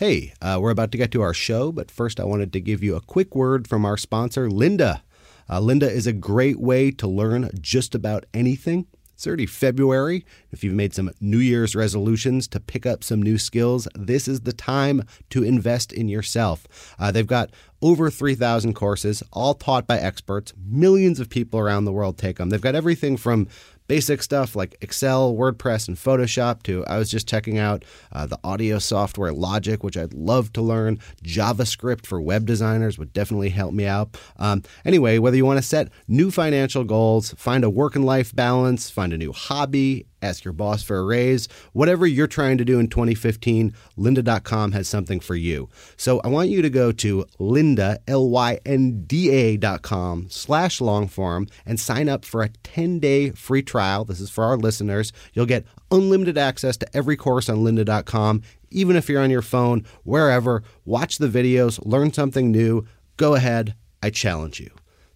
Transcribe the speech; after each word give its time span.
Hey, 0.00 0.32
uh, 0.40 0.58
we're 0.58 0.70
about 0.70 0.92
to 0.92 0.96
get 0.96 1.10
to 1.10 1.20
our 1.20 1.34
show, 1.34 1.72
but 1.72 1.90
first 1.90 2.20
I 2.20 2.24
wanted 2.24 2.54
to 2.54 2.60
give 2.62 2.82
you 2.82 2.96
a 2.96 3.02
quick 3.02 3.36
word 3.36 3.68
from 3.68 3.84
our 3.84 3.98
sponsor, 3.98 4.48
Lynda. 4.48 5.02
Uh, 5.46 5.60
Lynda 5.60 5.90
is 5.90 6.06
a 6.06 6.14
great 6.14 6.58
way 6.58 6.90
to 6.92 7.06
learn 7.06 7.50
just 7.60 7.94
about 7.94 8.24
anything. 8.32 8.86
It's 9.12 9.26
already 9.26 9.44
February. 9.44 10.24
If 10.52 10.64
you've 10.64 10.72
made 10.72 10.94
some 10.94 11.10
New 11.20 11.36
Year's 11.36 11.76
resolutions 11.76 12.48
to 12.48 12.60
pick 12.60 12.86
up 12.86 13.04
some 13.04 13.20
new 13.20 13.36
skills, 13.36 13.86
this 13.94 14.26
is 14.26 14.40
the 14.40 14.54
time 14.54 15.02
to 15.28 15.42
invest 15.42 15.92
in 15.92 16.08
yourself. 16.08 16.66
Uh, 16.98 17.12
they've 17.12 17.26
got 17.26 17.50
over 17.82 18.08
3,000 18.08 18.72
courses, 18.72 19.22
all 19.34 19.52
taught 19.52 19.86
by 19.86 19.98
experts. 19.98 20.54
Millions 20.66 21.20
of 21.20 21.28
people 21.28 21.60
around 21.60 21.84
the 21.84 21.92
world 21.92 22.16
take 22.16 22.38
them. 22.38 22.48
They've 22.48 22.58
got 22.58 22.74
everything 22.74 23.18
from 23.18 23.48
basic 23.90 24.22
stuff 24.22 24.54
like 24.54 24.76
Excel, 24.82 25.34
WordPress, 25.34 25.88
and 25.88 25.96
Photoshop 25.96 26.62
to 26.62 26.86
I 26.86 26.96
was 26.96 27.10
just 27.10 27.26
checking 27.26 27.58
out 27.58 27.84
uh, 28.12 28.24
the 28.24 28.38
audio 28.44 28.78
software 28.78 29.32
Logic, 29.32 29.82
which 29.82 29.96
I'd 29.96 30.14
love 30.14 30.52
to 30.52 30.62
learn. 30.62 31.00
JavaScript 31.24 32.06
for 32.06 32.20
web 32.20 32.46
designers 32.46 33.00
would 33.00 33.12
definitely 33.12 33.48
help 33.48 33.74
me 33.74 33.86
out. 33.86 34.16
Um, 34.36 34.62
anyway, 34.84 35.18
whether 35.18 35.36
you 35.36 35.44
want 35.44 35.58
to 35.58 35.66
set 35.66 35.88
new 36.06 36.30
financial 36.30 36.84
goals, 36.84 37.34
find 37.36 37.64
a 37.64 37.68
work 37.68 37.96
and 37.96 38.04
life 38.04 38.32
balance, 38.32 38.88
find 38.90 39.12
a 39.12 39.18
new 39.18 39.32
hobby, 39.32 40.06
ask 40.22 40.44
your 40.44 40.52
boss 40.52 40.82
for 40.82 40.96
a 40.98 41.04
raise, 41.04 41.48
whatever 41.72 42.06
you're 42.06 42.26
trying 42.26 42.58
to 42.58 42.64
do 42.64 42.78
in 42.78 42.88
2015, 42.88 43.74
lynda.com 43.98 44.72
has 44.72 44.88
something 44.88 45.20
for 45.20 45.34
you. 45.34 45.68
So 45.96 46.20
I 46.20 46.28
want 46.28 46.48
you 46.48 46.62
to 46.62 46.70
go 46.70 46.92
to 46.92 47.24
lynda, 47.38 47.98
L-Y-N-D-A 48.06 49.56
dot 49.56 49.82
com 49.82 50.26
slash 50.30 50.78
longform 50.78 51.50
and 51.66 51.78
sign 51.78 52.08
up 52.08 52.24
for 52.24 52.42
a 52.42 52.48
10-day 52.48 53.30
free 53.30 53.62
trial. 53.62 54.04
This 54.04 54.20
is 54.20 54.30
for 54.30 54.44
our 54.44 54.56
listeners. 54.56 55.12
You'll 55.32 55.46
get 55.46 55.64
unlimited 55.90 56.38
access 56.38 56.76
to 56.78 56.96
every 56.96 57.16
course 57.16 57.48
on 57.48 57.58
lynda.com, 57.58 58.42
even 58.70 58.96
if 58.96 59.08
you're 59.08 59.22
on 59.22 59.30
your 59.30 59.42
phone, 59.42 59.84
wherever. 60.04 60.62
Watch 60.84 61.18
the 61.18 61.28
videos, 61.28 61.84
learn 61.84 62.12
something 62.12 62.50
new. 62.50 62.86
Go 63.16 63.34
ahead. 63.34 63.74
I 64.02 64.10
challenge 64.10 64.60
you. 64.60 64.70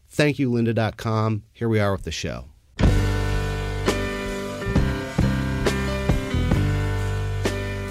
Thank 0.08 0.38
you, 0.38 0.50
lynda.com. 0.50 1.42
Here 1.52 1.68
we 1.68 1.80
are 1.80 1.92
with 1.92 2.02
the 2.02 2.12
show. 2.12 2.53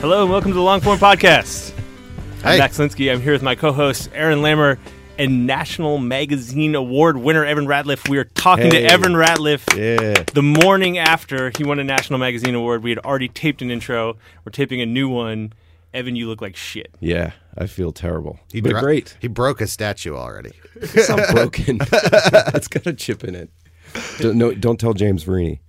Hello 0.04 0.24
and 0.24 0.30
welcome 0.30 0.52
to 0.52 0.56
the 0.56 0.60
Longform 0.60 0.98
Podcast. 0.98 1.72
I'm 2.44 2.52
Hey. 2.54 2.58
Max 2.58 2.78
Linsky. 2.78 3.10
I'm 3.10 3.22
here 3.22 3.32
with 3.32 3.42
my 3.42 3.56
co-host 3.56 4.10
Aaron 4.14 4.40
Lammer 4.40 4.78
and 5.18 5.48
National 5.48 5.98
Magazine 5.98 6.76
Award 6.76 7.16
winner 7.16 7.46
Evan 7.46 7.68
Ratliff. 7.68 8.10
We 8.10 8.18
are 8.18 8.26
talking 8.26 8.70
to 8.72 8.82
Evan 8.82 9.14
Ratliff 9.14 9.64
Yeah. 9.78 10.26
the 10.34 10.42
morning 10.44 10.98
after 10.98 11.54
he 11.58 11.64
won 11.64 11.80
a 11.80 11.86
National 11.86 12.20
Magazine 12.20 12.54
Award. 12.54 12.84
We 12.84 12.90
had 12.90 13.00
already 13.00 13.30
taped 13.30 13.62
an 13.62 13.72
intro. 13.72 14.18
We're 14.44 14.52
taping 14.52 14.82
a 14.82 14.86
new 14.86 15.08
one. 15.08 15.54
Evan, 15.94 16.18
you 16.18 16.28
look 16.28 16.42
like 16.42 16.58
shit. 16.58 16.94
Yeah, 17.00 17.32
I 17.58 17.68
feel 17.68 17.94
terrible. 17.94 18.42
He 18.52 18.60
but 18.60 18.72
dro- 18.72 18.82
great. 18.82 19.16
He 19.22 19.30
broke 19.30 19.62
a 19.62 19.68
statue 19.68 20.16
already. 20.18 20.52
It's 20.76 21.08
not 21.08 21.30
broken. 21.34 21.80
it's 21.92 22.68
got 22.68 22.86
a 22.88 22.92
chip 22.94 23.24
in 23.24 23.36
it. 23.36 23.50
Don't, 24.20 24.38
no, 24.38 24.54
don't 24.54 24.80
tell 24.80 24.94
James 24.94 25.24
Verini. 25.24 25.60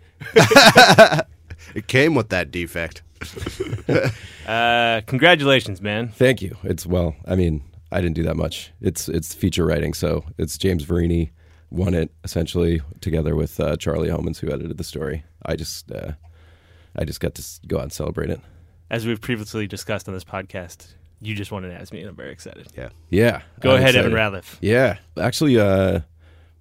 It 1.74 1.86
came 1.86 2.14
with 2.16 2.30
that 2.30 2.50
defect. 2.50 3.02
Uh, 4.46 5.00
congratulations, 5.06 5.80
man. 5.80 6.08
Thank 6.08 6.42
you. 6.42 6.54
It's 6.64 6.84
well. 6.86 7.16
I 7.26 7.34
mean, 7.34 7.62
I 7.90 8.02
didn't 8.02 8.14
do 8.14 8.22
that 8.24 8.36
much. 8.36 8.72
It's 8.82 9.08
it's 9.08 9.32
feature 9.32 9.64
writing, 9.64 9.94
so 9.94 10.24
it's 10.36 10.58
James 10.58 10.84
Verini 10.84 11.30
won 11.70 11.94
it 11.94 12.10
essentially 12.24 12.82
together 13.00 13.34
with 13.34 13.58
uh, 13.58 13.76
Charlie 13.78 14.08
Homans, 14.10 14.38
who 14.38 14.48
edited 14.52 14.76
the 14.76 14.84
story. 14.84 15.24
I 15.46 15.56
just 15.56 15.90
uh, 15.90 16.12
I 16.94 17.04
just 17.04 17.20
got 17.20 17.34
to 17.36 17.42
go 17.66 17.78
out 17.78 17.84
and 17.84 17.92
celebrate 17.92 18.28
it. 18.28 18.40
As 18.90 19.06
we've 19.06 19.20
previously 19.20 19.66
discussed 19.66 20.08
on 20.08 20.14
this 20.14 20.24
podcast, 20.24 20.88
you 21.22 21.34
just 21.34 21.50
won 21.50 21.64
an 21.64 21.70
ASME, 21.70 22.00
and 22.00 22.10
I'm 22.10 22.16
very 22.16 22.30
excited. 22.30 22.68
Yeah. 22.76 22.90
Yeah. 23.08 23.40
Go 23.60 23.70
I'm 23.70 23.76
ahead, 23.78 23.94
excited. 23.94 24.12
Evan 24.12 24.32
Ratliff. 24.42 24.58
Yeah, 24.60 24.98
actually, 25.18 25.58
uh, 25.58 26.00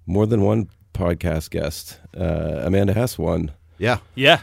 more 0.06 0.24
than 0.26 0.40
one 0.40 0.70
podcast 0.94 1.50
guest. 1.50 2.00
Uh, 2.16 2.62
Amanda 2.64 2.94
Hess 2.94 3.18
won 3.18 3.50
Yeah. 3.76 3.98
Yeah. 4.14 4.40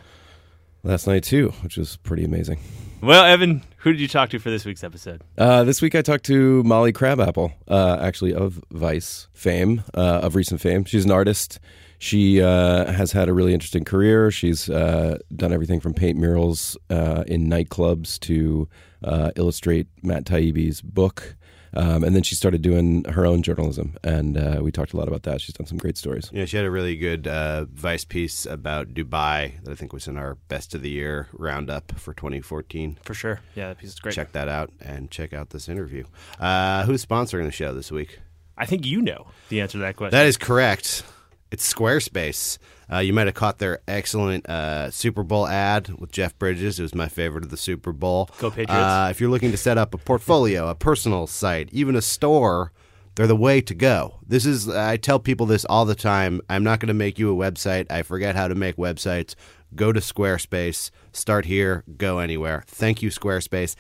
Last 0.84 1.08
night 1.08 1.24
too, 1.24 1.50
which 1.62 1.78
was 1.78 1.98
pretty 1.98 2.24
amazing. 2.24 2.60
Well, 3.02 3.26
Evan, 3.26 3.64
who 3.78 3.92
did 3.92 4.00
you 4.00 4.08
talk 4.08 4.30
to 4.30 4.40
for 4.40 4.52
this 4.52 4.64
week's 4.64 4.84
episode? 4.84 5.22
Uh, 5.38 5.64
this 5.64 5.82
week 5.82 5.96
I 5.96 6.04
talked 6.04 6.26
to 6.26 6.62
Molly 6.64 6.92
Crabapple, 6.92 7.52
uh, 7.68 7.98
actually 8.00 8.34
of 8.34 8.64
Vice 8.72 9.28
fame, 9.34 9.84
uh, 9.96 10.20
of 10.22 10.36
recent 10.36 10.62
fame. 10.62 10.86
She's 10.86 11.06
an 11.06 11.12
artist. 11.12 11.60
She 11.98 12.42
uh, 12.42 12.92
has 12.92 13.12
had 13.12 13.30
a 13.30 13.34
really 13.34 13.54
interesting 13.54 13.86
career. 13.86 14.32
She's 14.32 14.70
uh, 14.70 15.18
done 15.36 15.54
everything 15.54 15.80
from 15.80 15.94
paint 15.94 16.18
murals 16.18 16.78
uh, 16.90 17.24
in 17.28 17.48
nightclubs 17.48 18.20
to 18.22 18.68
uh, 19.04 19.32
illustrate 19.36 19.88
Matt 20.02 20.26
Taibbi's 20.26 20.82
book. 20.82 21.36
Um, 21.74 22.04
and 22.04 22.16
then 22.16 22.24
she 22.24 22.36
started 22.36 22.62
doing 22.62 23.06
her 23.06 23.26
own 23.26 23.44
journalism, 23.44 23.98
and 24.04 24.38
uh, 24.38 24.60
we 24.62 24.72
talked 24.72 24.94
a 24.94 24.98
lot 24.98 25.08
about 25.08 25.24
that. 25.24 25.42
She's 25.42 25.56
done 25.56 25.68
some 25.68 25.78
great 25.78 25.98
stories. 25.98 26.30
Yeah, 26.34 26.46
she 26.46 26.58
had 26.58 26.66
a 26.66 26.72
really 26.72 26.96
good 26.98 27.28
uh, 27.28 27.66
Vice 27.66 28.04
piece 28.04 28.46
about 28.46 28.94
Dubai 28.94 29.64
that 29.64 29.72
I 29.72 29.76
think 29.76 29.94
was 29.94 30.08
in 30.08 30.18
our 30.18 30.36
Best 30.48 30.76
of 30.76 30.82
the 30.82 30.90
Year 30.90 31.28
roundup 31.34 31.94
for 31.94 32.14
2014. 32.14 32.98
For 33.04 33.14
sure. 33.14 33.40
Yeah, 33.56 33.70
that 33.70 33.78
piece 33.78 33.90
is 33.90 34.00
great. 34.00 34.16
Check 34.16 34.34
that 34.34 34.48
out 34.50 34.72
and 34.82 35.10
check 35.10 35.34
out 35.34 35.52
this 35.52 35.70
interview. 35.70 36.04
Uh, 36.40 36.84
who's 36.84 37.06
sponsoring 37.06 37.46
the 37.46 37.52
show 37.52 37.74
this 37.74 37.92
week? 37.92 38.20
I 38.58 38.66
think 38.66 38.86
you 38.86 39.02
know 39.02 39.28
the 39.50 39.62
answer 39.62 39.78
to 39.78 39.82
that 39.84 39.96
question. 39.96 40.18
That 40.18 40.28
is 40.28 40.38
correct. 40.38 41.04
It's 41.52 41.72
Squarespace. 41.72 42.58
Uh, 42.92 43.00
you 43.00 43.12
might 43.14 43.28
have 43.28 43.36
caught 43.36 43.60
their 43.60 43.82
excellent 43.88 44.48
uh, 44.50 44.90
Super 44.90 45.22
Bowl 45.24 45.48
ad 45.48 45.90
with 46.00 46.12
Jeff 46.12 46.38
Bridges. 46.40 46.80
It 46.80 46.84
was 46.84 46.96
my 46.96 47.08
favorite 47.08 47.44
of 47.44 47.52
the 47.52 47.58
Super 47.58 47.92
Bowl. 47.92 48.30
Go 48.38 48.50
Patriots. 48.50 48.72
Uh, 48.72 49.08
if 49.12 49.20
you're 49.20 49.30
looking 49.30 49.52
to 49.52 49.58
set 49.58 49.78
up 49.78 49.94
a 49.94 49.98
portfolio, 49.98 50.70
a 50.70 50.76
personal 50.76 51.28
site, 51.28 51.70
even 51.72 51.96
a 51.96 52.02
store, 52.02 52.72
they're 53.16 53.28
the 53.28 53.36
way 53.36 53.60
to 53.62 53.74
go. 53.74 54.20
This 54.26 54.46
is, 54.46 54.70
I 54.70 54.96
tell 54.96 55.20
people 55.20 55.46
this 55.46 55.66
all 55.66 55.84
the 55.84 55.96
time. 55.96 56.40
I'm 56.50 56.64
not 56.64 56.80
going 56.80 56.88
to 56.88 56.94
make 56.94 57.20
you 57.20 57.32
a 57.32 57.52
website. 57.52 57.92
I 57.92 58.04
forget 58.04 58.36
how 58.36 58.48
to 58.48 58.56
make 58.56 58.78
websites. 58.78 59.36
Go 59.76 59.92
to 59.92 60.00
Squarespace. 60.00 60.90
Start 61.12 61.46
here. 61.46 61.84
Go 61.98 62.20
anywhere. 62.20 62.64
Thank 62.68 63.02
you, 63.02 63.10
Squarespace. 63.10 63.76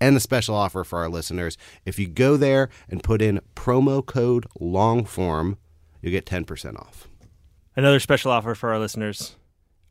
And 0.00 0.16
a 0.16 0.20
special 0.20 0.54
offer 0.54 0.84
for 0.84 0.98
our 0.98 1.08
listeners. 1.08 1.56
If 1.84 1.98
you 1.98 2.06
go 2.06 2.36
there 2.36 2.68
and 2.88 3.02
put 3.02 3.22
in 3.22 3.40
promo 3.54 4.04
code 4.04 4.46
LONGFORM, 4.60 5.56
you'll 6.06 6.12
get 6.12 6.24
10% 6.24 6.78
off. 6.78 7.08
Another 7.74 7.98
special 7.98 8.30
offer 8.30 8.54
for 8.54 8.72
our 8.72 8.78
listeners. 8.78 9.34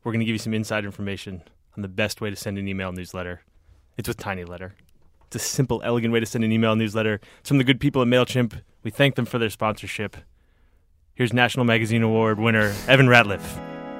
We're 0.02 0.12
going 0.12 0.20
to 0.20 0.24
give 0.24 0.32
you 0.32 0.38
some 0.38 0.54
inside 0.54 0.86
information 0.86 1.42
on 1.76 1.82
the 1.82 1.88
best 1.88 2.22
way 2.22 2.30
to 2.30 2.36
send 2.36 2.56
an 2.56 2.66
email 2.66 2.90
newsletter. 2.90 3.42
It's 3.98 4.08
with 4.08 4.16
Tiny 4.16 4.44
Letter. 4.44 4.74
It's 5.26 5.36
a 5.36 5.38
simple, 5.38 5.82
elegant 5.84 6.14
way 6.14 6.20
to 6.20 6.26
send 6.26 6.42
an 6.42 6.52
email 6.52 6.74
newsletter. 6.74 7.20
Some 7.42 7.56
of 7.56 7.58
the 7.58 7.64
good 7.64 7.80
people 7.80 8.00
at 8.00 8.08
MailChimp. 8.08 8.62
We 8.82 8.90
thank 8.90 9.16
them 9.16 9.26
for 9.26 9.38
their 9.38 9.50
sponsorship. 9.50 10.16
Here's 11.14 11.34
National 11.34 11.66
Magazine 11.66 12.02
Award 12.02 12.38
winner 12.38 12.74
Evan 12.88 13.08
Ratliff 13.08 13.42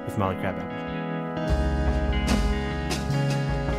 with 0.05 0.17
Molly 0.17 0.37
Crabapple. 0.37 0.85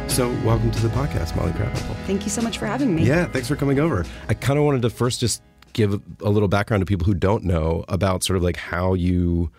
So, 0.08 0.30
welcome 0.44 0.70
to 0.70 0.80
the 0.80 0.88
podcast, 0.88 1.34
Molly 1.36 1.52
Crabapple. 1.52 1.96
Thank 2.06 2.24
you 2.24 2.30
so 2.30 2.42
much 2.42 2.58
for 2.58 2.66
having 2.66 2.94
me. 2.94 3.04
Yeah, 3.04 3.26
thanks 3.26 3.48
for 3.48 3.56
coming 3.56 3.80
over. 3.80 4.04
I 4.28 4.34
kind 4.34 4.58
of 4.58 4.64
wanted 4.64 4.82
to 4.82 4.90
first 4.90 5.20
just 5.20 5.42
give 5.72 6.00
a 6.20 6.30
little 6.30 6.48
background 6.48 6.80
to 6.80 6.86
people 6.86 7.06
who 7.06 7.14
don't 7.14 7.44
know 7.44 7.84
about 7.88 8.22
sort 8.22 8.36
of 8.36 8.42
like 8.42 8.56
how 8.56 8.94
you 8.94 9.50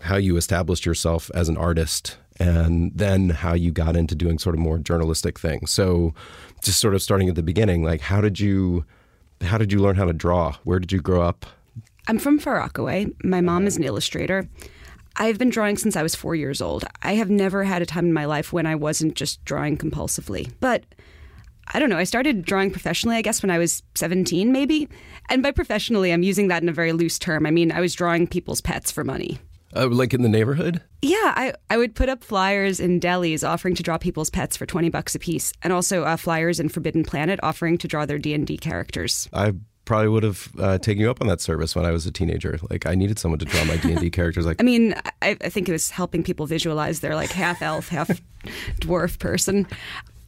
how 0.00 0.16
you 0.16 0.36
established 0.36 0.86
yourself 0.86 1.30
as 1.34 1.48
an 1.48 1.56
artist 1.56 2.16
and 2.38 2.90
then 2.94 3.28
how 3.28 3.52
you 3.52 3.70
got 3.70 3.96
into 3.96 4.14
doing 4.14 4.38
sort 4.38 4.54
of 4.54 4.58
more 4.58 4.78
journalistic 4.78 5.38
things. 5.38 5.70
So 5.70 6.14
just 6.62 6.80
sort 6.80 6.94
of 6.94 7.02
starting 7.02 7.28
at 7.28 7.34
the 7.34 7.42
beginning, 7.42 7.84
like 7.84 8.00
how 8.00 8.20
did 8.20 8.40
you 8.40 8.84
how 9.42 9.58
did 9.58 9.72
you 9.72 9.78
learn 9.78 9.96
how 9.96 10.06
to 10.06 10.12
draw? 10.12 10.56
Where 10.64 10.78
did 10.78 10.92
you 10.92 11.00
grow 11.00 11.22
up? 11.22 11.46
I'm 12.08 12.18
from 12.18 12.38
Far 12.38 12.56
Rockaway. 12.56 13.08
My 13.22 13.40
mom 13.40 13.66
is 13.66 13.76
an 13.76 13.84
illustrator. 13.84 14.48
I've 15.16 15.38
been 15.38 15.50
drawing 15.50 15.76
since 15.76 15.96
I 15.96 16.02
was 16.02 16.14
four 16.14 16.34
years 16.34 16.60
old. 16.60 16.84
I 17.02 17.14
have 17.14 17.30
never 17.30 17.64
had 17.64 17.82
a 17.82 17.86
time 17.86 18.06
in 18.06 18.12
my 18.12 18.24
life 18.24 18.52
when 18.52 18.66
I 18.66 18.74
wasn't 18.74 19.14
just 19.14 19.44
drawing 19.44 19.76
compulsively. 19.76 20.50
But 20.60 20.84
I 21.72 21.78
don't 21.78 21.90
know, 21.90 21.98
I 21.98 22.04
started 22.04 22.44
drawing 22.44 22.70
professionally, 22.70 23.16
I 23.16 23.22
guess, 23.22 23.42
when 23.42 23.50
I 23.50 23.58
was 23.58 23.82
17, 23.94 24.50
maybe. 24.52 24.88
And 25.28 25.42
by 25.42 25.52
professionally, 25.52 26.12
I'm 26.12 26.22
using 26.22 26.48
that 26.48 26.62
in 26.62 26.68
a 26.68 26.72
very 26.72 26.92
loose 26.92 27.18
term. 27.18 27.46
I 27.46 27.50
mean, 27.50 27.70
I 27.70 27.80
was 27.80 27.94
drawing 27.94 28.26
people's 28.26 28.60
pets 28.60 28.90
for 28.90 29.04
money. 29.04 29.38
Uh, 29.74 29.86
like 29.88 30.12
in 30.12 30.22
the 30.22 30.28
neighborhood? 30.28 30.82
Yeah, 31.00 31.32
I, 31.36 31.52
I 31.68 31.76
would 31.76 31.94
put 31.94 32.08
up 32.08 32.24
flyers 32.24 32.80
in 32.80 32.98
delis 32.98 33.48
offering 33.48 33.76
to 33.76 33.84
draw 33.84 33.98
people's 33.98 34.28
pets 34.28 34.56
for 34.56 34.66
20 34.66 34.90
bucks 34.90 35.14
a 35.14 35.20
piece, 35.20 35.52
and 35.62 35.72
also 35.72 36.02
uh, 36.02 36.16
flyers 36.16 36.58
in 36.58 36.68
Forbidden 36.68 37.04
Planet 37.04 37.38
offering 37.42 37.78
to 37.78 37.86
draw 37.86 38.04
their 38.04 38.18
D&D 38.18 38.58
characters. 38.58 39.28
I 39.32 39.52
probably 39.84 40.08
would 40.08 40.22
have 40.22 40.48
uh, 40.58 40.78
taken 40.78 41.00
you 41.00 41.10
up 41.10 41.20
on 41.20 41.26
that 41.26 41.40
service 41.40 41.74
when 41.74 41.84
I 41.84 41.90
was 41.90 42.06
a 42.06 42.12
teenager. 42.12 42.58
Like 42.70 42.86
I 42.86 42.94
needed 42.94 43.18
someone 43.18 43.38
to 43.40 43.44
draw 43.44 43.64
my 43.64 43.76
D 43.76 43.90
and 43.90 44.00
D 44.00 44.10
characters. 44.18 44.46
Like 44.46 44.60
I 44.60 44.62
mean, 44.62 44.94
I, 45.22 45.36
I 45.40 45.48
think 45.48 45.68
it 45.68 45.72
was 45.72 45.90
helping 45.90 46.22
people 46.22 46.46
visualize 46.46 47.00
their 47.00 47.14
like 47.14 47.30
half 47.30 47.60
elf, 47.60 47.88
half 47.88 48.08
dwarf 48.80 49.18
person. 49.18 49.66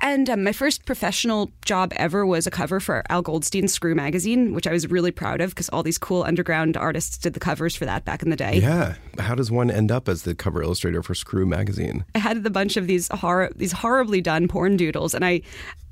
And 0.02 0.28
um, 0.28 0.42
my 0.42 0.50
first 0.52 0.84
professional 0.84 1.52
job 1.64 1.92
ever 1.94 2.26
was 2.26 2.46
a 2.46 2.50
cover 2.50 2.80
for 2.80 3.04
Al 3.08 3.22
Goldstein's 3.22 3.72
Screw 3.72 3.94
magazine, 3.94 4.52
which 4.52 4.66
I 4.66 4.72
was 4.72 4.90
really 4.90 5.12
proud 5.12 5.40
of 5.40 5.50
because 5.50 5.68
all 5.68 5.84
these 5.84 5.96
cool 5.96 6.24
underground 6.24 6.76
artists 6.76 7.16
did 7.16 7.34
the 7.34 7.40
covers 7.40 7.76
for 7.76 7.84
that 7.84 8.04
back 8.04 8.20
in 8.22 8.28
the 8.30 8.36
day. 8.36 8.58
Yeah. 8.58 8.96
How 9.18 9.36
does 9.36 9.50
one 9.52 9.70
end 9.70 9.92
up 9.92 10.08
as 10.08 10.22
the 10.22 10.34
cover 10.34 10.60
illustrator 10.60 11.04
for 11.04 11.14
Screw 11.14 11.46
magazine? 11.46 12.04
I 12.16 12.18
had 12.18 12.44
a 12.44 12.50
bunch 12.50 12.76
of 12.76 12.88
these 12.88 13.08
hor- 13.08 13.52
these 13.54 13.72
horribly 13.72 14.20
done 14.20 14.48
porn 14.48 14.76
doodles, 14.76 15.14
and 15.14 15.24
I, 15.24 15.42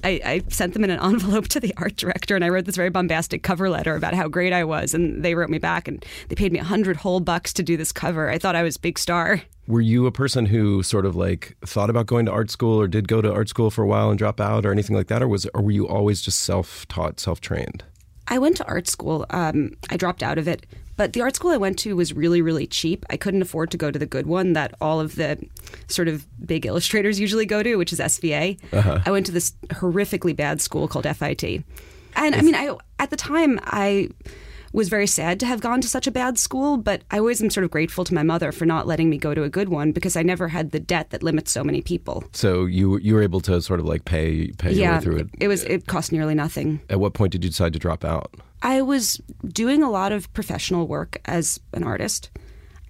I, 0.04 0.20
I 0.24 0.42
sent 0.48 0.74
them 0.74 0.84
in 0.84 0.90
an 0.90 1.00
envelope 1.02 1.48
to 1.48 1.60
the 1.60 1.74
art 1.76 1.96
director, 1.96 2.34
and 2.34 2.44
I 2.44 2.48
wrote 2.48 2.64
this 2.64 2.76
very 2.76 2.90
bombastic 2.90 3.42
cover 3.42 3.68
letter 3.68 3.94
about 3.94 4.14
how 4.14 4.28
great 4.28 4.52
I 4.52 4.64
was, 4.64 4.94
and 4.94 5.24
they 5.24 5.34
wrote 5.34 5.50
me 5.50 5.58
back, 5.58 5.88
and 5.88 6.04
they 6.28 6.34
paid 6.34 6.52
me 6.52 6.58
a 6.58 6.64
hundred 6.64 6.96
whole 6.96 7.20
bucks 7.20 7.52
to 7.54 7.62
do 7.62 7.76
this 7.76 7.92
cover. 7.92 8.28
I 8.28 8.38
thought 8.38 8.56
I 8.56 8.62
was 8.62 8.76
big 8.76 8.98
star. 8.98 9.42
Were 9.66 9.80
you 9.80 10.06
a 10.06 10.12
person 10.12 10.46
who 10.46 10.82
sort 10.82 11.06
of 11.06 11.14
like 11.14 11.56
thought 11.64 11.90
about 11.90 12.06
going 12.06 12.26
to 12.26 12.32
art 12.32 12.50
school 12.50 12.80
or 12.80 12.88
did 12.88 13.06
go 13.06 13.20
to 13.20 13.32
art 13.32 13.48
school 13.48 13.70
for 13.70 13.84
a 13.84 13.86
while 13.86 14.10
and 14.10 14.18
drop 14.18 14.40
out 14.40 14.66
or 14.66 14.72
anything 14.72 14.96
like 14.96 15.06
that? 15.06 15.22
Or 15.22 15.28
was 15.28 15.46
or 15.54 15.62
were 15.62 15.70
you 15.70 15.86
always 15.86 16.20
just 16.20 16.40
self 16.40 16.88
taught, 16.88 17.20
self 17.20 17.40
trained? 17.40 17.84
I 18.26 18.38
went 18.38 18.56
to 18.58 18.66
art 18.66 18.88
school. 18.88 19.26
Um, 19.30 19.76
I 19.90 19.96
dropped 19.96 20.22
out 20.22 20.38
of 20.38 20.48
it. 20.48 20.66
But 21.00 21.14
the 21.14 21.22
art 21.22 21.34
school 21.34 21.50
I 21.50 21.56
went 21.56 21.78
to 21.78 21.96
was 21.96 22.12
really, 22.12 22.42
really 22.42 22.66
cheap. 22.66 23.06
I 23.08 23.16
couldn't 23.16 23.40
afford 23.40 23.70
to 23.70 23.78
go 23.78 23.90
to 23.90 23.98
the 23.98 24.04
good 24.04 24.26
one 24.26 24.52
that 24.52 24.74
all 24.82 25.00
of 25.00 25.16
the 25.16 25.38
sort 25.88 26.08
of 26.08 26.26
big 26.46 26.66
illustrators 26.66 27.18
usually 27.18 27.46
go 27.46 27.62
to, 27.62 27.76
which 27.76 27.90
is 27.90 28.00
SVA. 28.00 28.58
Uh-huh. 28.70 29.00
I 29.06 29.10
went 29.10 29.24
to 29.24 29.32
this 29.32 29.54
horrifically 29.68 30.36
bad 30.36 30.60
school 30.60 30.88
called 30.88 31.06
FIT. 31.06 31.64
And 32.16 32.34
I 32.34 32.42
mean, 32.42 32.54
I 32.54 32.76
at 32.98 33.08
the 33.08 33.16
time 33.16 33.58
I 33.64 34.10
was 34.72 34.88
very 34.88 35.06
sad 35.06 35.40
to 35.40 35.46
have 35.46 35.60
gone 35.60 35.80
to 35.80 35.88
such 35.88 36.06
a 36.06 36.10
bad 36.10 36.38
school, 36.38 36.76
but 36.76 37.02
I 37.10 37.18
always 37.18 37.42
am 37.42 37.50
sort 37.50 37.64
of 37.64 37.70
grateful 37.70 38.04
to 38.04 38.14
my 38.14 38.22
mother 38.22 38.52
for 38.52 38.64
not 38.64 38.86
letting 38.86 39.10
me 39.10 39.18
go 39.18 39.34
to 39.34 39.42
a 39.42 39.48
good 39.48 39.68
one 39.68 39.92
because 39.92 40.16
I 40.16 40.22
never 40.22 40.48
had 40.48 40.70
the 40.70 40.80
debt 40.80 41.10
that 41.10 41.22
limits 41.22 41.50
so 41.50 41.64
many 41.64 41.82
people. 41.82 42.24
So 42.32 42.66
you 42.66 42.98
you 42.98 43.14
were 43.14 43.22
able 43.22 43.40
to 43.42 43.60
sort 43.60 43.80
of 43.80 43.86
like 43.86 44.04
pay 44.04 44.52
pay 44.52 44.72
yeah, 44.72 44.84
your 44.84 44.94
way 44.94 45.00
through 45.00 45.16
it. 45.16 45.28
It 45.40 45.48
was 45.48 45.64
it 45.64 45.86
cost 45.86 46.12
nearly 46.12 46.34
nothing. 46.34 46.80
At 46.88 47.00
what 47.00 47.14
point 47.14 47.32
did 47.32 47.42
you 47.44 47.50
decide 47.50 47.72
to 47.72 47.78
drop 47.78 48.04
out? 48.04 48.34
I 48.62 48.82
was 48.82 49.20
doing 49.46 49.82
a 49.82 49.90
lot 49.90 50.12
of 50.12 50.32
professional 50.34 50.86
work 50.86 51.18
as 51.24 51.58
an 51.72 51.82
artist. 51.82 52.30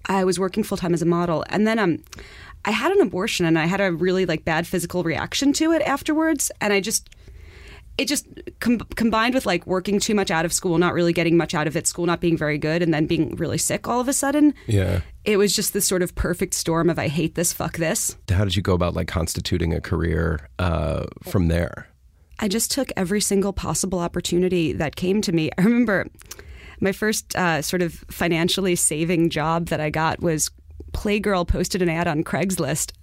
I 0.05 0.23
was 0.23 0.39
working 0.39 0.63
full 0.63 0.77
time 0.77 0.93
as 0.93 1.01
a 1.01 1.05
model, 1.05 1.45
and 1.49 1.65
then 1.65 1.79
um, 1.79 2.03
I 2.65 2.71
had 2.71 2.91
an 2.91 3.01
abortion, 3.01 3.45
and 3.45 3.57
I 3.57 3.65
had 3.65 3.81
a 3.81 3.91
really 3.91 4.25
like 4.25 4.45
bad 4.45 4.67
physical 4.67 5.03
reaction 5.03 5.53
to 5.53 5.71
it 5.71 5.81
afterwards, 5.83 6.51
and 6.59 6.73
I 6.73 6.81
just 6.81 7.09
it 7.97 8.07
just 8.07 8.27
com- 8.59 8.79
combined 8.95 9.33
with 9.33 9.45
like 9.45 9.65
working 9.67 9.99
too 9.99 10.15
much 10.15 10.31
out 10.31 10.45
of 10.45 10.53
school, 10.53 10.77
not 10.77 10.93
really 10.93 11.13
getting 11.13 11.37
much 11.37 11.53
out 11.53 11.67
of 11.67 11.75
it, 11.75 11.87
school 11.87 12.05
not 12.05 12.21
being 12.21 12.37
very 12.37 12.57
good, 12.57 12.81
and 12.81 12.93
then 12.93 13.05
being 13.05 13.35
really 13.35 13.57
sick 13.57 13.87
all 13.87 13.99
of 13.99 14.07
a 14.07 14.13
sudden. 14.13 14.53
Yeah. 14.67 15.01
It 15.23 15.37
was 15.37 15.55
just 15.55 15.73
this 15.73 15.85
sort 15.85 16.01
of 16.01 16.15
perfect 16.15 16.53
storm 16.53 16.89
of 16.89 16.97
I 16.97 17.07
hate 17.07 17.35
this, 17.35 17.53
fuck 17.53 17.77
this. 17.77 18.15
How 18.29 18.43
did 18.43 18.55
you 18.55 18.61
go 18.61 18.73
about 18.73 18.95
like 18.95 19.07
constituting 19.07 19.73
a 19.73 19.81
career 19.81 20.49
uh, 20.57 21.05
from 21.23 21.47
there? 21.47 21.87
I 22.39 22.47
just 22.47 22.71
took 22.71 22.91
every 22.97 23.21
single 23.21 23.53
possible 23.53 23.99
opportunity 23.99 24.73
that 24.73 24.95
came 24.95 25.21
to 25.21 25.31
me. 25.31 25.51
I 25.57 25.61
remember 25.61 26.07
my 26.79 26.91
first 26.91 27.35
uh, 27.35 27.61
sort 27.61 27.83
of 27.83 27.93
financially 28.09 28.75
saving 28.75 29.29
job 29.29 29.67
that 29.67 29.79
I 29.79 29.89
got 29.89 30.21
was 30.21 30.49
Playgirl 30.93 31.47
posted 31.47 31.81
an 31.81 31.89
ad 31.89 32.07
on 32.07 32.23
Craigslist, 32.23 32.93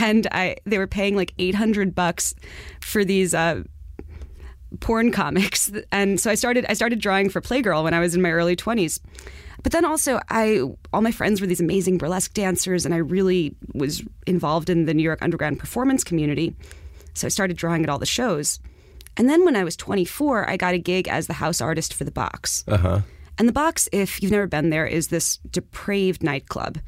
and 0.00 0.26
I 0.30 0.56
they 0.64 0.78
were 0.78 0.86
paying 0.86 1.16
like 1.16 1.32
eight 1.38 1.54
hundred 1.54 1.94
bucks 1.94 2.34
for 2.80 3.04
these. 3.04 3.34
Uh, 3.34 3.62
porn 4.80 5.12
comics. 5.12 5.70
And 5.92 6.20
so 6.20 6.30
I 6.30 6.34
started 6.34 6.66
I 6.68 6.74
started 6.74 7.00
drawing 7.00 7.30
for 7.30 7.40
Playgirl 7.40 7.84
when 7.84 7.94
I 7.94 8.00
was 8.00 8.14
in 8.14 8.22
my 8.22 8.30
early 8.30 8.56
20s 8.56 9.00
but 9.66 9.72
then 9.72 9.84
also 9.84 10.20
I 10.28 10.60
all 10.92 11.00
my 11.00 11.10
friends 11.10 11.40
were 11.40 11.46
these 11.48 11.60
amazing 11.60 11.98
burlesque 11.98 12.32
dancers 12.34 12.84
and 12.84 12.94
I 12.94 12.98
really 12.98 13.56
was 13.74 14.00
involved 14.24 14.70
in 14.70 14.86
the 14.86 14.94
New 14.94 15.02
York 15.02 15.20
underground 15.22 15.58
performance 15.58 16.04
community. 16.04 16.54
So 17.14 17.26
I 17.26 17.30
started 17.30 17.56
drawing 17.56 17.82
at 17.82 17.88
all 17.88 17.98
the 17.98 18.06
shows. 18.06 18.60
And 19.16 19.28
then 19.28 19.44
when 19.44 19.56
I 19.56 19.64
was 19.64 19.76
24 19.76 20.48
I 20.48 20.56
got 20.56 20.74
a 20.74 20.78
gig 20.78 21.08
as 21.08 21.26
the 21.26 21.32
house 21.32 21.60
artist 21.60 21.94
for 21.94 22.04
the 22.04 22.12
box. 22.12 22.62
Uh-huh. 22.68 23.00
And 23.38 23.48
the 23.48 23.52
box 23.52 23.88
if 23.90 24.22
you've 24.22 24.30
never 24.30 24.46
been 24.46 24.70
there 24.70 24.86
is 24.86 25.08
this 25.08 25.38
depraved 25.50 26.22
nightclub. 26.22 26.78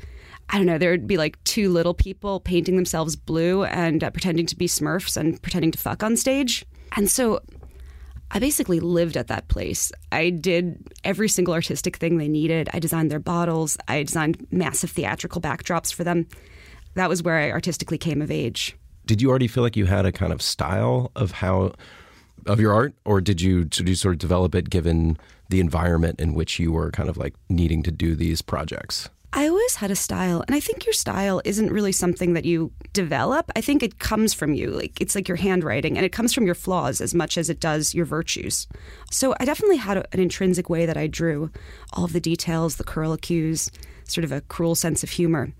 I 0.50 0.56
don't 0.56 0.66
know, 0.66 0.78
there 0.78 0.92
would 0.92 1.08
be 1.08 1.16
like 1.16 1.42
two 1.42 1.70
little 1.70 1.94
people 1.94 2.38
painting 2.38 2.76
themselves 2.76 3.16
blue 3.16 3.64
and 3.64 4.04
uh, 4.04 4.10
pretending 4.10 4.46
to 4.46 4.56
be 4.56 4.68
Smurfs 4.68 5.16
and 5.16 5.42
pretending 5.42 5.72
to 5.72 5.78
fuck 5.78 6.04
on 6.04 6.16
stage. 6.16 6.64
And 6.96 7.10
so 7.10 7.40
I 8.30 8.38
basically 8.38 8.80
lived 8.80 9.16
at 9.16 9.28
that 9.28 9.48
place. 9.48 9.90
I 10.12 10.30
did 10.30 10.86
every 11.04 11.28
single 11.28 11.54
artistic 11.54 11.96
thing 11.96 12.18
they 12.18 12.28
needed. 12.28 12.68
I 12.72 12.78
designed 12.78 13.10
their 13.10 13.18
bottles, 13.18 13.76
I 13.88 14.02
designed 14.02 14.46
massive 14.50 14.90
theatrical 14.90 15.40
backdrops 15.40 15.92
for 15.92 16.04
them. 16.04 16.26
That 16.94 17.08
was 17.08 17.22
where 17.22 17.38
I 17.38 17.50
artistically 17.50 17.98
came 17.98 18.20
of 18.20 18.30
age. 18.30 18.76
Did 19.06 19.22
you 19.22 19.30
already 19.30 19.48
feel 19.48 19.62
like 19.62 19.76
you 19.76 19.86
had 19.86 20.04
a 20.04 20.12
kind 20.12 20.32
of 20.32 20.42
style 20.42 21.10
of 21.16 21.30
how 21.30 21.72
of 22.46 22.60
your 22.60 22.72
art 22.72 22.94
or 23.04 23.20
did 23.20 23.40
you 23.40 23.64
did 23.64 23.88
you 23.88 23.94
sort 23.94 24.14
of 24.14 24.18
develop 24.18 24.54
it 24.54 24.70
given 24.70 25.18
the 25.48 25.60
environment 25.60 26.20
in 26.20 26.34
which 26.34 26.58
you 26.58 26.72
were 26.72 26.90
kind 26.90 27.08
of 27.08 27.16
like 27.16 27.34
needing 27.48 27.82
to 27.82 27.90
do 27.90 28.14
these 28.14 28.42
projects? 28.42 29.08
I 29.32 29.46
always 29.46 29.76
had 29.76 29.90
a 29.90 29.96
style, 29.96 30.42
and 30.46 30.56
I 30.56 30.60
think 30.60 30.86
your 30.86 30.94
style 30.94 31.42
isn't 31.44 31.70
really 31.70 31.92
something 31.92 32.32
that 32.32 32.46
you 32.46 32.72
develop. 32.94 33.50
I 33.54 33.60
think 33.60 33.82
it 33.82 33.98
comes 33.98 34.32
from 34.32 34.54
you. 34.54 34.70
Like 34.70 34.98
it's 35.00 35.14
like 35.14 35.28
your 35.28 35.36
handwriting, 35.36 35.96
and 35.96 36.06
it 36.06 36.12
comes 36.12 36.32
from 36.32 36.46
your 36.46 36.54
flaws 36.54 37.00
as 37.02 37.14
much 37.14 37.36
as 37.36 37.50
it 37.50 37.60
does 37.60 37.94
your 37.94 38.06
virtues. 38.06 38.66
So 39.10 39.34
I 39.38 39.44
definitely 39.44 39.76
had 39.76 39.98
a, 39.98 40.14
an 40.14 40.20
intrinsic 40.20 40.70
way 40.70 40.86
that 40.86 40.96
I 40.96 41.08
drew 41.08 41.50
all 41.92 42.04
of 42.04 42.14
the 42.14 42.20
details, 42.20 42.76
the 42.76 42.84
curlicues, 42.84 43.70
sort 44.04 44.24
of 44.24 44.32
a 44.32 44.40
cruel 44.40 44.74
sense 44.74 45.02
of 45.02 45.10
humor. 45.10 45.52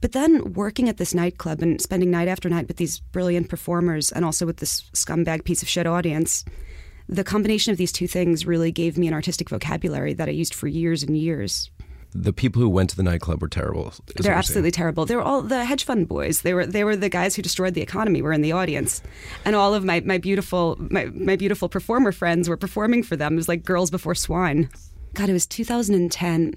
But 0.00 0.12
then 0.12 0.52
working 0.52 0.88
at 0.88 0.98
this 0.98 1.14
nightclub 1.14 1.62
and 1.62 1.80
spending 1.80 2.10
night 2.10 2.28
after 2.28 2.48
night 2.48 2.68
with 2.68 2.76
these 2.76 3.00
brilliant 3.00 3.48
performers 3.48 4.12
and 4.12 4.24
also 4.24 4.46
with 4.46 4.58
this 4.58 4.82
scumbag 4.92 5.44
piece 5.44 5.62
of 5.62 5.68
shit 5.68 5.86
audience, 5.86 6.44
the 7.08 7.24
combination 7.24 7.72
of 7.72 7.78
these 7.78 7.92
two 7.92 8.06
things 8.06 8.46
really 8.46 8.70
gave 8.70 8.96
me 8.96 9.08
an 9.08 9.14
artistic 9.14 9.48
vocabulary 9.50 10.14
that 10.14 10.28
I 10.28 10.32
used 10.32 10.54
for 10.54 10.68
years 10.68 11.02
and 11.02 11.16
years 11.16 11.70
the 12.14 12.32
people 12.32 12.62
who 12.62 12.68
went 12.68 12.90
to 12.90 12.96
the 12.96 13.02
nightclub 13.02 13.42
were 13.42 13.48
terrible. 13.48 13.92
They're 14.16 14.32
absolutely 14.32 14.70
terrible. 14.70 15.04
They 15.04 15.16
were 15.16 15.22
all 15.22 15.42
the 15.42 15.64
hedge 15.64 15.84
fund 15.84 16.06
boys. 16.06 16.42
They 16.42 16.54
were 16.54 16.64
they 16.64 16.84
were 16.84 16.94
the 16.94 17.08
guys 17.08 17.34
who 17.34 17.42
destroyed 17.42 17.74
the 17.74 17.82
economy. 17.82 18.22
Were 18.22 18.32
in 18.32 18.42
the 18.42 18.52
audience, 18.52 19.02
and 19.44 19.56
all 19.56 19.74
of 19.74 19.84
my 19.84 20.00
my 20.00 20.18
beautiful 20.18 20.76
my, 20.78 21.06
my 21.06 21.36
beautiful 21.36 21.68
performer 21.68 22.12
friends 22.12 22.48
were 22.48 22.56
performing 22.56 23.02
for 23.02 23.16
them. 23.16 23.34
It 23.34 23.36
was 23.36 23.48
like 23.48 23.64
girls 23.64 23.90
before 23.90 24.14
swine. 24.14 24.68
God, 25.14 25.28
it 25.28 25.32
was 25.32 25.46
2010. 25.46 26.54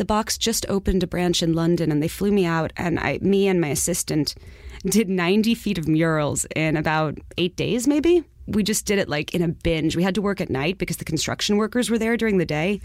The 0.00 0.06
box 0.06 0.38
just 0.38 0.64
opened 0.70 1.02
a 1.02 1.06
branch 1.06 1.42
in 1.42 1.52
London, 1.52 1.92
and 1.92 2.02
they 2.02 2.08
flew 2.08 2.32
me 2.32 2.46
out. 2.46 2.72
And 2.78 2.98
I, 2.98 3.18
me 3.20 3.46
and 3.46 3.60
my 3.60 3.68
assistant, 3.68 4.34
did 4.86 5.10
90 5.10 5.54
feet 5.54 5.76
of 5.76 5.86
murals 5.86 6.46
in 6.56 6.78
about 6.78 7.18
eight 7.36 7.54
days, 7.54 7.86
maybe 7.86 8.24
we 8.46 8.62
just 8.62 8.86
did 8.86 8.98
it 8.98 9.10
like 9.10 9.34
in 9.34 9.42
a 9.42 9.48
binge. 9.48 9.96
We 9.96 10.02
had 10.02 10.14
to 10.14 10.22
work 10.22 10.40
at 10.40 10.48
night 10.48 10.78
because 10.78 10.96
the 10.96 11.04
construction 11.04 11.58
workers 11.58 11.90
were 11.90 11.98
there 11.98 12.16
during 12.16 12.38
the 12.38 12.46
day, 12.46 12.80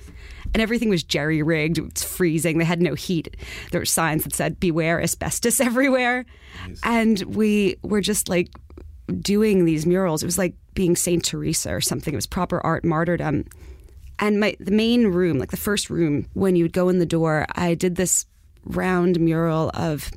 and 0.53 0.61
everything 0.61 0.89
was 0.89 1.03
jerry 1.03 1.41
rigged. 1.41 1.77
It 1.77 1.93
was 1.93 2.03
freezing. 2.03 2.57
They 2.57 2.65
had 2.65 2.81
no 2.81 2.95
heat. 2.95 3.37
There 3.71 3.79
were 3.79 3.85
signs 3.85 4.25
that 4.25 4.35
said 4.35 4.59
"Beware 4.59 5.01
asbestos" 5.01 5.59
everywhere, 5.61 6.25
nice. 6.67 6.81
and 6.83 7.21
we 7.21 7.77
were 7.81 8.01
just 8.01 8.27
like 8.27 8.49
doing 9.21 9.63
these 9.63 9.85
murals. 9.85 10.21
It 10.21 10.25
was 10.25 10.37
like 10.37 10.53
being 10.73 10.97
Saint 10.97 11.23
Teresa 11.23 11.73
or 11.73 11.79
something. 11.79 12.13
It 12.13 12.17
was 12.17 12.27
proper 12.27 12.59
art 12.59 12.83
martyrdom. 12.83 13.45
And 14.19 14.39
my 14.39 14.55
the 14.59 14.71
main 14.71 15.07
room, 15.07 15.37
like 15.37 15.51
the 15.51 15.57
first 15.57 15.89
room, 15.89 16.27
when 16.33 16.55
you 16.55 16.63
would 16.63 16.73
go 16.73 16.89
in 16.89 16.99
the 16.99 17.05
door, 17.05 17.45
I 17.55 17.73
did 17.73 17.95
this 17.95 18.25
round 18.63 19.19
mural 19.19 19.71
of 19.73 20.11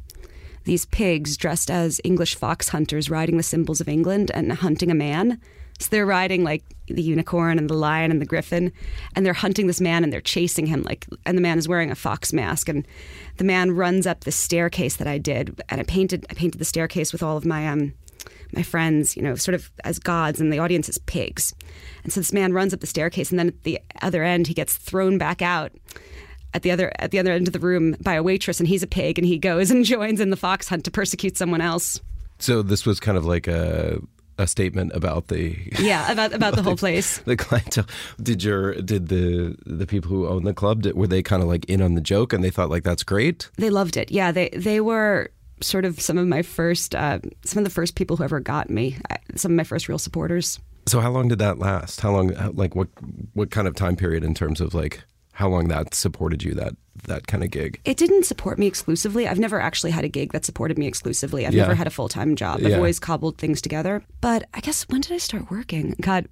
these 0.65 0.85
pigs 0.87 1.37
dressed 1.37 1.71
as 1.71 2.01
English 2.05 2.35
fox 2.35 2.69
hunters 2.69 3.11
riding 3.11 3.37
the 3.37 3.43
symbols 3.43 3.81
of 3.81 3.89
England 3.89 4.31
and 4.35 4.53
hunting 4.53 4.91
a 4.91 4.95
man. 4.95 5.41
So 5.81 5.89
they're 5.91 6.07
riding 6.07 6.43
like 6.43 6.65
the 6.89 7.03
unicorn 7.03 7.57
and 7.57 7.71
the 7.71 7.75
lion 7.75 8.11
and 8.11 8.21
the 8.21 8.27
griffin, 8.27 8.73
and 9.15 9.25
they're 9.25 9.33
hunting 9.33 9.69
this 9.69 9.81
man 9.81 10.03
and 10.03 10.13
they're 10.13 10.21
chasing 10.21 10.67
him 10.67 10.83
like, 10.83 11.07
and 11.25 11.39
the 11.39 11.43
man 11.43 11.57
is 11.57 11.69
wearing 11.69 11.91
a 11.91 11.95
fox 11.95 12.33
mask, 12.33 12.69
and 12.69 12.87
the 13.37 13.45
man 13.45 13.71
runs 13.71 14.07
up 14.07 14.25
the 14.25 14.33
staircase 14.33 14.97
that 14.97 15.07
I 15.07 15.19
did, 15.19 15.61
and 15.69 15.81
I 15.81 15.85
painted 15.85 16.27
I 16.31 16.35
painted 16.35 16.59
the 16.59 16.65
staircase 16.65 17.13
with 17.13 17.23
all 17.23 17.37
of 17.37 17.47
my 17.47 17.69
um 17.69 17.95
my 18.53 18.63
friends, 18.63 19.17
you 19.17 19.23
know, 19.23 19.35
sort 19.35 19.55
of 19.55 19.71
as 19.85 19.99
gods, 19.99 20.41
and 20.41 20.53
the 20.53 20.59
audience 20.59 20.89
is 20.89 20.99
pigs, 20.99 21.55
and 22.09 22.13
so 22.13 22.21
this 22.21 22.33
man 22.33 22.53
runs 22.55 22.73
up 22.73 22.81
the 22.81 22.87
staircase, 22.87 23.31
and 23.31 23.39
then 23.39 23.49
at 23.49 23.63
the 23.65 23.79
other 24.03 24.23
end 24.25 24.47
he 24.47 24.55
gets 24.55 24.77
thrown 24.77 25.19
back 25.19 25.43
out 25.43 25.73
at 26.55 26.63
the 26.63 26.71
other 26.71 26.91
at 26.99 27.11
the 27.11 27.19
other 27.19 27.33
end 27.33 27.47
of 27.47 27.53
the 27.53 27.59
room 27.61 27.95
by 28.01 28.15
a 28.15 28.23
waitress, 28.23 28.59
and 28.61 28.69
he's 28.69 28.83
a 28.83 28.87
pig, 28.87 29.19
and 29.19 29.27
he 29.27 29.39
goes 29.39 29.71
and 29.71 29.85
joins 29.95 30.21
in 30.21 30.31
the 30.31 30.37
fox 30.37 30.69
hunt 30.69 30.85
to 30.85 30.91
persecute 30.91 31.37
someone 31.37 31.61
else. 31.61 32.01
So 32.39 32.63
this 32.63 32.87
was 32.87 32.99
kind 33.01 33.19
of 33.19 33.25
like 33.27 33.47
a 33.47 34.01
a 34.41 34.47
statement 34.47 34.93
about 34.95 35.27
the 35.29 35.57
Yeah, 35.81 36.11
about 36.13 36.33
about 36.33 36.55
the 36.55 36.63
whole 36.67 36.77
place. 36.77 37.19
the 37.19 37.37
clientele. 37.37 37.87
Did 38.23 38.43
your 38.45 38.75
did 38.81 39.09
the 39.09 39.57
the 39.67 39.87
people 39.87 40.09
who 40.11 40.27
own 40.29 40.45
the 40.45 40.55
club 40.55 40.83
did, 40.83 40.95
were 40.97 41.07
they 41.09 41.23
kind 41.23 41.43
of 41.43 41.49
like 41.49 41.65
in 41.67 41.83
on 41.83 41.95
the 41.95 42.01
joke 42.01 42.33
and 42.33 42.43
they 42.43 42.51
thought 42.51 42.71
like 42.71 42.85
that's 42.85 43.03
great? 43.03 43.51
They 43.57 43.69
loved 43.71 43.97
it. 43.97 44.11
Yeah, 44.13 44.33
they 44.33 44.49
they 44.57 44.81
were 44.81 45.31
sort 45.61 45.85
of 45.85 46.01
some 46.01 46.17
of 46.17 46.27
my 46.29 46.43
first 46.43 46.95
uh, 46.95 47.19
some 47.45 47.59
of 47.59 47.65
the 47.65 47.71
first 47.71 47.97
people 47.97 48.17
who 48.17 48.23
ever 48.25 48.39
got 48.41 48.71
me. 48.71 48.97
uh, 49.11 49.17
Some 49.35 49.51
of 49.53 49.57
my 49.57 49.65
first 49.65 49.89
real 49.89 49.99
supporters. 49.99 50.61
So 50.89 51.01
how 51.01 51.11
long 51.11 51.29
did 51.29 51.39
that 51.39 51.59
last? 51.59 52.01
How 52.01 52.11
long 52.13 52.33
like 52.55 52.75
what 52.75 52.89
what 53.35 53.51
kind 53.51 53.69
of 53.69 53.75
time 53.75 53.95
period 53.97 54.25
in 54.25 54.35
terms 54.35 54.61
of 54.61 54.73
like 54.75 55.05
how 55.33 55.49
long 55.49 55.69
that 55.69 55.95
supported 55.95 56.43
you 56.43 56.55
that 56.55 56.75
that 57.07 57.27
kind 57.27 57.45
of 57.45 57.51
gig? 57.51 57.81
It 57.85 57.97
didn't 57.97 58.25
support 58.25 58.59
me 58.59 58.67
exclusively. 58.67 59.29
I've 59.29 59.39
never 59.39 59.61
actually 59.61 59.91
had 59.93 60.05
a 60.05 60.09
gig 60.09 60.33
that 60.33 60.45
supported 60.45 60.79
me 60.79 60.87
exclusively. 60.87 61.47
I've 61.47 61.55
Yeah. 61.55 61.63
never 61.63 61.75
had 61.75 61.87
a 61.87 61.91
full 61.91 62.09
time 62.09 62.35
job. 62.37 62.61
I've 62.61 62.71
Yeah. 62.71 62.77
always 62.77 62.99
cobbled 62.99 63.39
things 63.39 63.61
together. 63.61 64.03
But 64.21 64.49
I 64.55 64.61
guess 64.61 64.85
when 64.89 65.03
did 65.03 65.13
I 65.13 65.19
start 65.19 65.51
working? 65.51 65.95
God, 66.01 66.27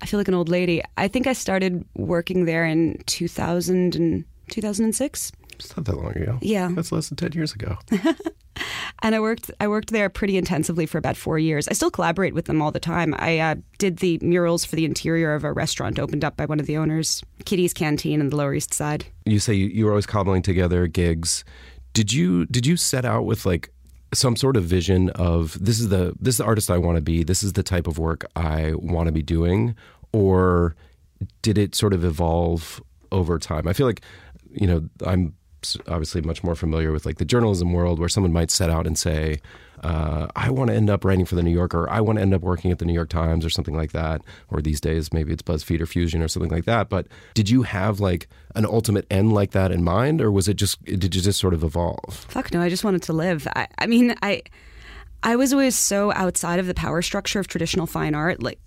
I 0.00 0.06
feel 0.06 0.18
like 0.18 0.28
an 0.28 0.34
old 0.34 0.48
lady. 0.48 0.82
I 0.96 1.06
think 1.06 1.26
I 1.26 1.32
started 1.34 1.84
working 1.94 2.46
there 2.46 2.64
in 2.64 3.02
2000 3.06 3.94
and 3.94 4.24
2006. 4.50 5.30
It's 5.64 5.76
not 5.76 5.86
that 5.86 5.96
long 5.96 6.16
ago. 6.16 6.38
Yeah. 6.42 6.68
That's 6.72 6.92
less 6.92 7.08
than 7.08 7.16
10 7.16 7.32
years 7.32 7.52
ago. 7.54 7.78
and 9.02 9.14
I 9.14 9.20
worked 9.20 9.50
I 9.60 9.68
worked 9.68 9.90
there 9.90 10.08
pretty 10.10 10.36
intensively 10.36 10.86
for 10.86 10.98
about 10.98 11.16
four 11.16 11.38
years. 11.38 11.68
I 11.68 11.72
still 11.72 11.90
collaborate 11.90 12.34
with 12.34 12.44
them 12.46 12.60
all 12.60 12.70
the 12.70 12.80
time. 12.80 13.14
I 13.18 13.38
uh, 13.38 13.54
did 13.78 13.98
the 13.98 14.18
murals 14.22 14.64
for 14.64 14.76
the 14.76 14.84
interior 14.84 15.34
of 15.34 15.44
a 15.44 15.52
restaurant 15.52 15.98
opened 15.98 16.24
up 16.24 16.36
by 16.36 16.46
one 16.46 16.60
of 16.60 16.66
the 16.66 16.76
owners, 16.76 17.22
Kitty's 17.44 17.72
Canteen 17.72 18.20
in 18.20 18.28
the 18.30 18.36
Lower 18.36 18.54
East 18.54 18.74
Side. 18.74 19.06
you 19.24 19.38
say 19.38 19.54
you, 19.54 19.66
you 19.66 19.84
were 19.84 19.92
always 19.92 20.06
cobbling 20.06 20.42
together 20.42 20.86
gigs. 20.86 21.44
Did 21.92 22.12
you 22.12 22.46
did 22.46 22.66
you 22.66 22.76
set 22.76 23.04
out 23.04 23.24
with 23.24 23.46
like 23.46 23.70
some 24.12 24.34
sort 24.36 24.56
of 24.56 24.64
vision 24.64 25.08
of 25.10 25.56
this 25.64 25.78
is 25.78 25.88
the 25.88 26.14
this 26.20 26.34
is 26.34 26.38
the 26.38 26.44
artist 26.44 26.70
I 26.70 26.78
want 26.78 26.96
to 26.96 27.02
be. 27.02 27.22
This 27.24 27.42
is 27.42 27.52
the 27.54 27.62
type 27.62 27.86
of 27.86 27.98
work 27.98 28.26
I 28.36 28.74
want 28.74 29.06
to 29.06 29.12
be 29.12 29.22
doing, 29.22 29.74
or 30.12 30.74
did 31.42 31.56
it 31.58 31.74
sort 31.74 31.92
of 31.94 32.04
evolve 32.04 32.82
over 33.12 33.38
time? 33.38 33.66
I 33.68 33.72
feel 33.72 33.86
like 33.86 34.02
you 34.52 34.66
know 34.66 34.88
I'm 35.06 35.26
s- 35.26 35.32
obviously 35.88 36.20
much 36.22 36.42
more 36.42 36.54
familiar 36.54 36.92
with 36.92 37.06
like 37.06 37.18
the 37.18 37.24
journalism 37.24 37.72
world 37.72 37.98
where 37.98 38.08
someone 38.08 38.32
might 38.32 38.50
set 38.50 38.70
out 38.70 38.86
and 38.86 38.98
say. 38.98 39.40
Uh, 39.82 40.28
I 40.36 40.50
want 40.50 40.68
to 40.68 40.76
end 40.76 40.90
up 40.90 41.06
writing 41.06 41.24
for 41.24 41.36
the 41.36 41.42
New 41.42 41.52
Yorker. 41.52 41.88
I 41.88 42.02
want 42.02 42.18
to 42.18 42.22
end 42.22 42.34
up 42.34 42.42
working 42.42 42.70
at 42.70 42.78
the 42.78 42.84
New 42.84 42.92
York 42.92 43.08
Times 43.08 43.46
or 43.46 43.50
something 43.50 43.74
like 43.74 43.92
that. 43.92 44.20
Or 44.50 44.60
these 44.60 44.78
days, 44.78 45.10
maybe 45.10 45.32
it's 45.32 45.42
BuzzFeed 45.42 45.80
or 45.80 45.86
Fusion 45.86 46.20
or 46.20 46.28
something 46.28 46.50
like 46.50 46.66
that. 46.66 46.90
But 46.90 47.06
did 47.32 47.48
you 47.48 47.62
have 47.62 47.98
like 47.98 48.28
an 48.54 48.66
ultimate 48.66 49.06
end 49.10 49.32
like 49.32 49.52
that 49.52 49.72
in 49.72 49.82
mind, 49.82 50.20
or 50.20 50.30
was 50.30 50.48
it 50.48 50.54
just 50.54 50.84
did 50.84 51.14
you 51.14 51.22
just 51.22 51.40
sort 51.40 51.54
of 51.54 51.64
evolve? 51.64 52.26
Fuck 52.28 52.52
no, 52.52 52.60
I 52.60 52.68
just 52.68 52.84
wanted 52.84 53.02
to 53.04 53.14
live. 53.14 53.48
I, 53.56 53.68
I 53.78 53.86
mean, 53.86 54.14
I 54.22 54.42
I 55.22 55.36
was 55.36 55.52
always 55.52 55.76
so 55.76 56.12
outside 56.12 56.58
of 56.58 56.66
the 56.66 56.74
power 56.74 57.00
structure 57.00 57.40
of 57.40 57.48
traditional 57.48 57.86
fine 57.86 58.14
art, 58.14 58.42
like 58.42 58.58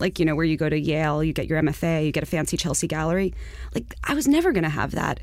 like 0.00 0.18
you 0.18 0.24
know 0.24 0.34
where 0.34 0.44
you 0.46 0.56
go 0.56 0.68
to 0.68 0.78
Yale, 0.78 1.22
you 1.22 1.32
get 1.32 1.46
your 1.46 1.60
MFA, 1.60 2.04
you 2.04 2.12
get 2.12 2.22
a 2.22 2.26
fancy 2.26 2.56
Chelsea 2.56 2.88
gallery. 2.88 3.34
Like 3.74 3.94
I 4.04 4.14
was 4.14 4.26
never 4.26 4.52
going 4.52 4.64
to 4.64 4.70
have 4.70 4.92
that. 4.92 5.20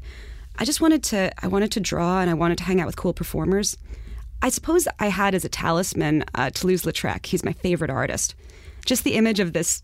I 0.57 0.65
just 0.65 0.81
wanted 0.81 1.03
to 1.03 1.31
I 1.43 1.47
wanted 1.47 1.71
to 1.73 1.79
draw 1.79 2.19
and 2.19 2.29
I 2.29 2.33
wanted 2.33 2.57
to 2.59 2.63
hang 2.63 2.81
out 2.81 2.87
with 2.87 2.95
cool 2.95 3.13
performers. 3.13 3.77
I 4.41 4.49
suppose 4.49 4.87
I 4.99 5.07
had 5.07 5.33
as 5.33 5.45
a 5.45 5.49
talisman 5.49 6.23
uh, 6.35 6.51
Toulouse-Lautrec. 6.51 7.25
He's 7.25 7.43
my 7.43 7.53
favorite 7.53 7.89
artist. 7.89 8.35
Just 8.85 9.03
the 9.03 9.15
image 9.15 9.39
of 9.39 9.53
this 9.53 9.81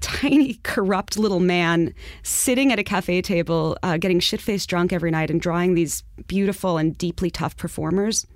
tiny, 0.00 0.54
corrupt 0.62 1.18
little 1.18 1.40
man 1.40 1.94
sitting 2.22 2.72
at 2.72 2.78
a 2.78 2.84
cafe 2.84 3.22
table, 3.22 3.76
uh, 3.82 3.96
getting 3.98 4.20
shit 4.20 4.40
faced 4.40 4.68
drunk 4.68 4.92
every 4.92 5.10
night 5.10 5.30
and 5.30 5.40
drawing 5.40 5.74
these 5.74 6.02
beautiful 6.26 6.78
and 6.78 6.96
deeply 6.98 7.30
tough 7.30 7.56
performers. 7.56 8.26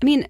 I 0.00 0.04
mean, 0.04 0.28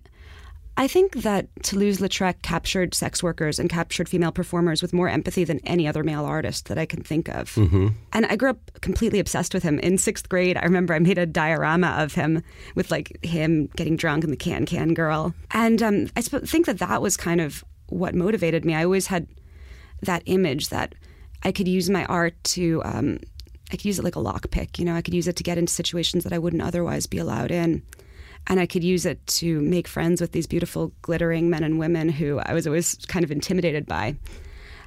I 0.78 0.88
think 0.88 1.22
that 1.22 1.48
Toulouse 1.62 1.98
Lautrec 1.98 2.42
captured 2.42 2.94
sex 2.94 3.22
workers 3.22 3.58
and 3.58 3.70
captured 3.70 4.08
female 4.08 4.32
performers 4.32 4.82
with 4.82 4.92
more 4.92 5.08
empathy 5.08 5.42
than 5.42 5.58
any 5.60 5.88
other 5.88 6.04
male 6.04 6.26
artist 6.26 6.66
that 6.66 6.76
I 6.76 6.84
can 6.84 7.02
think 7.02 7.28
of. 7.28 7.54
Mm-hmm. 7.54 7.88
And 8.12 8.26
I 8.26 8.36
grew 8.36 8.50
up 8.50 8.70
completely 8.82 9.18
obsessed 9.18 9.54
with 9.54 9.62
him. 9.62 9.78
In 9.78 9.96
sixth 9.96 10.28
grade, 10.28 10.58
I 10.58 10.64
remember 10.64 10.92
I 10.92 10.98
made 10.98 11.16
a 11.16 11.24
diorama 11.24 11.96
of 11.98 12.12
him 12.12 12.42
with 12.74 12.90
like 12.90 13.24
him 13.24 13.68
getting 13.76 13.96
drunk 13.96 14.24
and 14.24 14.32
the 14.32 14.36
can 14.36 14.66
can 14.66 14.92
girl. 14.92 15.34
And 15.52 15.82
um, 15.82 16.08
I 16.14 16.20
sp- 16.20 16.44
think 16.44 16.66
that 16.66 16.78
that 16.78 17.00
was 17.00 17.16
kind 17.16 17.40
of 17.40 17.64
what 17.88 18.14
motivated 18.14 18.64
me. 18.64 18.74
I 18.74 18.84
always 18.84 19.06
had 19.06 19.26
that 20.02 20.22
image 20.26 20.68
that 20.68 20.94
I 21.42 21.52
could 21.52 21.68
use 21.68 21.88
my 21.88 22.04
art 22.04 22.34
to. 22.44 22.82
Um, 22.84 23.20
I 23.68 23.76
could 23.76 23.86
use 23.86 23.98
it 23.98 24.04
like 24.04 24.14
a 24.14 24.20
lockpick, 24.20 24.78
you 24.78 24.84
know. 24.84 24.94
I 24.94 25.02
could 25.02 25.14
use 25.14 25.26
it 25.26 25.36
to 25.36 25.42
get 25.42 25.58
into 25.58 25.72
situations 25.72 26.22
that 26.22 26.32
I 26.32 26.38
wouldn't 26.38 26.62
otherwise 26.62 27.06
be 27.06 27.18
allowed 27.18 27.50
in 27.50 27.82
and 28.46 28.60
I 28.60 28.66
could 28.66 28.84
use 28.84 29.06
it 29.06 29.24
to 29.26 29.60
make 29.60 29.88
friends 29.88 30.20
with 30.20 30.32
these 30.32 30.46
beautiful, 30.46 30.92
glittering 31.02 31.50
men 31.50 31.64
and 31.64 31.78
women 31.78 32.08
who 32.08 32.38
I 32.38 32.52
was 32.52 32.66
always 32.66 32.96
kind 33.06 33.24
of 33.24 33.30
intimidated 33.30 33.86
by. 33.86 34.16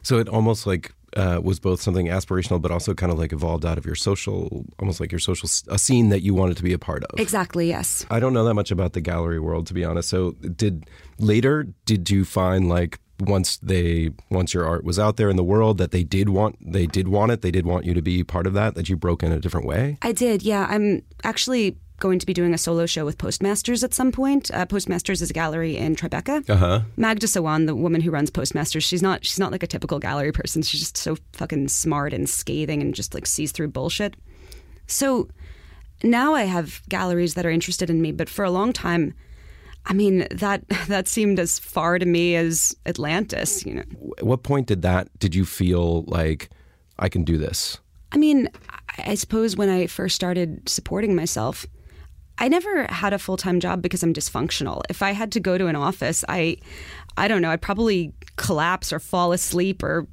So 0.02 0.18
it 0.18 0.30
almost 0.30 0.66
like 0.66 0.94
uh, 1.16 1.40
was 1.44 1.60
both 1.60 1.82
something 1.82 2.08
aspirational, 2.08 2.62
but 2.62 2.72
also 2.72 2.94
kind 2.94 3.12
of 3.12 3.18
like 3.18 3.34
evolved 3.34 3.66
out 3.66 3.78
of 3.78 3.86
your 3.86 3.96
social, 3.96 4.66
almost 4.80 5.00
like 5.00 5.12
your 5.12 5.20
social 5.20 5.50
a 5.68 5.78
scene 5.78 6.10
that 6.10 6.22
you 6.22 6.34
wanted 6.34 6.58
to 6.58 6.64
be 6.64 6.74
a 6.74 6.80
part 6.80 7.04
of. 7.04 7.20
Exactly, 7.20 7.68
yes. 7.68 8.06
I 8.10 8.20
don't 8.20 8.34
know 8.34 8.46
that 8.46 8.54
much 8.54 8.72
about 8.72 8.94
the 8.94 9.02
gallery 9.02 9.40
world, 9.40 9.68
to 9.68 9.74
be 9.74 9.84
honest. 9.84 10.10
So 10.10 10.32
did 10.32 10.86
later 11.18 11.68
did 11.86 12.10
you 12.10 12.26
find 12.26 12.70
like 12.70 13.00
once 13.20 13.58
they 13.58 14.12
once 14.30 14.54
your 14.54 14.66
art 14.66 14.84
was 14.84 14.98
out 14.98 15.18
there 15.18 15.30
in 15.30 15.36
the 15.36 15.44
world 15.44 15.78
that 15.78 15.92
they 15.92 16.04
did 16.04 16.30
want 16.30 16.56
they 16.62 16.86
did 16.86 17.10
want 17.10 17.34
it 17.34 17.42
they 17.42 17.52
did 17.52 17.66
want 17.66 17.84
you 17.84 17.94
to 17.94 18.02
be 18.02 18.24
part 18.24 18.48
of 18.48 18.54
that 18.54 18.76
that 18.76 18.88
you 18.88 18.96
broke 18.96 19.22
in 19.22 19.34
a 19.34 19.40
different 19.42 19.68
way 19.68 19.98
I 20.02 20.14
did, 20.14 20.42
yeah. 20.42 20.68
I'm 20.70 21.02
actually 21.24 21.78
going 22.00 22.20
to 22.20 22.26
be 22.26 22.34
doing 22.34 22.54
a 22.54 22.58
solo 22.58 22.86
show 22.86 23.06
with 23.06 23.18
Postmasters 23.18 23.84
at 23.84 23.94
some 23.94 24.12
point. 24.12 24.52
Uh, 24.52 24.66
Postmasters 24.66 25.22
is 25.22 25.30
a 25.30 25.34
gallery 25.34 25.78
in 25.78 25.96
Tribeca. 25.96 26.50
uh-huh 26.50 26.82
Magda 26.98 27.28
Sawon, 27.28 27.66
the 27.66 27.76
woman 27.76 28.02
who 28.02 28.12
runs 28.12 28.30
Postmasters, 28.30 28.84
she's 28.84 29.02
not 29.02 29.26
she's 29.26 29.40
not 29.40 29.52
like 29.52 29.64
a 29.64 29.68
typical 29.68 30.00
gallery 30.00 30.32
person. 30.32 30.62
She's 30.62 30.82
just 30.82 30.98
so 30.98 31.18
fucking 31.34 31.68
smart 31.68 32.14
and 32.14 32.30
scathing 32.30 32.82
and 32.82 32.94
just 32.94 33.14
like 33.14 33.26
sees 33.26 33.52
through 33.52 33.70
bullshit. 33.70 34.16
So 34.88 35.30
now 36.04 36.34
I 36.34 36.44
have 36.44 36.82
galleries 36.90 37.34
that 37.34 37.46
are 37.46 37.52
interested 37.52 37.90
in 37.90 38.02
me, 38.02 38.12
but 38.12 38.30
for 38.30 38.46
a 38.46 38.52
long 38.52 38.74
time, 38.74 39.14
I 39.86 39.94
mean 39.94 40.28
that 40.32 40.68
that 40.88 41.08
seemed 41.08 41.40
as 41.40 41.60
far 41.60 42.00
to 42.00 42.06
me 42.06 42.36
as 42.36 42.76
Atlantis. 42.86 43.66
You 43.66 43.76
know, 43.76 43.84
at 44.18 44.24
what 44.26 44.44
point 44.44 44.68
did 44.68 44.82
that 44.82 45.08
did 45.20 45.36
you 45.36 45.46
feel 45.46 46.04
like 46.08 46.50
I 46.98 47.10
can 47.10 47.24
do 47.24 47.38
this 47.38 47.80
I 48.12 48.18
mean, 48.18 48.50
I 48.70 48.80
I 49.06 49.16
suppose 49.16 49.56
when 49.56 49.70
I 49.70 49.88
first 49.88 50.14
started 50.16 50.68
supporting 50.68 51.16
myself, 51.16 51.66
I 52.40 52.48
never 52.48 52.86
had 52.86 53.14
a 53.14 53.20
full 53.20 53.38
time 53.38 53.60
job 53.60 53.82
because 53.82 54.02
I'm 54.02 54.14
dysfunctional. 54.14 54.82
If 54.90 55.02
I 55.02 55.12
had 55.12 55.32
to 55.34 55.40
go 55.40 55.58
to 55.58 55.68
an 55.68 55.76
office, 55.76 56.24
I, 56.28 56.58
I 57.18 57.28
don't 57.28 57.42
know, 57.42 57.52
I'd 57.52 57.62
probably 57.62 58.14
collapse 58.38 58.92
or 58.94 59.00
fall 59.00 59.34
asleep 59.34 59.84
or 59.84 60.08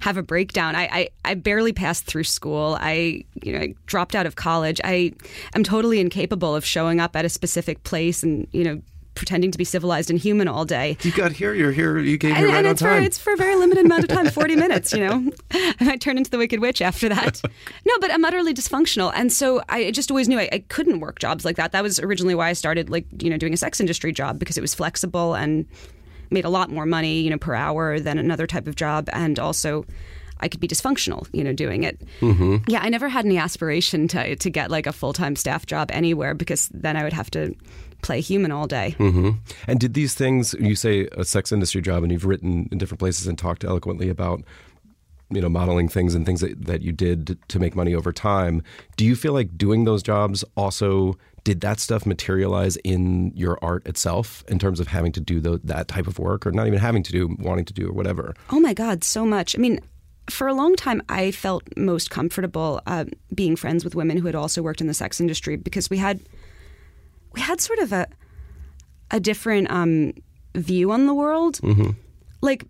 have 0.00 0.16
a 0.16 0.22
breakdown. 0.22 0.76
I, 0.76 0.88
I, 0.92 1.08
I 1.24 1.34
barely 1.34 1.72
passed 1.72 2.04
through 2.04 2.24
school. 2.24 2.78
I, 2.80 3.24
you 3.42 3.52
know, 3.52 3.58
I 3.58 3.74
dropped 3.86 4.14
out 4.14 4.26
of 4.26 4.36
college. 4.36 4.80
I 4.84 5.12
am 5.54 5.64
totally 5.64 6.00
incapable 6.00 6.54
of 6.54 6.64
showing 6.64 7.00
up 7.00 7.16
at 7.16 7.24
a 7.24 7.28
specific 7.28 7.82
place 7.82 8.22
and, 8.22 8.46
you 8.52 8.62
know, 8.62 8.80
pretending 9.16 9.50
to 9.50 9.58
be 9.58 9.64
civilized 9.64 10.10
and 10.10 10.18
human 10.18 10.46
all 10.46 10.64
day. 10.64 10.96
you 11.02 11.10
got 11.10 11.32
here 11.32 11.54
you're 11.54 11.72
here 11.72 11.98
you 11.98 12.18
came 12.18 12.34
And, 12.34 12.46
and 12.46 12.66
it's 12.66 12.82
for 12.82 12.92
it's 12.92 13.18
for 13.18 13.32
a 13.32 13.36
very 13.36 13.56
limited 13.56 13.84
amount 13.84 14.04
of 14.04 14.10
time, 14.10 14.30
forty 14.30 14.54
minutes. 14.54 14.92
You 14.92 15.06
know, 15.06 15.32
I 15.50 15.74
might 15.80 16.00
turn 16.00 16.18
into 16.18 16.30
the 16.30 16.38
Wicked 16.38 16.60
Witch 16.60 16.80
after 16.80 17.08
that. 17.08 17.40
No, 17.84 17.94
but 18.00 18.12
I'm 18.12 18.24
utterly 18.24 18.52
dysfunctional, 18.52 19.12
and 19.14 19.32
so 19.32 19.62
I 19.68 19.90
just 19.90 20.10
always 20.10 20.28
knew 20.28 20.38
I, 20.38 20.48
I 20.52 20.58
couldn't 20.68 21.00
work 21.00 21.18
jobs 21.18 21.44
like 21.44 21.56
that. 21.56 21.72
That 21.72 21.82
was 21.82 22.00
originally 22.00 22.34
why 22.34 22.50
I 22.50 22.52
started, 22.52 22.90
like 22.90 23.06
you 23.22 23.30
know, 23.30 23.36
doing 23.36 23.54
a 23.54 23.56
sex 23.56 23.80
industry 23.80 24.12
job 24.12 24.38
because 24.38 24.58
it 24.58 24.60
was 24.60 24.74
flexible 24.74 25.34
and 25.34 25.66
made 26.30 26.44
a 26.44 26.48
lot 26.48 26.70
more 26.70 26.84
money, 26.84 27.20
you 27.20 27.30
know, 27.30 27.38
per 27.38 27.54
hour 27.54 28.00
than 28.00 28.18
another 28.18 28.46
type 28.46 28.66
of 28.66 28.76
job, 28.76 29.08
and 29.12 29.38
also. 29.38 29.84
I 30.40 30.48
could 30.48 30.60
be 30.60 30.68
dysfunctional, 30.68 31.26
you 31.32 31.42
know, 31.44 31.52
doing 31.52 31.84
it. 31.84 32.00
Mm-hmm. 32.20 32.56
Yeah, 32.68 32.80
I 32.82 32.88
never 32.88 33.08
had 33.08 33.24
any 33.24 33.38
aspiration 33.38 34.08
to 34.08 34.36
to 34.36 34.50
get 34.50 34.70
like 34.70 34.86
a 34.86 34.92
full 34.92 35.12
time 35.12 35.36
staff 35.36 35.66
job 35.66 35.90
anywhere 35.92 36.34
because 36.34 36.68
then 36.72 36.96
I 36.96 37.02
would 37.04 37.12
have 37.14 37.30
to 37.30 37.54
play 38.02 38.20
human 38.20 38.52
all 38.52 38.66
day. 38.66 38.90
hmm 38.98 39.30
And 39.66 39.80
did 39.80 39.94
these 39.94 40.14
things, 40.14 40.54
you 40.60 40.74
say 40.76 41.08
a 41.12 41.24
sex 41.24 41.50
industry 41.50 41.80
job, 41.80 42.02
and 42.02 42.12
you've 42.12 42.26
written 42.26 42.68
in 42.70 42.78
different 42.78 42.98
places 42.98 43.26
and 43.26 43.38
talked 43.38 43.64
eloquently 43.64 44.08
about, 44.10 44.42
you 45.30 45.40
know, 45.40 45.48
modeling 45.48 45.88
things 45.88 46.14
and 46.14 46.26
things 46.26 46.40
that, 46.42 46.66
that 46.66 46.82
you 46.82 46.92
did 46.92 47.38
to 47.48 47.58
make 47.58 47.74
money 47.74 47.94
over 47.94 48.12
time. 48.12 48.62
Do 48.96 49.04
you 49.04 49.16
feel 49.16 49.32
like 49.32 49.56
doing 49.56 49.84
those 49.84 50.02
jobs 50.02 50.44
also 50.56 51.16
did 51.42 51.60
that 51.62 51.80
stuff 51.80 52.04
materialize 52.06 52.76
in 52.78 53.32
your 53.34 53.56
art 53.62 53.86
itself 53.86 54.44
in 54.48 54.58
terms 54.58 54.78
of 54.80 54.88
having 54.88 55.12
to 55.12 55.20
do 55.20 55.40
tho- 55.40 55.60
that 55.64 55.86
type 55.88 56.06
of 56.08 56.18
work 56.18 56.44
or 56.46 56.50
not 56.50 56.66
even 56.66 56.78
having 56.80 57.04
to 57.04 57.12
do 57.12 57.36
wanting 57.38 57.64
to 57.64 57.72
do 57.72 57.86
or 57.88 57.92
whatever 57.92 58.34
Oh 58.50 58.58
my 58.58 58.74
God, 58.74 59.04
so 59.04 59.24
much. 59.24 59.54
I 59.56 59.58
mean, 59.60 59.78
for 60.28 60.48
a 60.48 60.54
long 60.54 60.76
time, 60.76 61.02
I 61.08 61.30
felt 61.30 61.62
most 61.76 62.10
comfortable 62.10 62.80
uh, 62.86 63.04
being 63.34 63.56
friends 63.56 63.84
with 63.84 63.94
women 63.94 64.16
who 64.16 64.26
had 64.26 64.34
also 64.34 64.62
worked 64.62 64.80
in 64.80 64.86
the 64.86 64.94
sex 64.94 65.20
industry 65.20 65.56
because 65.56 65.88
we 65.90 65.98
had 65.98 66.20
we 67.32 67.40
had 67.40 67.60
sort 67.60 67.78
of 67.78 67.92
a 67.92 68.06
a 69.10 69.20
different 69.20 69.70
um, 69.70 70.12
view 70.54 70.90
on 70.90 71.06
the 71.06 71.14
world. 71.14 71.60
Like 72.40 72.64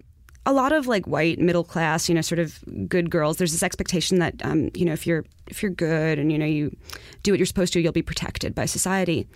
a 0.44 0.52
lot 0.52 0.72
of 0.72 0.86
like 0.86 1.06
white 1.06 1.38
middle 1.38 1.64
class, 1.64 2.08
you 2.08 2.14
know, 2.14 2.20
sort 2.20 2.38
of 2.38 2.58
good 2.88 3.10
girls. 3.10 3.38
There's 3.38 3.52
this 3.52 3.62
expectation 3.62 4.18
that 4.20 4.34
um, 4.44 4.70
you 4.75 4.84
know 4.84 4.92
if 4.92 5.06
you're 5.06 5.25
if 5.46 5.62
you're 5.62 5.72
good 5.72 6.18
and 6.18 6.30
you 6.30 6.38
know 6.38 6.46
you 6.46 6.76
do 7.22 7.32
what 7.32 7.38
you're 7.38 7.46
supposed 7.46 7.72
to, 7.72 7.80
you'll 7.80 7.92
be 7.92 8.02
protected 8.02 8.54
by 8.54 8.66
society. 8.66 9.26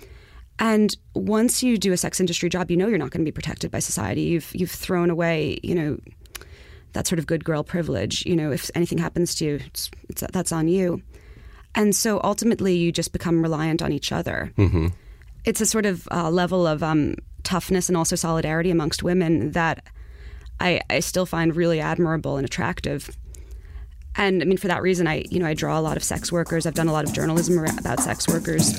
And 0.59 0.95
once 1.15 1.63
you 1.63 1.79
do 1.79 1.93
a 1.93 1.97
sex 1.97 2.21
industry 2.21 2.51
job, 2.51 2.71
you 2.71 2.77
know 2.77 2.87
you're 2.87 2.99
not 2.99 3.11
going 3.11 3.25
to 3.25 3.29
be 3.29 3.33
protected 3.33 3.71
by 3.71 3.79
society. 3.79 4.23
You've 4.23 4.55
you've 4.55 4.71
thrown 4.71 5.09
away, 5.11 5.59
you 5.63 5.75
know, 5.75 5.99
that 6.93 7.07
sort 7.07 7.19
of 7.19 7.27
good 7.27 7.45
girl 7.45 7.63
privilege. 7.63 8.25
You 8.27 8.37
know, 8.37 8.51
if 8.53 8.71
anything 8.75 8.99
happens 8.99 9.35
to 9.37 9.45
you, 9.45 9.61
it's, 9.67 9.91
it's, 10.09 10.25
that's 10.33 10.53
on 10.53 10.69
you. 10.69 11.03
And 11.75 11.95
so 11.95 12.21
ultimately, 12.25 12.77
you 12.77 12.91
just 12.93 13.13
become 13.13 13.43
reliant 13.43 13.83
on 13.83 13.93
each 13.93 14.13
other. 14.13 14.53
Mm-hmm. 14.57 14.89
It's 15.45 15.61
a 15.61 15.67
sort 15.67 15.87
of 15.87 16.09
uh, 16.11 16.31
level 16.31 16.67
of 16.67 16.83
um, 16.83 17.15
toughness 17.45 17.89
and 17.89 17.97
also 17.97 18.17
solidarity 18.17 18.71
amongst 18.71 19.03
women 19.03 19.53
that 19.53 19.85
I, 20.59 20.81
I 20.91 21.01
still 21.01 21.27
find 21.27 21.55
really 21.57 21.81
admirable 21.81 22.37
and 22.37 22.45
attractive. 22.45 23.17
And 24.17 24.43
I 24.43 24.45
mean, 24.45 24.59
for 24.59 24.69
that 24.69 24.83
reason, 24.83 25.07
I 25.07 25.25
you 25.31 25.39
know 25.39 25.47
I 25.47 25.55
draw 25.55 25.79
a 25.79 25.81
lot 25.81 25.97
of 25.97 26.05
sex 26.05 26.33
workers. 26.33 26.67
I've 26.67 26.75
done 26.75 26.89
a 26.89 26.93
lot 26.93 27.05
of 27.05 27.15
journalism 27.15 27.65
about 27.79 28.01
sex 28.01 28.27
workers. 28.29 28.71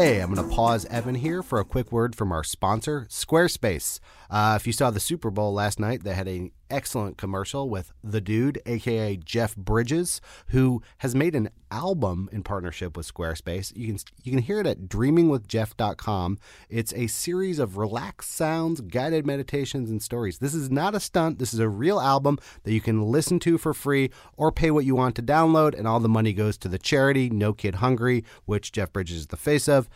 Hey, 0.00 0.20
I'm 0.20 0.32
going 0.32 0.48
to 0.48 0.54
pause 0.56 0.86
Evan 0.86 1.16
here 1.16 1.42
for 1.42 1.60
a 1.60 1.64
quick 1.64 1.92
word 1.92 2.16
from 2.16 2.32
our 2.32 2.42
sponsor, 2.42 3.06
Squarespace. 3.10 4.00
Uh, 4.30 4.54
if 4.58 4.66
you 4.66 4.72
saw 4.72 4.90
the 4.90 4.98
Super 4.98 5.30
Bowl 5.30 5.52
last 5.52 5.78
night, 5.78 6.04
they 6.04 6.14
had 6.14 6.26
an 6.26 6.52
excellent 6.70 7.18
commercial 7.18 7.68
with 7.68 7.92
the 8.02 8.20
dude, 8.20 8.60
aka 8.66 9.16
Jeff 9.16 9.56
Bridges, 9.56 10.20
who 10.48 10.82
has 10.98 11.14
made 11.14 11.34
an 11.34 11.50
album 11.70 12.28
in 12.32 12.42
partnership 12.42 12.96
with 12.96 13.12
Squarespace. 13.12 13.72
You 13.76 13.88
can 13.88 13.98
you 14.22 14.32
can 14.32 14.42
hear 14.42 14.60
it 14.60 14.66
at 14.66 14.82
dreamingwithjeff.com. 14.82 16.38
It's 16.68 16.92
a 16.94 17.06
series 17.06 17.58
of 17.58 17.76
relaxed 17.76 18.34
sounds, 18.34 18.80
guided 18.80 19.26
meditations, 19.26 19.90
and 19.90 20.02
stories. 20.02 20.38
This 20.38 20.54
is 20.54 20.70
not 20.70 20.94
a 20.94 21.00
stunt. 21.00 21.38
This 21.38 21.52
is 21.52 21.60
a 21.60 21.68
real 21.68 22.00
album 22.00 22.38
that 22.64 22.72
you 22.72 22.80
can 22.80 23.02
listen 23.02 23.38
to 23.40 23.58
for 23.58 23.74
free 23.74 24.10
or 24.36 24.52
pay 24.52 24.70
what 24.70 24.84
you 24.84 24.94
want 24.94 25.16
to 25.16 25.22
download, 25.22 25.76
and 25.76 25.86
all 25.86 26.00
the 26.00 26.08
money 26.08 26.32
goes 26.32 26.56
to 26.58 26.68
the 26.68 26.78
charity 26.78 27.30
No 27.30 27.52
Kid 27.52 27.76
Hungry, 27.76 28.24
which 28.44 28.72
Jeff 28.72 28.92
Bridges 28.92 29.18
is 29.18 29.26
the 29.28 29.36
face 29.36 29.68
of. 29.68 29.88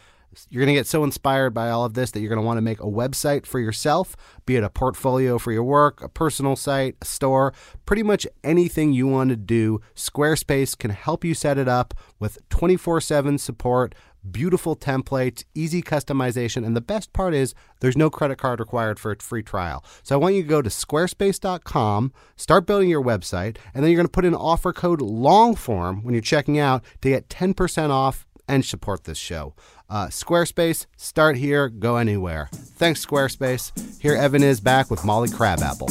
You're 0.51 0.65
going 0.65 0.75
to 0.75 0.81
get 0.81 0.87
so 0.87 1.05
inspired 1.05 1.51
by 1.51 1.71
all 1.71 1.85
of 1.85 1.95
this 1.95 2.11
that 2.11 2.21
you're 2.21 2.29
going 2.29 2.41
to 2.41 2.47
want 2.47 2.59
to 2.59 2.63
make 2.63 2.81
a 2.81 2.85
website 2.85 3.47
for 3.47 3.59
yourself, 3.61 4.17
be 4.47 4.57
it 4.57 4.65
a 4.65 4.71
portfolio 4.71 5.39
for 5.39 5.53
your 5.53 5.65
work, 5.65 6.03
a 6.03 6.09
personal 6.09 6.57
site, 6.57 6.97
a 7.01 7.05
store, 7.05 7.53
pretty 7.87 8.03
much 8.03 8.27
anything 8.43 8.93
you 8.93 9.07
want 9.07 9.31
to 9.31 9.37
do. 9.37 9.81
Squarespace 9.95 10.77
can 10.77 10.91
help 10.91 11.25
you 11.25 11.35
set 11.35 11.59
it 11.59 11.69
up 11.69 11.95
with 12.19 12.39
24 12.49 13.01
7 13.01 13.39
support, 13.39 13.95
beautiful 14.31 14.75
templates, 14.75 15.45
easy 15.55 15.83
customization, 15.83 16.65
and 16.67 16.77
the 16.77 16.81
best 16.81 17.13
part 17.13 17.35
is 17.35 17.55
there's 17.81 17.97
no 17.97 18.11
credit 18.11 18.39
card 18.39 18.61
required 18.61 18.99
for 18.99 19.13
a 19.13 19.17
free 19.17 19.43
trial. 19.43 19.85
So 20.03 20.15
I 20.15 20.19
want 20.19 20.35
you 20.35 20.43
to 20.43 20.49
go 20.49 20.63
to 20.63 20.71
squarespace.com, 20.71 22.13
start 22.37 22.67
building 22.67 22.89
your 22.89 23.03
website, 23.03 23.57
and 23.75 23.83
then 23.83 23.91
you're 23.91 23.99
going 23.99 24.07
to 24.07 24.13
put 24.13 24.25
in 24.25 24.35
offer 24.35 24.73
code 24.73 25.01
LONGFORM 25.01 26.03
when 26.03 26.15
you're 26.15 26.23
checking 26.23 26.59
out 26.59 26.83
to 27.03 27.11
get 27.11 27.29
10% 27.29 27.91
off 27.91 28.27
and 28.49 28.65
support 28.65 29.05
this 29.05 29.19
show. 29.19 29.55
Uh, 29.89 30.07
Squarespace, 30.07 30.87
start 30.97 31.37
here, 31.37 31.69
go 31.69 31.97
anywhere. 31.97 32.49
Thanks, 32.53 33.05
Squarespace. 33.05 34.01
Here 34.01 34.15
Evan 34.15 34.43
is 34.43 34.61
back 34.61 34.91
with 34.91 35.05
Molly 35.05 35.29
Crabapple. 35.29 35.89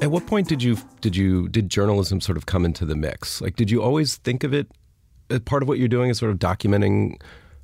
At 0.00 0.10
what 0.10 0.26
point 0.26 0.48
did 0.48 0.62
you 0.62 0.76
did 1.00 1.14
you 1.14 1.48
did 1.48 1.68
journalism 1.68 2.20
sort 2.20 2.36
of 2.36 2.46
come 2.46 2.64
into 2.64 2.84
the 2.84 2.96
mix? 2.96 3.40
Like, 3.40 3.54
did 3.54 3.70
you 3.70 3.82
always 3.82 4.16
think 4.16 4.42
of 4.42 4.52
it 4.52 4.66
as 5.30 5.40
part 5.40 5.62
of 5.62 5.68
what 5.68 5.78
you're 5.78 5.88
doing 5.88 6.10
is 6.10 6.18
sort 6.18 6.32
of 6.32 6.38
documenting 6.38 7.20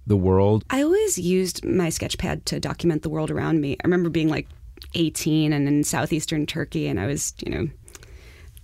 the 0.07 0.17
world? 0.17 0.65
I 0.71 0.83
always 0.83 1.19
used 1.19 1.65
my 1.65 1.89
sketchpad 1.89 2.45
to 2.45 2.61
document 2.61 3.03
the 3.03 3.09
world 3.09 3.31
around 3.31 3.61
me. 3.61 3.73
I 3.73 3.81
remember 3.85 4.11
being 4.11 4.29
like 4.29 4.47
18 4.95 5.53
and 5.53 5.67
in 5.67 5.83
southeastern 5.83 6.47
Turkey, 6.47 6.87
and 6.87 7.01
I 7.01 7.07
was, 7.07 7.35
you 7.45 7.51
know, 7.51 7.69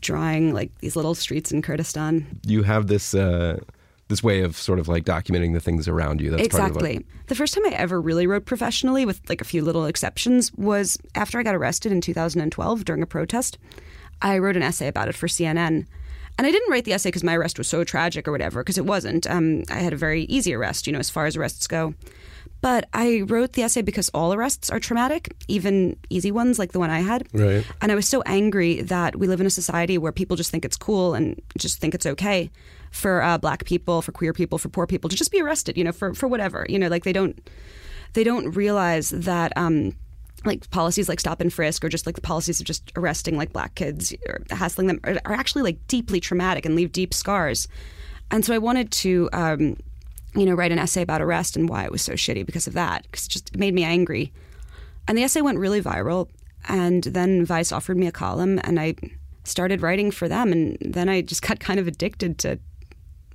drawing 0.05 0.55
like 0.55 0.77
these 0.79 0.95
little 0.95 1.15
streets 1.15 1.51
in 1.51 1.63
Kurdistan. 1.63 2.41
You 2.47 2.63
have 2.63 2.87
this 2.87 3.15
uh, 3.15 3.59
this 4.09 4.23
way 4.23 4.43
of 4.43 4.57
sort 4.57 4.79
of 4.79 4.87
like 4.87 5.05
documenting 5.05 5.55
the 5.55 5.61
things 5.61 5.89
around 5.89 6.21
you. 6.21 6.31
That's 6.31 6.45
exactly. 6.45 7.05
The 7.27 7.35
first 7.35 7.55
time 7.55 7.67
I 7.67 7.71
ever 7.71 8.01
really 8.01 8.27
wrote 8.27 8.45
professionally, 8.45 9.05
with 9.05 9.21
like 9.29 9.41
a 9.41 9.45
few 9.45 9.63
little 9.65 9.87
exceptions, 9.87 10.53
was 10.55 10.99
after 11.15 11.39
I 11.39 11.43
got 11.43 11.55
arrested 11.55 11.91
in 11.91 12.01
2012 12.01 12.85
during 12.85 13.03
a 13.03 13.07
protest. 13.07 13.59
I 14.23 14.39
wrote 14.39 14.57
an 14.57 14.63
essay 14.63 14.89
about 14.89 15.09
it 15.09 15.15
for 15.15 15.27
CNN. 15.27 15.87
And 16.37 16.49
I 16.49 16.51
didn't 16.51 16.71
write 16.71 16.85
the 16.85 16.93
essay 16.93 17.11
because 17.11 17.23
my 17.23 17.37
arrest 17.37 17.59
was 17.59 17.69
so 17.69 17.85
tragic 17.85 18.27
or 18.27 18.33
whatever, 18.33 18.63
because 18.63 18.79
it 18.79 18.87
wasn't. 18.87 19.29
Um, 19.31 19.63
I 19.71 19.79
had 19.79 19.93
a 19.93 19.97
very 19.97 20.25
easy 20.25 20.53
arrest, 20.53 20.87
you 20.87 20.93
know, 20.93 20.99
as 20.99 21.11
far 21.11 21.27
as 21.27 21.37
arrests 21.37 21.67
go. 21.67 21.95
But 22.65 22.89
I 22.95 23.21
wrote 23.27 23.53
the 23.53 23.63
essay 23.63 23.83
because 23.83 24.09
all 24.15 24.33
arrests 24.33 24.71
are 24.71 24.81
traumatic, 24.81 25.37
even 25.49 25.99
easy 26.09 26.33
ones 26.33 26.59
like 26.59 26.73
the 26.73 26.79
one 26.79 26.89
I 26.89 27.01
had. 27.01 27.29
Right. 27.35 27.63
And 27.83 27.93
I 27.93 27.95
was 27.95 28.09
so 28.09 28.23
angry 28.25 28.81
that 28.81 29.17
we 29.17 29.27
live 29.27 29.39
in 29.39 29.47
a 29.47 29.51
society 29.51 29.99
where 29.99 30.13
people 30.13 30.35
just 30.35 30.51
think 30.51 30.65
it's 30.65 30.79
cool 30.79 31.13
and 31.13 31.39
just 31.59 31.79
think 31.79 31.95
it's 31.95 32.07
okay 32.07 32.51
for 32.91 33.21
uh, 33.21 33.37
black 33.37 33.67
people, 33.67 34.01
for 34.01 34.13
queer 34.13 34.33
people, 34.33 34.57
for 34.57 34.71
poor 34.71 34.87
people 34.87 35.11
to 35.11 35.15
just 35.15 35.31
be 35.31 35.43
arrested, 35.43 35.77
you 35.77 35.85
know, 35.85 35.93
for, 35.93 36.15
for 36.15 36.27
whatever. 36.27 36.65
You 36.67 36.79
know, 36.79 36.89
like 36.89 37.05
they 37.05 37.13
don't 37.13 37.39
they 38.15 38.25
don't 38.25 38.51
realize 38.53 39.11
that 39.11 39.53
um, 39.57 39.95
like 40.47 40.71
policies 40.71 41.07
like 41.07 41.21
stop 41.21 41.43
and 41.43 41.53
frisk 41.53 41.85
or 41.85 41.91
just 41.91 42.07
like 42.07 42.15
the 42.15 42.23
policies 42.23 42.61
of 42.61 42.67
just 42.67 42.91
arresting 42.97 43.37
like 43.37 43.53
black 43.53 43.75
kids 43.75 44.15
or 44.27 44.41
hassling 44.49 44.87
them 44.87 45.01
are, 45.05 45.19
are 45.27 45.35
actually 45.35 45.65
like 45.65 45.87
deeply 45.87 46.19
traumatic 46.19 46.65
and 46.65 46.75
leave 46.77 46.93
deep 46.93 47.13
scars. 47.13 47.69
And 48.31 48.43
so 48.43 48.55
I 48.55 48.59
wanted 48.59 48.91
to 48.91 49.29
um, 49.35 49.77
you 50.35 50.47
know, 50.47 50.55
write 50.55 50.73
an 50.73 50.79
essay 50.79 51.03
about 51.03 51.23
arrest 51.23 51.57
and 51.57 51.69
why 51.69 51.85
it 51.85 51.93
was 51.93 52.03
so 52.03 52.15
shitty 52.15 52.45
because 52.45 52.67
of 52.67 52.73
that, 52.75 53.03
because 53.05 53.27
it 53.27 53.31
just 53.31 53.57
made 53.57 53.75
me 53.75 53.85
angry. 53.85 54.33
And 55.07 55.17
the 55.17 55.23
essay 55.23 55.41
went 55.41 55.59
really 55.59 55.83
viral. 55.83 56.29
And 56.67 57.05
then 57.05 57.45
Vice 57.45 57.73
offered 57.73 57.97
me 57.97 58.07
a 58.07 58.13
column, 58.13 58.59
and 58.65 58.81
I 58.81 58.95
started 59.45 59.83
writing 59.83 60.11
for 60.11 60.29
them. 60.29 60.51
And 60.51 60.79
then 60.81 61.09
I 61.09 61.21
just 61.21 61.43
got 61.47 61.61
kind 61.61 61.79
of 61.79 61.87
addicted 61.87 62.39
to 62.39 62.59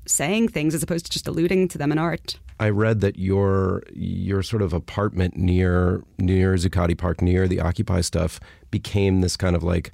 saying 0.06 0.48
things 0.48 0.74
as 0.74 0.82
opposed 0.82 1.06
to 1.06 1.12
just 1.12 1.28
alluding 1.28 1.68
to 1.70 1.78
them 1.78 1.92
in 1.92 2.00
art. 2.00 2.40
I 2.60 2.70
read 2.70 3.00
that 3.02 3.18
your 3.18 3.84
your 3.94 4.44
sort 4.44 4.62
of 4.62 4.74
apartment 4.74 5.38
near 5.38 6.04
near 6.18 6.56
Zuccotti 6.56 6.98
Park, 6.98 7.22
near 7.22 7.48
the 7.48 7.62
Occupy 7.62 8.02
stuff, 8.02 8.40
became 8.70 9.22
this 9.22 9.38
kind 9.38 9.56
of 9.56 9.64
like 9.64 9.94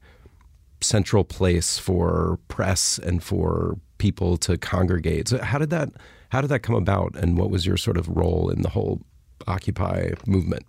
central 0.81 1.23
place 1.23 1.77
for 1.77 2.39
press 2.47 2.97
and 2.97 3.23
for 3.23 3.77
people 3.97 4.37
to 4.37 4.57
congregate. 4.57 5.27
So 5.27 5.41
how 5.43 5.59
did 5.59 5.69
that 5.69 5.89
how 6.29 6.41
did 6.41 6.47
that 6.47 6.59
come 6.59 6.75
about, 6.75 7.15
and 7.15 7.37
what 7.37 7.49
was 7.49 7.65
your 7.65 7.77
sort 7.77 7.97
of 7.97 8.07
role 8.09 8.49
in 8.49 8.61
the 8.61 8.69
whole 8.69 9.01
Occupy 9.47 10.11
movement? 10.25 10.65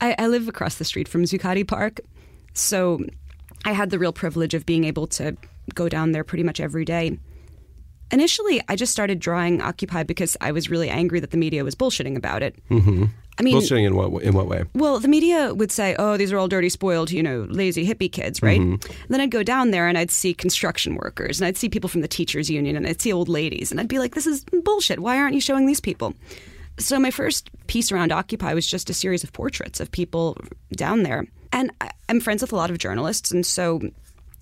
I, 0.00 0.14
I 0.18 0.26
live 0.28 0.48
across 0.48 0.76
the 0.76 0.84
street 0.84 1.08
from 1.08 1.24
Zuccotti 1.24 1.66
Park, 1.66 2.00
so 2.54 3.04
I 3.64 3.72
had 3.72 3.90
the 3.90 3.98
real 3.98 4.12
privilege 4.12 4.54
of 4.54 4.66
being 4.66 4.84
able 4.84 5.06
to 5.08 5.36
go 5.74 5.88
down 5.88 6.12
there 6.12 6.24
pretty 6.24 6.44
much 6.44 6.60
every 6.60 6.84
day. 6.84 7.18
Initially, 8.10 8.60
I 8.68 8.76
just 8.76 8.92
started 8.92 9.20
drawing 9.20 9.62
Occupy 9.62 10.02
because 10.02 10.36
I 10.40 10.52
was 10.52 10.68
really 10.68 10.90
angry 10.90 11.20
that 11.20 11.30
the 11.30 11.38
media 11.38 11.64
was 11.64 11.74
bullshitting 11.74 12.16
about 12.16 12.42
it. 12.42 12.56
Mm-hmm. 12.68 13.06
I 13.38 13.42
mean, 13.42 13.56
Bullshitting 13.56 13.86
in 13.86 13.96
what 13.96 14.22
in 14.22 14.34
what 14.34 14.46
way? 14.46 14.64
well, 14.74 15.00
the 15.00 15.08
media 15.08 15.54
would 15.54 15.72
say, 15.72 15.96
"Oh, 15.98 16.16
these 16.16 16.32
are 16.32 16.38
all 16.38 16.48
dirty, 16.48 16.68
spoiled, 16.68 17.10
you 17.10 17.22
know, 17.22 17.46
lazy 17.48 17.86
hippie 17.86 18.12
kids," 18.12 18.42
right? 18.42 18.60
And 18.60 18.82
then 19.08 19.20
I'd 19.20 19.30
go 19.30 19.42
down 19.42 19.70
there 19.70 19.88
and 19.88 19.96
I'd 19.96 20.10
see 20.10 20.34
construction 20.34 20.96
workers, 20.96 21.40
and 21.40 21.46
I'd 21.46 21.56
see 21.56 21.68
people 21.68 21.88
from 21.88 22.02
the 22.02 22.08
teachers' 22.08 22.50
union, 22.50 22.76
and 22.76 22.86
I'd 22.86 23.00
see 23.00 23.12
old 23.12 23.28
ladies, 23.28 23.70
and 23.70 23.80
I'd 23.80 23.88
be 23.88 23.98
like, 23.98 24.14
"This 24.14 24.26
is 24.26 24.44
bullshit. 24.44 25.00
Why 25.00 25.16
aren't 25.16 25.34
you 25.34 25.40
showing 25.40 25.66
these 25.66 25.80
people?" 25.80 26.14
So 26.78 26.98
my 26.98 27.10
first 27.10 27.50
piece 27.66 27.90
around 27.90 28.12
Occupy 28.12 28.54
was 28.54 28.66
just 28.66 28.90
a 28.90 28.94
series 28.94 29.24
of 29.24 29.32
portraits 29.32 29.80
of 29.80 29.90
people 29.90 30.36
down 30.76 31.02
there, 31.02 31.26
and 31.52 31.70
I'm 32.08 32.20
friends 32.20 32.42
with 32.42 32.52
a 32.52 32.56
lot 32.56 32.70
of 32.70 32.78
journalists, 32.78 33.30
and 33.30 33.44
so 33.46 33.80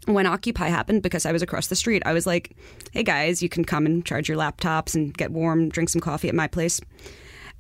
when 0.07 0.27
Occupy 0.27 0.69
happened, 0.69 1.03
because 1.03 1.27
I 1.27 1.33
was 1.33 1.43
across 1.43 1.69
the 1.69 1.77
street, 1.77 2.03
I 2.07 2.13
was 2.13 2.27
like, 2.27 2.57
"Hey 2.93 3.03
guys, 3.05 3.43
you 3.43 3.49
can 3.49 3.65
come 3.65 3.87
and 3.87 4.05
charge 4.05 4.29
your 4.29 4.39
laptops 4.39 4.95
and 4.95 5.17
get 5.17 5.31
warm, 5.31 5.69
drink 5.69 5.91
some 5.91 6.01
coffee 6.01 6.29
at 6.29 6.35
my 6.35 6.49
place." 6.49 6.81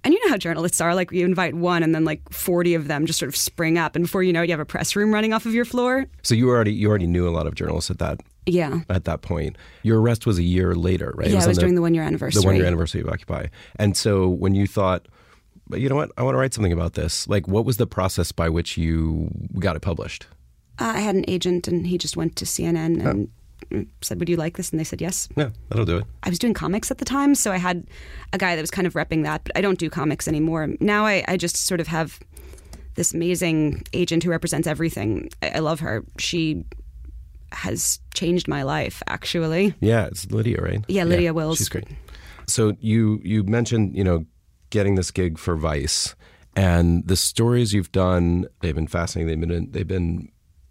And 0.02 0.14
you 0.14 0.20
know 0.24 0.30
how 0.30 0.36
journalists 0.38 0.80
are 0.80 0.94
like 0.94 1.12
you 1.12 1.24
invite 1.24 1.54
one 1.54 1.82
and 1.82 1.94
then 1.94 2.04
like 2.04 2.22
40 2.32 2.74
of 2.74 2.88
them 2.88 3.04
just 3.06 3.18
sort 3.18 3.28
of 3.28 3.36
spring 3.36 3.76
up 3.78 3.96
and 3.96 4.04
before 4.04 4.22
you 4.22 4.32
know 4.32 4.42
it 4.42 4.46
you 4.46 4.52
have 4.52 4.60
a 4.60 4.64
press 4.64 4.96
room 4.96 5.12
running 5.12 5.32
off 5.32 5.44
of 5.46 5.52
your 5.54 5.64
floor. 5.66 6.06
So 6.22 6.34
you 6.34 6.48
already 6.48 6.72
you 6.72 6.88
already 6.88 7.06
knew 7.06 7.28
a 7.28 7.30
lot 7.30 7.46
of 7.46 7.54
journalists 7.54 7.90
at 7.90 7.98
that 7.98 8.20
Yeah. 8.46 8.80
at 8.88 9.04
that 9.04 9.20
point. 9.22 9.56
Your 9.82 10.00
arrest 10.00 10.26
was 10.26 10.38
a 10.38 10.42
year 10.42 10.74
later, 10.74 11.12
right? 11.16 11.28
Yeah, 11.28 11.38
it 11.38 11.42
on 11.42 11.48
was 11.48 11.58
during 11.58 11.74
the 11.74 11.82
one 11.82 11.94
year 11.94 12.02
anniversary. 12.02 12.40
the 12.40 12.46
one 12.46 12.56
year 12.56 12.64
anniversary 12.66 13.02
of 13.02 13.08
Occupy. 13.08 13.46
And 13.76 13.96
so 13.96 14.28
when 14.28 14.54
you 14.54 14.66
thought, 14.66 15.06
but 15.68 15.80
you 15.80 15.88
know 15.88 15.96
what? 15.96 16.10
I 16.16 16.22
want 16.22 16.34
to 16.34 16.38
write 16.38 16.54
something 16.54 16.72
about 16.72 16.94
this. 16.94 17.28
Like, 17.28 17.46
what 17.46 17.64
was 17.64 17.76
the 17.76 17.86
process 17.86 18.32
by 18.32 18.48
which 18.48 18.76
you 18.78 19.30
got 19.58 19.76
it 19.76 19.80
published? 19.82 20.26
Uh, 20.80 20.92
I 20.96 21.00
had 21.00 21.14
an 21.14 21.24
agent, 21.28 21.68
and 21.68 21.86
he 21.86 21.96
just 21.98 22.16
went 22.16 22.34
to 22.36 22.44
CNN 22.46 23.04
and 23.06 23.28
said, 24.02 24.18
"Would 24.18 24.28
you 24.28 24.36
like 24.36 24.56
this?" 24.56 24.70
And 24.70 24.80
they 24.80 24.84
said 24.84 25.00
yes. 25.00 25.28
Yeah, 25.36 25.50
that'll 25.68 25.84
do 25.84 25.98
it. 25.98 26.04
I 26.22 26.28
was 26.28 26.38
doing 26.38 26.54
comics 26.54 26.90
at 26.90 26.98
the 26.98 27.04
time, 27.04 27.34
so 27.34 27.52
I 27.52 27.56
had 27.56 27.86
a 28.32 28.38
guy 28.38 28.56
that 28.56 28.62
was 28.62 28.70
kind 28.70 28.86
of 28.86 28.94
repping 28.94 29.22
that. 29.24 29.44
But 29.44 29.56
I 29.56 29.60
don't 29.60 29.78
do 29.78 29.90
comics 29.90 30.26
anymore. 30.28 30.68
Now 30.80 31.06
I, 31.06 31.24
I 31.28 31.36
just 31.36 31.56
sort 31.56 31.80
of 31.80 31.86
have 31.88 32.18
this 32.94 33.14
amazing 33.14 33.82
agent 33.92 34.24
who 34.24 34.30
represents 34.30 34.66
everything. 34.66 35.30
I, 35.42 35.50
I 35.50 35.58
love 35.60 35.80
her. 35.80 36.04
She 36.18 36.64
has 37.52 37.98
changed 38.14 38.48
my 38.48 38.62
life, 38.62 39.02
actually. 39.06 39.74
Yeah, 39.80 40.06
it's 40.06 40.30
Lydia, 40.30 40.60
right? 40.60 40.84
Yeah, 40.88 41.04
Lydia 41.04 41.32
Wills. 41.32 41.58
She's 41.58 41.68
great. 41.68 41.86
So 42.46 42.76
you 42.80 43.20
you 43.22 43.44
mentioned 43.44 43.96
you 43.96 44.04
know 44.04 44.26
getting 44.70 44.94
this 44.94 45.10
gig 45.10 45.38
for 45.38 45.56
Vice, 45.56 46.14
and 46.56 47.06
the 47.06 47.16
stories 47.16 47.72
you've 47.72 47.92
done 47.92 48.46
they've 48.60 48.74
been 48.74 48.86
fascinating. 48.86 49.40
They've 49.40 49.48
been 49.48 49.70
they've 49.70 49.88
been 49.88 50.30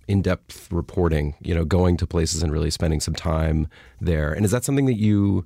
in 0.09 0.23
depth 0.23 0.67
reporting. 0.71 1.35
You 1.39 1.53
know, 1.53 1.63
going 1.63 1.95
to 1.97 2.07
places 2.07 2.41
and 2.41 2.51
really 2.51 2.71
spending 2.71 2.99
some 2.99 3.13
time 3.13 3.67
there. 4.01 4.33
And 4.33 4.43
is 4.43 4.51
that 4.51 4.65
something 4.65 4.87
that 4.87 4.97
you 4.97 5.45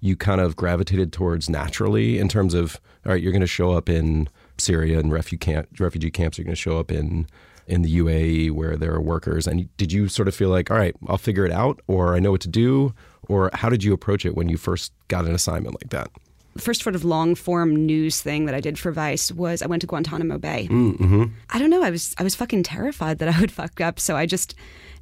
you 0.00 0.16
kind 0.16 0.40
of 0.40 0.54
gravitated 0.56 1.12
towards 1.12 1.48
naturally 1.48 2.18
in 2.18 2.28
terms 2.28 2.54
of 2.54 2.80
all 3.06 3.12
right, 3.12 3.22
you're 3.22 3.32
going 3.32 3.40
to 3.40 3.46
show 3.46 3.72
up 3.72 3.88
in 3.88 4.28
Syria 4.58 4.98
and 4.98 5.10
refugee 5.10 5.38
camp, 5.38 5.68
refugee 5.80 6.10
camps. 6.10 6.36
You're 6.36 6.44
going 6.44 6.54
to 6.54 6.60
show 6.60 6.78
up 6.78 6.92
in 6.92 7.26
in 7.66 7.82
the 7.82 7.98
UAE 7.98 8.50
where 8.50 8.76
there 8.76 8.92
are 8.92 9.00
workers. 9.00 9.46
And 9.46 9.74
did 9.76 9.92
you 9.92 10.08
sort 10.08 10.28
of 10.28 10.34
feel 10.34 10.50
like, 10.50 10.70
all 10.70 10.76
right, 10.76 10.94
I'll 11.08 11.16
figure 11.16 11.46
it 11.46 11.52
out, 11.52 11.80
or 11.86 12.14
I 12.14 12.18
know 12.18 12.32
what 12.32 12.40
to 12.42 12.48
do, 12.48 12.92
or 13.28 13.50
how 13.54 13.70
did 13.70 13.82
you 13.82 13.94
approach 13.94 14.26
it 14.26 14.34
when 14.36 14.48
you 14.48 14.58
first 14.58 14.92
got 15.08 15.24
an 15.24 15.34
assignment 15.34 15.76
like 15.80 15.90
that? 15.90 16.10
First 16.58 16.82
sort 16.82 16.94
of 16.94 17.04
long 17.04 17.34
form 17.34 17.74
news 17.86 18.20
thing 18.20 18.44
that 18.46 18.54
I 18.54 18.60
did 18.60 18.78
for 18.78 18.92
Vice 18.92 19.32
was 19.32 19.62
I 19.62 19.66
went 19.66 19.80
to 19.82 19.86
Guantanamo 19.86 20.38
Bay. 20.38 20.68
Mm-hmm. 20.70 21.24
I 21.50 21.58
don't 21.58 21.70
know. 21.70 21.82
I 21.82 21.90
was 21.90 22.14
I 22.18 22.22
was 22.22 22.34
fucking 22.34 22.62
terrified 22.62 23.18
that 23.18 23.34
I 23.34 23.40
would 23.40 23.52
fuck 23.60 23.80
up, 23.80 23.98
so 23.98 24.16
I 24.16 24.26
just 24.26 24.54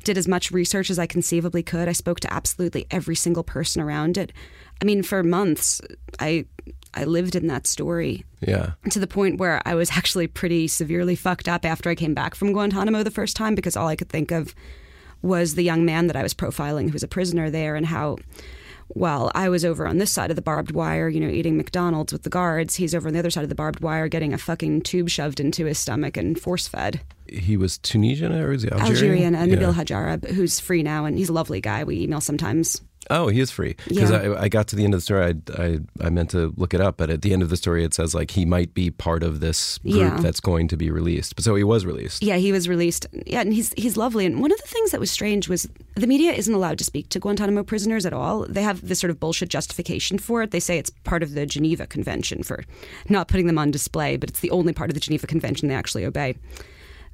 did 0.04 0.16
as 0.16 0.28
much 0.28 0.50
research 0.50 0.90
as 0.90 0.98
I 0.98 1.06
conceivably 1.06 1.62
could. 1.62 1.88
I 1.88 1.92
spoke 1.92 2.20
to 2.20 2.32
absolutely 2.32 2.86
every 2.90 3.16
single 3.16 3.42
person 3.42 3.82
around 3.82 4.16
it. 4.16 4.32
I 4.80 4.84
mean, 4.84 5.02
for 5.02 5.22
months, 5.22 5.80
I 6.18 6.46
I 6.94 7.04
lived 7.04 7.36
in 7.36 7.46
that 7.48 7.66
story. 7.66 8.24
Yeah. 8.40 8.72
To 8.90 8.98
the 8.98 9.06
point 9.06 9.38
where 9.38 9.60
I 9.64 9.74
was 9.74 9.90
actually 9.96 10.26
pretty 10.26 10.68
severely 10.68 11.16
fucked 11.16 11.48
up 11.48 11.64
after 11.64 11.90
I 11.90 11.94
came 11.94 12.14
back 12.14 12.34
from 12.34 12.52
Guantanamo 12.52 13.02
the 13.02 13.10
first 13.10 13.36
time 13.36 13.54
because 13.54 13.76
all 13.76 13.88
I 13.88 13.96
could 13.96 14.08
think 14.08 14.30
of 14.30 14.54
was 15.22 15.54
the 15.54 15.62
young 15.62 15.84
man 15.84 16.06
that 16.06 16.16
I 16.16 16.22
was 16.22 16.32
profiling 16.34 16.86
who 16.86 16.92
was 16.92 17.02
a 17.02 17.08
prisoner 17.08 17.50
there 17.50 17.76
and 17.76 17.84
how 17.84 18.16
while 18.94 19.30
I 19.34 19.48
was 19.48 19.64
over 19.64 19.86
on 19.86 19.98
this 19.98 20.10
side 20.10 20.30
of 20.30 20.36
the 20.36 20.42
barbed 20.42 20.72
wire, 20.72 21.08
you 21.08 21.20
know, 21.20 21.28
eating 21.28 21.56
McDonald's 21.56 22.12
with 22.12 22.22
the 22.22 22.30
guards, 22.30 22.74
he's 22.74 22.94
over 22.94 23.08
on 23.08 23.14
the 23.14 23.20
other 23.20 23.30
side 23.30 23.44
of 23.44 23.48
the 23.48 23.54
barbed 23.54 23.80
wire 23.80 24.08
getting 24.08 24.32
a 24.32 24.38
fucking 24.38 24.82
tube 24.82 25.08
shoved 25.08 25.40
into 25.40 25.64
his 25.66 25.78
stomach 25.78 26.16
and 26.16 26.40
force 26.40 26.66
fed. 26.66 27.00
He 27.28 27.56
was 27.56 27.78
Tunisian 27.78 28.32
or 28.32 28.52
is 28.52 28.62
he 28.62 28.70
Algerian? 28.70 29.34
Algerian, 29.34 29.34
uh, 29.34 29.44
Nabil 29.44 29.76
yeah. 29.76 29.82
Hadjarab, 29.84 30.28
who's 30.30 30.58
free 30.58 30.82
now, 30.82 31.04
and 31.04 31.16
he's 31.16 31.28
a 31.28 31.32
lovely 31.32 31.60
guy. 31.60 31.84
We 31.84 32.00
email 32.00 32.20
sometimes. 32.20 32.80
Oh, 33.10 33.26
he 33.28 33.40
is 33.40 33.50
free 33.50 33.74
because 33.88 34.10
Yeah. 34.10 34.16
I, 34.18 34.42
I 34.42 34.48
got 34.48 34.68
to 34.68 34.76
the 34.76 34.84
end 34.84 34.94
of 34.94 34.98
the 34.98 35.02
story. 35.02 35.34
I, 35.58 35.62
I 35.62 35.78
I 36.00 36.10
meant 36.10 36.30
to 36.30 36.54
look 36.56 36.72
it 36.74 36.80
up, 36.80 36.96
but 36.96 37.10
at 37.10 37.22
the 37.22 37.32
end 37.32 37.42
of 37.42 37.50
the 37.50 37.56
story, 37.56 37.82
it 37.84 37.92
says 37.92 38.14
like 38.14 38.30
he 38.30 38.44
might 38.44 38.72
be 38.72 38.90
part 38.90 39.22
of 39.22 39.40
this 39.40 39.78
group 39.78 39.94
Yeah. 39.96 40.18
that's 40.20 40.38
going 40.40 40.68
to 40.68 40.76
be 40.76 40.90
released. 40.90 41.34
But 41.36 41.44
so 41.44 41.54
he 41.56 41.64
was 41.64 41.84
released. 41.84 42.22
Yeah, 42.22 42.36
he 42.36 42.52
was 42.52 42.68
released. 42.68 43.06
Yeah, 43.26 43.40
and 43.40 43.52
he's 43.52 43.72
he's 43.76 43.96
lovely. 43.96 44.24
And 44.26 44.40
one 44.40 44.52
of 44.52 44.58
the 44.60 44.68
things 44.68 44.92
that 44.92 45.00
was 45.00 45.10
strange 45.10 45.48
was 45.48 45.68
the 45.96 46.06
media 46.06 46.32
isn't 46.32 46.54
allowed 46.54 46.78
to 46.78 46.84
speak 46.84 47.08
to 47.10 47.18
Guantanamo 47.18 47.62
prisoners 47.64 48.06
at 48.06 48.12
all. 48.12 48.46
They 48.48 48.62
have 48.62 48.86
this 48.86 49.00
sort 49.00 49.10
of 49.10 49.18
bullshit 49.18 49.48
justification 49.48 50.18
for 50.18 50.42
it. 50.42 50.52
They 50.52 50.60
say 50.60 50.78
it's 50.78 50.90
part 51.04 51.22
of 51.22 51.32
the 51.34 51.46
Geneva 51.46 51.86
Convention 51.86 52.42
for 52.42 52.64
not 53.08 53.26
putting 53.28 53.46
them 53.48 53.58
on 53.58 53.70
display, 53.70 54.16
but 54.16 54.30
it's 54.30 54.40
the 54.40 54.50
only 54.52 54.72
part 54.72 54.88
of 54.88 54.94
the 54.94 55.00
Geneva 55.00 55.26
Convention 55.26 55.68
they 55.68 55.74
actually 55.74 56.04
obey. 56.04 56.36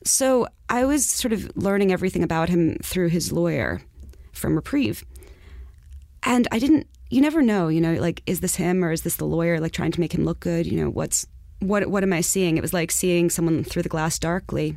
So 0.05 0.47
I 0.69 0.85
was 0.85 1.05
sort 1.07 1.33
of 1.33 1.51
learning 1.57 1.93
everything 1.93 2.23
about 2.23 2.49
him 2.49 2.77
through 2.83 3.09
his 3.09 3.33
lawyer 3.33 3.81
from 4.33 4.55
Reprieve. 4.55 5.05
And 6.27 6.47
I 6.53 6.59
didn't 6.59 6.89
you 7.09 7.21
never 7.21 7.41
know, 7.41 7.69
you 7.69 7.81
know, 7.81 7.95
like 7.95 8.23
is 8.27 8.41
this 8.41 8.57
him 8.57 8.85
or 8.85 8.93
is 8.93 9.03
this 9.03 9.17
the 9.17 9.25
lawyer 9.25 9.61
like 9.61 9.73
trying 9.73 9.93
to 9.93 10.01
make 10.01 10.13
him 10.13 10.25
look 10.25 10.41
good? 10.41 10.67
You 10.67 10.81
know, 10.83 10.91
what's 10.91 11.27
what 11.61 11.87
what 11.87 12.03
am 12.03 12.13
I 12.13 12.21
seeing? 12.21 12.57
It 12.57 12.63
was 12.63 12.75
like 12.75 12.91
seeing 12.91 13.31
someone 13.31 13.65
through 13.65 13.83
the 13.83 13.89
glass 13.89 14.19
darkly. 14.19 14.77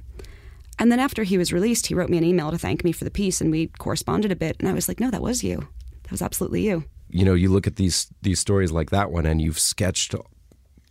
And 0.77 0.91
then 0.91 0.99
after 0.99 1.23
he 1.23 1.37
was 1.37 1.51
released, 1.51 1.87
he 1.87 1.95
wrote 1.95 2.09
me 2.09 2.17
an 2.17 2.23
email 2.23 2.51
to 2.51 2.57
thank 2.57 2.85
me 2.85 2.93
for 2.93 3.03
the 3.03 3.11
piece 3.11 3.41
and 3.41 3.51
we 3.51 3.67
corresponded 3.67 4.31
a 4.31 4.35
bit 4.35 4.55
and 4.59 4.69
I 4.69 4.73
was 4.73 4.87
like, 4.87 4.99
"No, 4.99 5.11
that 5.11 5.21
was 5.21 5.43
you. 5.43 5.67
That 6.03 6.11
was 6.11 6.21
absolutely 6.21 6.61
you." 6.61 6.85
You 7.09 7.25
know, 7.25 7.33
you 7.33 7.49
look 7.49 7.67
at 7.67 7.75
these 7.75 8.07
these 8.21 8.39
stories 8.39 8.71
like 8.71 8.91
that 8.91 9.11
one, 9.11 9.25
and 9.25 9.41
you've 9.41 9.59
sketched 9.59 10.13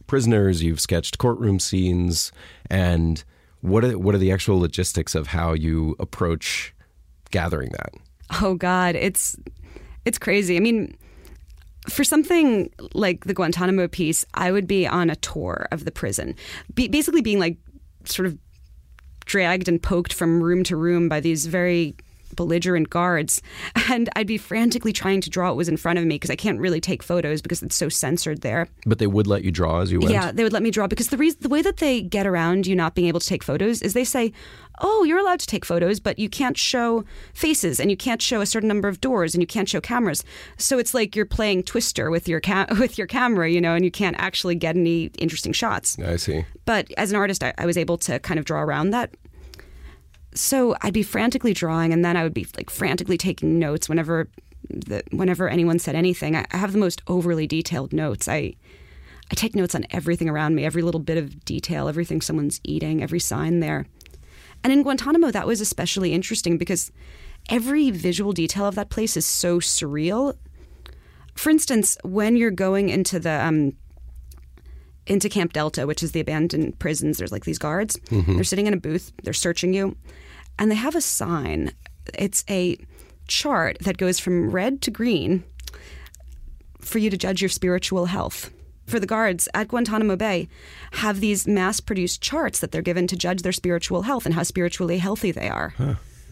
prisoners, 0.09 0.63
you've 0.63 0.81
sketched 0.81 1.19
courtroom 1.19 1.61
scenes, 1.61 2.33
and 2.69 3.23
what 3.61 3.85
are 3.85 3.97
what 3.97 4.15
are 4.17 4.19
the 4.19 4.33
actual 4.33 4.59
logistics 4.59 5.15
of 5.15 5.29
how 5.29 5.53
you 5.53 5.95
approach 6.01 6.75
gathering 7.31 7.71
that? 7.71 7.95
Oh 8.43 8.55
God, 8.55 8.97
it's 8.97 9.37
it's 10.09 10.19
crazy. 10.19 10.57
I 10.57 10.61
mean, 10.61 10.97
for 11.89 12.03
something 12.03 12.73
like 12.95 13.25
the 13.25 13.35
Guantanamo 13.35 13.89
piece, 13.89 14.25
I 14.33 14.51
would 14.51 14.67
be 14.67 14.87
on 14.87 15.11
a 15.11 15.17
tour 15.17 15.69
of 15.71 15.85
the 15.85 15.93
prison, 15.93 16.35
be, 16.75 16.89
basically 16.89 17.21
being 17.21 17.39
like 17.39 17.59
sort 18.05 18.27
of 18.27 18.39
dragged 19.27 19.69
and 19.69 19.83
poked 19.83 20.15
from 20.15 20.43
room 20.43 20.65
to 20.65 20.77
room 20.77 21.09
by 21.11 21.21
these 21.21 21.45
very 21.45 21.95
belligerent 22.39 22.89
guards 22.89 23.43
and 23.91 24.09
I'd 24.17 24.29
be 24.29 24.39
frantically 24.39 24.93
trying 24.93 25.21
to 25.21 25.29
draw 25.29 25.49
what 25.49 25.57
was 25.57 25.69
in 25.69 25.77
front 25.77 25.99
of 25.99 26.05
me 26.07 26.15
because 26.15 26.31
I 26.31 26.37
can't 26.37 26.61
really 26.61 26.81
take 26.81 27.03
photos 27.03 27.43
because 27.43 27.63
it's 27.63 27.75
so 27.75 27.89
censored 27.89 28.43
there. 28.43 28.69
But 28.87 28.99
they 28.99 29.09
would 29.09 29.27
let 29.27 29.43
you 29.43 29.51
draw 29.51 29.81
as 29.81 29.91
you 29.91 29.99
went. 30.01 30.13
Yeah, 30.13 30.31
they 30.31 30.45
would 30.45 30.53
let 30.53 30.63
me 30.63 30.71
draw 30.71 30.87
because 30.87 31.09
the 31.09 31.17
reason 31.17 31.41
the 31.43 31.49
way 31.49 31.63
that 31.63 31.79
they 31.79 32.01
get 32.01 32.27
around 32.27 32.67
you 32.67 32.77
not 32.77 32.95
being 32.95 33.09
able 33.09 33.21
to 33.21 33.27
take 33.27 33.43
photos 33.43 33.83
is 33.83 33.93
they 33.93 34.05
say, 34.05 34.33
"Oh, 34.81 35.03
you're 35.05 35.19
allowed 35.19 35.41
to 35.41 35.47
take 35.47 35.65
photos, 35.65 35.99
but 35.99 36.19
you 36.19 36.29
can't 36.29 36.57
show 36.57 37.05
faces 37.35 37.81
and 37.81 37.91
you 37.91 37.97
can't 37.97 38.23
show 38.23 38.41
a 38.41 38.47
certain 38.47 38.69
number 38.69 38.87
of 38.87 39.01
doors 39.01 39.35
and 39.35 39.43
you 39.43 39.47
can't 39.47 39.69
show 39.69 39.81
cameras." 39.81 40.23
So 40.57 40.79
it's 40.79 40.95
like 40.95 41.17
you're 41.17 41.27
playing 41.27 41.65
Twister 41.65 42.11
with 42.11 42.29
your 42.29 42.41
ca- 42.41 42.69
with 42.79 42.97
your 42.99 43.09
camera, 43.09 43.51
you 43.51 43.61
know, 43.61 43.75
and 43.75 43.85
you 43.85 43.91
can't 43.91 44.17
actually 44.19 44.55
get 44.55 44.77
any 44.77 45.11
interesting 45.19 45.53
shots. 45.53 45.99
I 45.99 46.17
see. 46.17 46.45
But 46.65 46.93
as 46.97 47.11
an 47.11 47.17
artist, 47.17 47.43
I, 47.43 47.53
I 47.59 47.67
was 47.67 47.77
able 47.77 47.99
to 47.99 48.19
kind 48.21 48.39
of 48.39 48.45
draw 48.45 48.63
around 48.63 48.91
that. 48.91 49.11
So 50.39 50.77
I'd 50.83 50.95
be 50.95 51.03
frantically 51.03 51.53
drawing, 51.53 51.93
and 51.93 52.05
then 52.05 52.17
I 52.17 52.23
would 52.23 52.33
be 52.33 52.47
like 52.57 52.71
frantically 52.71 53.19
taking 53.19 53.59
notes 53.59 53.89
whenever, 53.89 54.29
the, 54.71 55.03
whenever 55.11 55.49
anyone 55.49 55.81
said 55.81 55.97
anything. 55.97 56.37
I, 56.37 56.47
I 56.53 56.59
have 56.59 56.73
the 56.73 56.79
most 56.79 57.03
overly 57.09 57.49
detailed 57.49 57.93
notes. 57.93 58.29
I, 58.29 58.55
I 59.31 59.35
take 59.35 59.57
notes 59.57 59.75
on 59.75 59.85
everything 59.91 60.29
around 60.29 60.55
me, 60.55 60.65
every 60.65 60.83
little 60.83 61.01
bit 61.01 61.19
of 61.19 61.45
detail, 61.45 61.89
everything 61.89 62.21
someone's 62.21 62.61
eating, 62.63 63.03
every 63.03 63.19
sign 63.19 63.59
there. 63.59 63.87
And 64.63 64.73
in 64.73 64.85
Guantanamo, 64.85 65.33
that 65.33 65.47
was 65.47 65.61
especially 65.61 66.13
interesting 66.13 66.57
because 66.57 66.93
every 67.49 67.91
visual 67.91 68.33
detail 68.33 68.67
of 68.67 68.77
that 68.77 68.91
place 68.91 69.17
is 69.17 69.27
so 69.27 69.59
surreal. 69.59 70.37
For 71.35 71.51
instance, 71.51 71.97
when 72.05 72.37
you're 72.37 72.53
going 72.53 72.91
into 72.91 73.19
the 73.19 73.45
um, 73.45 73.73
into 75.09 75.29
Camp 75.29 75.53
Delta, 75.53 75.87
which 75.87 76.03
is 76.03 76.13
the 76.13 76.21
abandoned 76.21 76.79
prisons. 76.79 77.19
There's 77.19 77.33
like 77.33 77.45
these 77.45 77.59
guards. 77.59 77.99
They're 78.35 78.45
sitting 78.45 78.67
in 78.67 78.75
a 78.75 78.79
booth. 78.79 79.13
They're 79.23 79.33
searching 79.33 79.73
you, 79.73 79.97
and 80.59 80.71
they 80.71 80.77
have 80.77 80.95
a 80.95 81.01
sign. 81.01 81.73
It's 82.15 82.45
a 82.49 82.79
chart 83.27 83.79
that 83.81 83.99
goes 83.99 84.19
from 84.19 84.51
red 84.51 84.83
to 84.83 84.91
green 84.91 85.45
for 86.81 86.99
you 86.99 87.11
to 87.11 87.17
judge 87.17 87.43
your 87.43 87.49
spiritual 87.49 88.07
health. 88.07 88.51
For 88.87 88.99
the 88.99 89.07
guards 89.07 89.49
at 89.53 89.69
Guantanamo 89.69 90.17
Bay, 90.17 90.49
have 90.93 91.21
these 91.21 91.47
mass-produced 91.47 92.23
charts 92.23 92.61
that 92.61 92.73
they're 92.73 92.81
given 92.81 93.07
to 93.09 93.17
judge 93.17 93.43
their 93.43 93.53
spiritual 93.53 94.03
health 94.03 94.25
and 94.25 94.35
how 94.35 94.43
spiritually 94.45 94.97
healthy 94.97 95.31
they 95.31 95.51
are. 95.51 95.75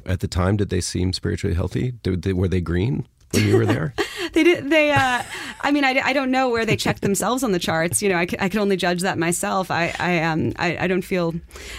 At 0.07 0.21
the 0.21 0.29
time, 0.29 0.57
did 0.57 0.71
they 0.71 0.81
seem 0.81 1.12
spiritually 1.12 1.55
healthy? 1.55 1.93
They, 2.03 2.33
were 2.33 2.49
they 2.49 2.62
green 2.62 3.07
when 3.33 3.47
you 3.47 3.57
were 3.57 3.67
there? 3.67 3.95
They 4.33 4.43
did. 4.43 4.69
They. 4.69 4.91
Uh, 4.91 5.23
I 5.62 5.71
mean, 5.71 5.85
I, 5.85 5.99
I 6.05 6.12
don't 6.12 6.31
know 6.31 6.51
where 6.51 6.67
they 6.67 6.77
checked 6.77 7.01
themselves 7.01 7.43
on 7.43 7.53
the 7.53 7.59
charts. 7.59 8.03
You 8.03 8.11
know, 8.11 8.19
I 8.19 8.27
can 8.27 8.59
only 8.59 8.77
judge 8.77 9.01
that 9.01 9.17
myself. 9.17 9.71
I 9.71 9.95
I 9.99 10.19
um 10.23 10.53
I, 10.57 10.77
I 10.77 10.87
don't 10.89 11.01
feel 11.01 11.33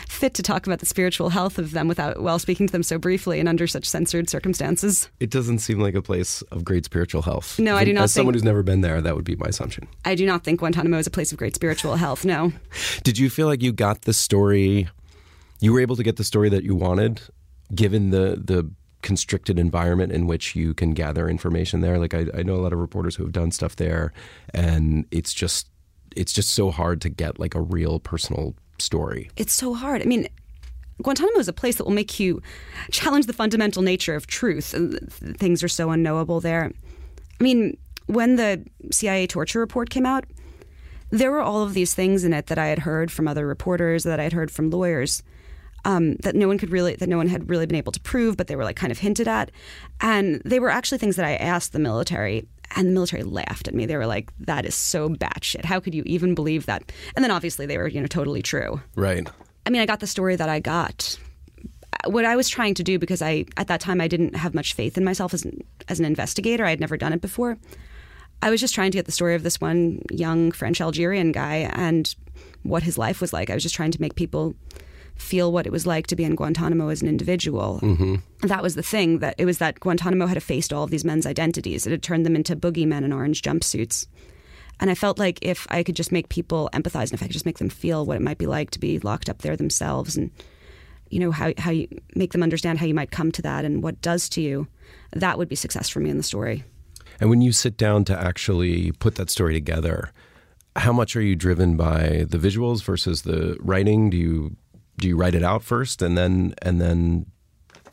fit 0.08 0.34
to 0.36 0.42
talk 0.42 0.66
about 0.66 0.80
the 0.80 0.88
spiritual 0.88 1.30
health 1.30 1.60
of 1.60 1.72
them 1.72 1.88
without 1.88 2.20
while 2.22 2.40
speaking 2.40 2.66
to 2.66 2.72
them 2.72 2.82
so 2.82 2.98
briefly 2.98 3.40
and 3.40 3.48
under 3.48 3.68
such 3.68 3.88
censored 3.88 4.28
circumstances. 4.28 5.08
it 5.20 5.30
doesn't 5.30 5.60
seem 5.60 5.80
like 5.80 5.94
a 5.94 6.02
place 6.02 6.42
of 6.44 6.64
great 6.64 6.86
spiritual 6.86 7.22
health. 7.22 7.60
No, 7.60 7.76
I 7.76 7.84
do 7.84 7.94
not 7.94 8.06
As 8.06 8.14
someone 8.14 8.34
who's 8.34 8.44
never 8.44 8.64
been 8.64 8.82
there, 8.82 9.02
that 9.02 9.16
would 9.16 9.26
be 9.26 9.36
my 9.36 9.48
assumption. 9.48 9.88
I 10.04 10.16
do 10.16 10.26
not 10.26 10.44
think 10.44 10.60
Guantanamo 10.62 10.98
is 10.98 11.06
a 11.06 11.12
place 11.12 11.32
of 11.32 11.38
great 11.38 11.54
spiritual 11.54 11.96
health. 11.96 12.26
No. 12.26 12.54
Did 13.04 13.20
you 13.20 13.30
feel 13.30 13.46
like 13.46 13.62
you 13.62 13.72
got 13.72 14.04
the 14.04 14.14
story? 14.14 14.88
You 15.60 15.74
were 15.74 15.82
able 15.82 15.98
to 15.98 16.04
get 16.04 16.16
the 16.16 16.24
story 16.24 16.50
that 16.50 16.64
you 16.64 16.76
wanted, 16.76 17.22
given 17.76 18.10
the 18.10 18.42
the 18.44 18.72
constricted 19.08 19.58
environment 19.58 20.12
in 20.12 20.28
which 20.28 20.54
you 20.54 20.74
can 20.74 20.93
gather 20.93 21.30
information 21.30 21.80
there. 21.80 21.98
Like 21.98 22.13
I, 22.13 22.26
I 22.34 22.43
know 22.43 22.56
a 22.56 22.63
lot 22.65 22.74
of 22.74 22.80
reporters 22.80 23.15
who 23.15 23.24
have 23.24 23.32
done 23.32 23.52
stuff 23.52 23.78
there, 23.78 24.12
and 24.54 25.06
it's 25.12 25.34
just 25.34 25.70
it's 26.13 26.34
just 26.34 26.52
so 26.52 26.72
hard 26.72 27.00
to 27.04 27.10
get 27.10 27.39
like 27.39 27.56
a 27.56 27.62
real 27.62 28.02
personal 28.02 28.54
story. 28.80 29.32
It's 29.38 29.54
so 29.54 29.74
hard. 29.74 30.02
I 30.02 30.06
mean, 30.06 30.28
Guantanamo 31.02 31.39
is 31.39 31.48
a 31.48 31.54
place 31.54 31.78
that 31.78 31.86
will 31.86 31.93
make 31.93 32.20
you 32.20 32.41
challenge 32.91 33.28
the 33.28 33.34
fundamental 33.34 33.82
nature 33.82 34.13
of 34.13 34.28
truth. 34.28 34.76
Uh, 34.76 34.98
Things 35.38 35.63
are 35.63 35.70
so 35.70 35.89
unknowable 35.89 36.41
there. 36.41 36.70
I 37.39 37.43
mean, 37.43 37.78
when 38.08 38.36
the 38.36 38.65
CIA 38.91 39.26
torture 39.26 39.62
report 39.62 39.89
came 39.89 40.06
out, 40.06 40.26
there 41.12 41.32
were 41.32 41.39
all 41.39 41.63
of 41.63 41.74
these 41.74 41.93
things 41.93 42.26
in 42.26 42.34
it 42.34 42.48
that 42.48 42.58
I 42.58 42.67
had 42.67 42.80
heard 42.80 43.10
from 43.10 43.26
other 43.30 43.48
reporters, 43.48 44.04
that 44.04 44.20
I 44.20 44.24
had 44.24 44.34
heard 44.34 44.52
from 44.52 44.70
lawyers, 44.70 45.24
um, 45.86 46.16
that 46.18 46.36
no 46.36 46.48
one 46.48 46.58
could 46.58 46.72
really, 46.72 46.96
that 46.96 47.10
no 47.10 47.18
one 47.18 47.28
had 47.28 47.50
really 47.50 47.66
been 47.66 47.78
able 47.78 47.92
to 47.92 48.00
prove, 48.00 48.38
but 48.38 48.48
they 48.48 48.56
were 48.56 48.63
like 48.63 48.76
kind 48.76 48.92
of 48.92 49.00
hinted 49.00 49.28
at, 49.28 49.52
and 50.02 50.42
they 50.44 50.60
were 50.60 50.70
actually 50.70 50.98
things 50.98 51.16
that 51.16 51.26
I 51.26 51.36
asked 51.36 51.74
the 51.74 51.80
military. 51.80 52.46
And 52.76 52.90
the 52.90 52.92
military 52.92 53.24
laughed 53.24 53.70
at 53.70 53.74
me. 53.74 53.86
They 53.86 53.96
were 53.96 54.06
like, 54.06 54.30
"That 54.40 54.66
is 54.66 54.76
so 54.76 55.08
batshit. 55.08 55.63
How 55.63 55.80
could 55.80 55.96
you 55.96 56.04
even 56.06 56.36
believe 56.36 56.66
that?" 56.66 56.92
And 57.16 57.24
then 57.24 57.32
obviously 57.32 57.66
they 57.66 57.78
were, 57.78 57.88
you 57.88 58.02
know, 58.02 58.08
totally 58.08 58.42
true. 58.42 58.82
Right. 58.96 59.26
I 59.66 59.70
mean, 59.70 59.82
I 59.82 59.86
got 59.86 60.02
the 60.02 60.08
story 60.08 60.36
that 60.36 60.50
I 60.50 60.60
got. 60.60 61.18
What 62.06 62.26
I 62.26 62.36
was 62.36 62.50
trying 62.50 62.74
to 62.76 62.84
do, 62.84 63.00
because 63.00 63.22
I 63.22 63.46
at 63.56 63.68
that 63.68 63.80
time 63.80 64.02
I 64.02 64.10
didn't 64.10 64.36
have 64.36 64.54
much 64.54 64.74
faith 64.74 64.98
in 64.98 65.06
myself 65.06 65.34
as 65.34 65.46
an, 65.46 65.63
as 65.88 66.00
an 66.00 66.06
investigator. 66.06 66.66
I 66.66 66.70
had 66.70 66.82
never 66.82 66.98
done 66.98 67.13
it 67.13 67.22
before. 67.22 67.58
I 68.42 68.50
was 68.50 68.60
just 68.60 68.76
trying 68.76 68.92
to 68.92 68.98
get 68.98 69.06
the 69.06 69.12
story 69.12 69.34
of 69.34 69.44
this 69.44 69.60
one 69.60 70.02
young 70.12 70.52
French 70.52 70.80
Algerian 70.82 71.32
guy 71.32 71.70
and 71.74 72.13
what 72.63 72.84
his 72.84 72.98
life 72.98 73.22
was 73.22 73.34
like. 73.34 73.50
I 73.50 73.54
was 73.54 73.63
just 73.63 73.76
trying 73.76 73.92
to 73.92 74.02
make 74.02 74.16
people 74.16 74.56
feel 75.18 75.52
what 75.52 75.66
it 75.66 75.72
was 75.72 75.86
like 75.86 76.08
to 76.08 76.16
be 76.16 76.24
in 76.24 76.36
Guantanamo 76.36 76.90
as 76.90 77.02
an 77.02 77.08
individual. 77.08 77.80
Mm-hmm. 77.82 78.48
That 78.48 78.64
was 78.64 78.76
the 78.76 78.84
thing 78.84 79.20
that 79.20 79.36
it 79.38 79.46
was 79.46 79.58
that 79.58 79.80
Guantanamo 79.80 80.28
had 80.28 80.38
effaced 80.38 80.72
all 80.72 80.84
of 80.84 80.92
these 80.92 81.06
men's 81.06 81.26
identities. 81.26 81.86
It 81.86 81.92
had 81.92 82.04
turned 82.04 82.26
them 82.26 82.36
into 82.36 82.56
boogeymen 82.56 83.04
in 83.04 83.14
orange 83.14 83.42
jumpsuits. 83.42 84.08
And 84.80 84.92
I 84.92 84.96
felt 84.96 85.18
like 85.18 85.40
if 85.42 85.66
I 85.70 85.84
could 85.84 85.96
just 85.96 86.12
make 86.12 86.30
people 86.30 86.70
empathize 86.74 87.06
and 87.06 87.14
if 87.14 87.24
I 87.24 87.26
could 87.26 87.34
just 87.34 87.46
make 87.48 87.58
them 87.58 87.70
feel 87.70 88.06
what 88.06 88.18
it 88.18 88.22
might 88.22 88.38
be 88.38 88.46
like 88.46 88.72
to 88.72 88.80
be 88.80 89.00
locked 89.00 89.30
up 89.30 89.42
there 89.42 89.58
themselves 89.58 90.16
and 90.16 90.30
you 91.10 91.20
know 91.20 91.32
how 91.32 91.54
how 91.58 91.72
you 91.72 91.88
make 92.16 92.34
them 92.34 92.44
understand 92.44 92.80
how 92.80 92.86
you 92.86 92.94
might 92.94 93.12
come 93.12 93.32
to 93.32 93.42
that 93.42 93.66
and 93.66 93.82
what 93.82 94.02
does 94.02 94.30
to 94.30 94.42
you, 94.42 94.68
that 95.14 95.38
would 95.38 95.50
be 95.50 95.56
success 95.56 95.90
for 95.90 96.00
me 96.00 96.10
in 96.10 96.18
the 96.18 96.24
story. 96.24 96.64
And 97.20 97.30
when 97.30 97.42
you 97.42 97.52
sit 97.52 97.78
down 97.78 98.06
to 98.06 98.20
actually 98.20 98.92
put 98.92 99.16
that 99.16 99.30
story 99.30 99.54
together, 99.54 100.12
how 100.76 100.94
much 100.94 101.16
are 101.16 101.22
you 101.22 101.36
driven 101.36 101.76
by 101.76 102.26
the 102.30 102.38
visuals 102.38 102.84
versus 102.84 103.24
the 103.24 103.58
writing? 103.60 104.10
Do 104.10 104.18
you 104.18 104.56
do 104.98 105.08
you 105.08 105.16
write 105.16 105.36
it 105.36 105.44
out 105.44 105.64
first 105.64 106.02
and 106.02 106.18
then 106.18 106.54
and 106.62 106.82
then 106.82 107.26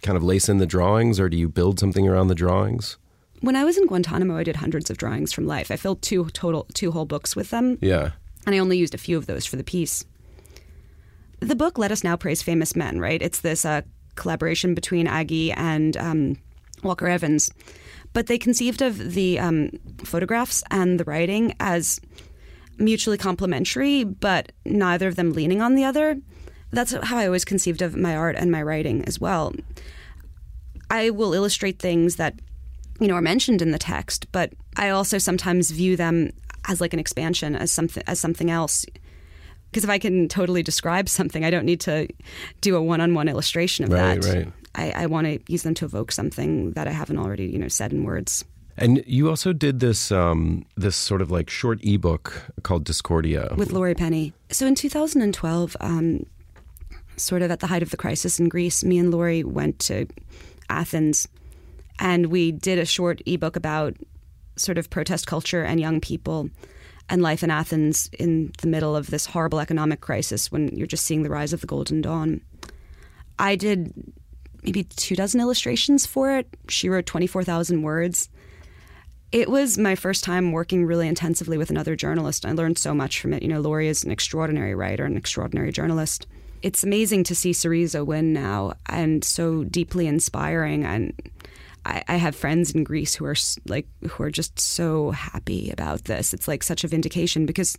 kind 0.03 0.17
of 0.17 0.23
lace 0.23 0.49
in 0.49 0.59
the 0.59 0.67
drawings, 0.67 1.19
or 1.19 1.29
do 1.29 1.37
you 1.37 1.49
build 1.49 1.81
something 1.81 2.07
around 2.09 2.29
the 2.29 2.35
drawings? 2.35 2.99
When 3.41 3.57
I 3.57 3.65
was 3.65 3.77
in 3.77 3.87
Guantanamo, 3.87 4.37
I 4.37 4.45
did 4.45 4.57
hundreds 4.57 4.91
of 4.91 4.97
drawings 4.97 5.33
from 5.33 5.47
life. 5.47 5.71
I 5.71 5.77
filled 5.77 6.03
two 6.03 6.27
total 6.31 6.67
two 6.75 6.93
whole 6.93 7.07
books 7.07 7.35
with 7.35 7.51
them. 7.51 7.79
Yeah. 7.81 8.13
And 8.47 8.55
I 8.55 8.59
only 8.59 8.79
used 8.79 8.95
a 8.95 8.99
few 8.99 9.17
of 9.17 9.27
those 9.27 9.47
for 9.47 9.57
the 9.57 9.65
piece. 9.65 10.05
The 11.41 11.57
book 11.57 11.79
Let 11.79 11.93
Us 11.93 12.05
Now 12.05 12.17
Praise 12.17 12.43
Famous 12.43 12.77
Men, 12.77 13.01
right? 13.01 13.21
It's 13.21 13.41
this 13.41 13.65
uh, 13.65 13.83
collaboration 14.15 14.75
between 14.75 15.07
Agee 15.07 15.53
and 15.57 15.97
um, 15.97 16.37
Walker 16.83 17.09
Evans. 17.09 17.51
But 18.13 18.29
they 18.29 18.39
conceived 18.39 18.81
of 18.81 19.13
the 19.13 19.39
um, 19.39 19.71
photographs 20.05 20.63
and 20.71 21.01
the 21.01 21.05
writing 21.05 21.55
as 21.61 22.01
mutually 22.79 23.19
complementary, 23.19 24.05
but 24.05 24.53
neither 24.65 25.09
of 25.09 25.17
them 25.17 25.33
leaning 25.33 25.61
on 25.61 25.75
the 25.75 25.85
other. 25.85 26.19
That's 26.75 26.93
how 26.93 27.17
I 27.19 27.27
always 27.27 27.45
conceived 27.45 27.83
of 27.83 27.97
my 27.97 28.17
art 28.17 28.37
and 28.37 28.51
my 28.51 28.63
writing 28.63 29.05
as 29.05 29.21
well. 29.21 29.53
I 30.91 31.11
will 31.11 31.33
illustrate 31.35 31.79
things 31.79 32.17
that 32.17 32.35
you 33.01 33.09
know 33.09 33.15
are 33.15 33.23
mentioned 33.23 33.63
in 33.63 33.71
the 33.71 33.79
text, 33.79 34.27
but 34.33 34.53
I 34.77 34.91
also 34.91 35.19
sometimes 35.19 35.71
view 35.71 35.97
them 35.97 36.33
as 36.69 36.81
like 36.81 36.93
an 36.93 36.99
expansion, 37.01 37.57
as 37.57 37.73
something 37.73 38.03
as 38.07 38.21
something 38.21 38.51
else. 38.51 38.85
Because 39.71 39.85
if 39.85 39.91
I 39.91 39.99
can 39.99 40.29
totally 40.29 40.63
describe 40.63 41.09
something, 41.09 41.45
I 41.45 41.51
don't 41.51 41.65
need 41.65 41.81
to 41.81 42.07
do 42.61 42.77
a 42.77 42.83
one-on-one 42.83 43.29
illustration 43.29 43.85
of 43.85 43.91
Right, 43.91 44.23
that. 44.23 44.35
right. 44.35 44.53
I, 44.77 45.03
I 45.03 45.07
want 45.07 45.27
to 45.27 45.41
use 45.53 45.63
them 45.65 45.75
to 45.75 45.85
evoke 45.85 46.13
something 46.13 46.73
that 46.73 46.87
I 46.87 46.93
haven't 46.93 47.19
already, 47.19 47.47
you 47.47 47.59
know, 47.59 47.67
said 47.69 47.93
in 47.93 48.05
words. 48.05 48.45
And 48.77 49.03
you 49.07 49.29
also 49.29 49.53
did 49.53 49.81
this 49.81 50.11
um, 50.13 50.65
this 50.77 50.97
sort 50.97 51.23
of 51.23 51.31
like 51.31 51.49
short 51.51 51.81
ebook 51.85 52.51
called 52.63 52.85
Discordia. 52.85 53.53
with 53.57 53.73
Laurie 53.73 53.95
Penny. 53.95 54.33
So 54.51 54.67
in 54.67 54.75
2012, 54.75 55.77
um, 55.81 56.25
sort 57.17 57.43
of 57.43 57.51
at 57.51 57.61
the 57.61 57.67
height 57.67 57.83
of 57.83 57.91
the 57.91 57.97
crisis 57.97 58.41
in 58.41 58.49
Greece, 58.49 58.85
me 58.85 58.99
and 58.99 59.11
Laurie 59.11 59.45
went 59.45 59.79
to 59.81 60.07
Athens 60.69 61.29
and 61.99 62.27
we 62.27 62.53
did 62.53 62.79
a 62.79 62.85
short 62.85 63.21
ebook 63.27 63.57
about 63.57 63.97
sort 64.57 64.79
of 64.79 64.91
protest 64.91 65.27
culture 65.27 65.63
and 65.63 65.81
young 65.81 66.01
people 66.01 66.49
and 67.09 67.23
life 67.23 67.43
in 67.43 67.51
Athens 67.51 68.09
in 68.19 68.53
the 68.63 68.67
middle 68.67 68.97
of 68.97 69.09
this 69.09 69.27
horrible 69.27 69.61
economic 69.61 70.01
crisis 70.01 70.51
when 70.51 70.69
you're 70.69 70.87
just 70.87 71.05
seeing 71.05 71.23
the 71.23 71.31
rise 71.31 71.53
of 71.53 71.61
the 71.61 71.67
Golden 71.67 72.01
Dawn. 72.01 72.41
I 73.39 73.57
did 73.57 73.93
maybe 74.63 74.85
two 74.85 75.15
dozen 75.15 75.41
illustrations 75.41 76.07
for 76.07 76.37
it. 76.37 76.49
She 76.69 76.89
wrote 76.89 77.07
24,000 77.07 77.83
words. 77.83 78.31
It 79.33 79.51
was 79.51 79.77
my 79.77 79.97
first 79.97 80.25
time 80.25 80.53
working 80.53 80.87
really 80.87 81.09
intensively 81.09 81.59
with 81.59 81.69
another 81.69 81.97
journalist. 81.97 82.47
I 82.47 82.53
learned 82.53 82.79
so 82.79 82.95
much 82.95 83.21
from 83.21 83.35
it. 83.35 83.43
You 83.43 83.49
know, 83.49 83.61
Laurie 83.61 83.89
is 83.89 84.05
an 84.05 84.13
extraordinary 84.13 84.75
writer, 84.75 85.05
an 85.05 85.17
extraordinary 85.17 85.73
journalist. 85.73 86.27
It's 86.65 86.83
amazing 86.83 87.25
to 87.25 87.35
see 87.35 87.51
Syriza 87.51 88.07
win 88.07 88.33
now 88.33 88.73
and 88.87 89.23
so 89.23 89.65
deeply 89.65 90.07
inspiring. 90.07 90.87
And 90.87 91.13
I, 91.85 92.03
I 92.09 92.17
have 92.17 92.35
friends 92.35 92.71
in 92.71 92.85
Greece 92.85 93.15
who 93.15 93.27
are 93.27 93.35
like 93.69 93.87
who 94.09 94.23
are 94.23 94.31
just 94.31 94.59
so 94.59 95.11
happy 95.11 95.71
about 95.71 96.05
this. 96.05 96.33
It's 96.33 96.49
like 96.49 96.63
such 96.63 96.83
a 96.83 96.89
vindication 96.89 97.45
because 97.45 97.77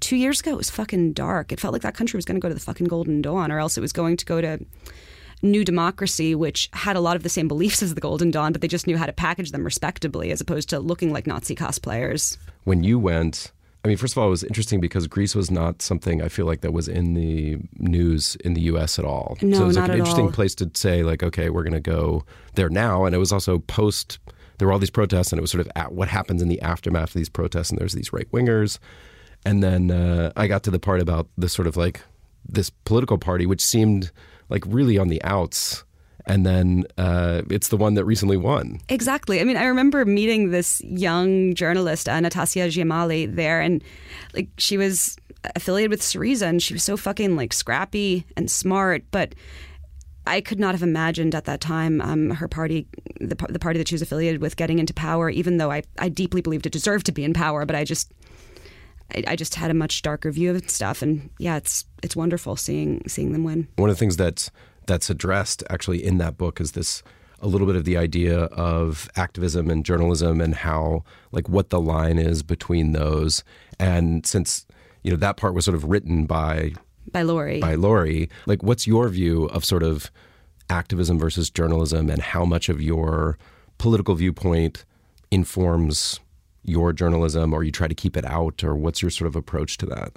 two 0.00 0.16
years 0.16 0.40
ago 0.40 0.50
it 0.50 0.56
was 0.56 0.68
fucking 0.68 1.12
dark. 1.12 1.52
It 1.52 1.60
felt 1.60 1.72
like 1.72 1.82
that 1.82 1.94
country 1.94 2.18
was 2.18 2.24
going 2.24 2.34
to 2.34 2.40
go 2.40 2.48
to 2.48 2.54
the 2.54 2.60
fucking 2.60 2.88
Golden 2.88 3.22
Dawn, 3.22 3.52
or 3.52 3.60
else 3.60 3.78
it 3.78 3.82
was 3.82 3.92
going 3.92 4.16
to 4.16 4.24
go 4.24 4.40
to 4.40 4.58
New 5.40 5.64
Democracy, 5.64 6.34
which 6.34 6.68
had 6.72 6.96
a 6.96 7.00
lot 7.00 7.14
of 7.14 7.22
the 7.22 7.28
same 7.28 7.46
beliefs 7.46 7.84
as 7.84 7.94
the 7.94 8.00
Golden 8.00 8.32
Dawn, 8.32 8.50
but 8.50 8.62
they 8.62 8.66
just 8.66 8.88
knew 8.88 8.96
how 8.96 9.06
to 9.06 9.12
package 9.12 9.52
them 9.52 9.62
respectably, 9.62 10.32
as 10.32 10.40
opposed 10.40 10.68
to 10.70 10.80
looking 10.80 11.12
like 11.12 11.28
Nazi 11.28 11.54
cosplayers. 11.54 12.36
when 12.64 12.82
you 12.82 12.98
went, 12.98 13.52
I 13.84 13.88
mean, 13.88 13.96
first 13.96 14.14
of 14.14 14.18
all, 14.18 14.26
it 14.26 14.30
was 14.30 14.44
interesting 14.44 14.80
because 14.80 15.06
Greece 15.06 15.34
was 15.34 15.50
not 15.50 15.82
something 15.82 16.20
I 16.20 16.28
feel 16.28 16.46
like 16.46 16.62
that 16.62 16.72
was 16.72 16.88
in 16.88 17.14
the 17.14 17.58
news 17.78 18.36
in 18.36 18.54
the 18.54 18.60
U.S. 18.62 18.98
at 18.98 19.04
all. 19.04 19.36
No, 19.40 19.56
so 19.56 19.64
it 19.64 19.66
was 19.66 19.76
like 19.76 19.88
an 19.88 19.98
interesting 19.98 20.26
all. 20.26 20.32
place 20.32 20.54
to 20.56 20.70
say, 20.74 21.04
like, 21.04 21.22
okay, 21.22 21.48
we're 21.48 21.62
going 21.62 21.72
to 21.74 21.80
go 21.80 22.24
there 22.54 22.68
now. 22.68 23.04
And 23.04 23.14
it 23.14 23.18
was 23.18 23.32
also 23.32 23.58
post. 23.60 24.18
There 24.58 24.66
were 24.66 24.72
all 24.72 24.80
these 24.80 24.90
protests, 24.90 25.32
and 25.32 25.38
it 25.38 25.42
was 25.42 25.52
sort 25.52 25.60
of 25.60 25.70
at 25.76 25.92
what 25.92 26.08
happens 26.08 26.42
in 26.42 26.48
the 26.48 26.60
aftermath 26.60 27.10
of 27.10 27.14
these 27.14 27.28
protests. 27.28 27.70
And 27.70 27.78
there's 27.78 27.94
these 27.94 28.12
right 28.12 28.30
wingers, 28.32 28.80
and 29.46 29.62
then 29.62 29.92
uh, 29.92 30.32
I 30.36 30.48
got 30.48 30.64
to 30.64 30.70
the 30.72 30.80
part 30.80 31.00
about 31.00 31.28
this 31.38 31.52
sort 31.52 31.68
of 31.68 31.76
like 31.76 32.02
this 32.48 32.70
political 32.70 33.16
party, 33.16 33.46
which 33.46 33.64
seemed 33.64 34.10
like 34.48 34.64
really 34.66 34.98
on 34.98 35.08
the 35.08 35.22
outs. 35.22 35.84
And 36.28 36.44
then 36.44 36.84
uh, 36.98 37.42
it's 37.50 37.68
the 37.68 37.76
one 37.78 37.94
that 37.94 38.04
recently 38.04 38.36
won. 38.36 38.80
Exactly. 38.90 39.40
I 39.40 39.44
mean, 39.44 39.56
I 39.56 39.64
remember 39.64 40.04
meeting 40.04 40.50
this 40.50 40.82
young 40.84 41.54
journalist, 41.54 42.08
Anastasia 42.08 42.68
Giamali, 42.68 43.34
there, 43.34 43.60
and 43.62 43.82
like 44.34 44.48
she 44.58 44.76
was 44.76 45.16
affiliated 45.56 45.90
with 45.90 46.02
Syriza, 46.02 46.42
and 46.42 46.62
she 46.62 46.74
was 46.74 46.82
so 46.82 46.96
fucking 46.96 47.34
like 47.34 47.52
scrappy 47.52 48.26
and 48.36 48.50
smart, 48.50 49.04
but. 49.10 49.34
I 50.26 50.42
could 50.42 50.60
not 50.60 50.74
have 50.74 50.82
imagined 50.82 51.34
at 51.34 51.46
that 51.46 51.62
time 51.62 52.02
um, 52.02 52.28
her 52.28 52.48
party, 52.48 52.86
the, 53.18 53.34
the 53.48 53.58
party 53.58 53.78
that 53.78 53.88
she 53.88 53.94
was 53.94 54.02
affiliated 54.02 54.42
with, 54.42 54.56
getting 54.56 54.78
into 54.78 54.92
power. 54.92 55.30
Even 55.30 55.56
though 55.56 55.70
I, 55.70 55.84
I 55.98 56.10
deeply 56.10 56.42
believed 56.42 56.66
it 56.66 56.72
deserved 56.72 57.06
to 57.06 57.12
be 57.12 57.24
in 57.24 57.32
power, 57.32 57.64
but 57.64 57.74
I 57.74 57.84
just, 57.84 58.12
I, 59.14 59.24
I 59.26 59.36
just 59.36 59.54
had 59.54 59.70
a 59.70 59.74
much 59.74 60.02
darker 60.02 60.30
view 60.30 60.50
of 60.50 60.68
stuff. 60.68 61.00
And 61.00 61.30
yeah, 61.38 61.56
it's 61.56 61.86
it's 62.02 62.14
wonderful 62.14 62.56
seeing 62.56 63.08
seeing 63.08 63.32
them 63.32 63.42
win. 63.42 63.68
one 63.76 63.88
of 63.88 63.96
the 63.96 63.98
things 63.98 64.18
that's 64.18 64.50
that's 64.88 65.08
addressed 65.08 65.62
actually 65.70 66.04
in 66.04 66.18
that 66.18 66.36
book 66.36 66.60
is 66.60 66.72
this 66.72 67.02
a 67.40 67.46
little 67.46 67.68
bit 67.68 67.76
of 67.76 67.84
the 67.84 67.96
idea 67.96 68.40
of 68.46 69.08
activism 69.14 69.70
and 69.70 69.84
journalism 69.84 70.40
and 70.40 70.56
how 70.56 71.04
like 71.30 71.48
what 71.48 71.70
the 71.70 71.80
line 71.80 72.18
is 72.18 72.42
between 72.42 72.92
those 72.92 73.44
and 73.78 74.26
since 74.26 74.66
you 75.04 75.10
know 75.12 75.16
that 75.16 75.36
part 75.36 75.54
was 75.54 75.64
sort 75.64 75.76
of 75.76 75.84
written 75.84 76.26
by 76.26 76.72
By 77.12 77.22
Laurie. 77.22 77.60
by 77.60 77.76
Laurie 77.76 78.28
like 78.46 78.64
what's 78.64 78.88
your 78.88 79.08
view 79.08 79.44
of 79.50 79.64
sort 79.64 79.84
of 79.84 80.10
activism 80.68 81.18
versus 81.18 81.48
journalism 81.48 82.10
and 82.10 82.20
how 82.20 82.44
much 82.44 82.68
of 82.68 82.82
your 82.82 83.38
political 83.78 84.16
viewpoint 84.16 84.84
informs 85.30 86.18
your 86.64 86.92
journalism 86.92 87.54
or 87.54 87.62
you 87.62 87.70
try 87.70 87.86
to 87.88 87.94
keep 87.94 88.16
it 88.16 88.24
out 88.24 88.64
or 88.64 88.74
what's 88.74 89.00
your 89.00 89.10
sort 89.10 89.28
of 89.28 89.36
approach 89.36 89.78
to 89.78 89.86
that 89.86 90.10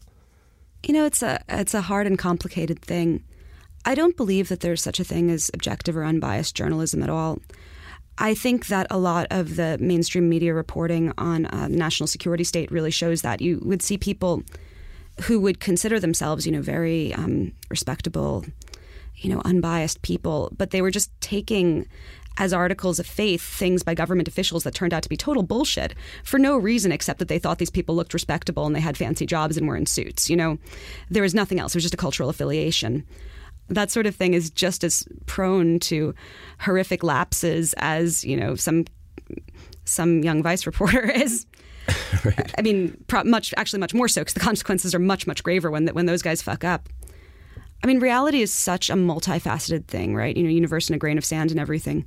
You 0.83 0.93
know, 0.93 1.05
it's 1.05 1.21
a 1.21 1.39
it's 1.47 1.75
a 1.75 1.81
hard 1.81 2.07
and 2.07 2.17
complicated 2.17 2.79
thing. 2.81 3.23
I 3.85 3.95
don't 3.95 4.17
believe 4.17 4.49
that 4.49 4.59
there's 4.59 4.81
such 4.81 4.99
a 4.99 5.03
thing 5.03 5.31
as 5.31 5.49
objective 5.53 5.97
or 5.97 6.03
unbiased 6.03 6.55
journalism 6.55 7.01
at 7.01 7.09
all. 7.09 7.39
I 8.17 8.35
think 8.35 8.67
that 8.67 8.87
a 8.91 8.97
lot 8.97 9.27
of 9.31 9.55
the 9.55 9.77
mainstream 9.79 10.29
media 10.29 10.53
reporting 10.53 11.11
on 11.17 11.47
uh, 11.47 11.67
national 11.67 12.07
security 12.07 12.43
state 12.43 12.71
really 12.71 12.91
shows 12.91 13.21
that 13.23 13.41
you 13.41 13.59
would 13.63 13.81
see 13.81 13.97
people 13.97 14.43
who 15.23 15.39
would 15.39 15.59
consider 15.59 15.99
themselves, 15.99 16.45
you 16.45 16.51
know, 16.51 16.61
very 16.61 17.13
um, 17.15 17.53
respectable, 17.69 18.45
you 19.17 19.29
know, 19.29 19.41
unbiased 19.45 20.01
people, 20.01 20.51
but 20.55 20.71
they 20.71 20.81
were 20.81 20.91
just 20.91 21.09
taking 21.21 21.87
as 22.37 22.53
articles 22.53 22.99
of 22.99 23.05
faith 23.05 23.41
things 23.41 23.83
by 23.83 23.93
government 23.93 24.27
officials 24.27 24.63
that 24.63 24.73
turned 24.73 24.93
out 24.93 25.03
to 25.03 25.09
be 25.09 25.17
total 25.17 25.43
bullshit 25.43 25.93
for 26.23 26.39
no 26.39 26.57
reason 26.57 26.91
except 26.91 27.19
that 27.19 27.27
they 27.27 27.39
thought 27.39 27.57
these 27.57 27.69
people 27.69 27.93
looked 27.95 28.13
respectable 28.13 28.65
and 28.65 28.75
they 28.75 28.79
had 28.79 28.97
fancy 28.97 29.25
jobs 29.25 29.57
and 29.57 29.67
were 29.67 29.75
in 29.75 29.85
suits. 29.85 30.29
You 30.29 30.37
know, 30.37 30.57
there 31.09 31.23
was 31.23 31.33
nothing 31.33 31.59
else. 31.59 31.73
It 31.73 31.77
was 31.77 31.83
just 31.83 31.93
a 31.93 31.97
cultural 31.97 32.29
affiliation. 32.29 33.05
That 33.71 33.89
sort 33.91 34.05
of 34.05 34.15
thing 34.15 34.33
is 34.33 34.49
just 34.49 34.83
as 34.83 35.07
prone 35.25 35.79
to 35.79 36.13
horrific 36.59 37.03
lapses 37.03 37.73
as 37.77 38.23
you 38.23 38.37
know 38.37 38.55
some 38.55 38.85
some 39.85 40.23
young 40.23 40.43
vice 40.43 40.65
reporter 40.65 41.09
is. 41.15 41.45
I 42.57 42.61
mean, 42.61 42.95
pro- 43.07 43.23
much 43.23 43.53
actually 43.57 43.79
much 43.79 43.93
more 43.93 44.07
so 44.07 44.21
because 44.21 44.35
the 44.35 44.39
consequences 44.39 44.93
are 44.93 44.99
much 44.99 45.25
much 45.25 45.41
graver 45.43 45.71
when 45.71 45.87
when 45.87 46.05
those 46.05 46.21
guys 46.21 46.41
fuck 46.41 46.63
up. 46.63 46.87
I 47.83 47.87
mean, 47.87 47.99
reality 47.99 48.41
is 48.41 48.53
such 48.53 48.89
a 48.89 48.93
multifaceted 48.93 49.85
thing, 49.87 50.15
right? 50.15 50.37
You 50.37 50.43
know, 50.43 50.49
universe 50.49 50.89
in 50.89 50.95
a 50.95 50.99
grain 50.99 51.17
of 51.17 51.25
sand 51.25 51.49
and 51.49 51.59
everything. 51.59 52.05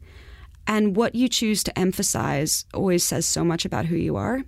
And 0.66 0.96
what 0.96 1.14
you 1.14 1.28
choose 1.28 1.62
to 1.64 1.78
emphasize 1.78 2.64
always 2.72 3.02
says 3.02 3.26
so 3.26 3.44
much 3.44 3.64
about 3.64 3.86
who 3.86 3.96
you 3.96 4.16
are. 4.16 4.42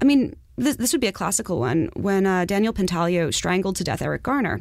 I 0.00 0.04
mean, 0.04 0.34
this, 0.56 0.76
this 0.76 0.92
would 0.92 1.00
be 1.00 1.06
a 1.06 1.12
classical 1.12 1.58
one 1.58 1.90
when 1.94 2.26
uh, 2.26 2.44
Daniel 2.44 2.72
Pantaleo 2.72 3.34
strangled 3.34 3.76
to 3.76 3.84
death 3.84 4.00
Eric 4.00 4.22
Garner. 4.22 4.60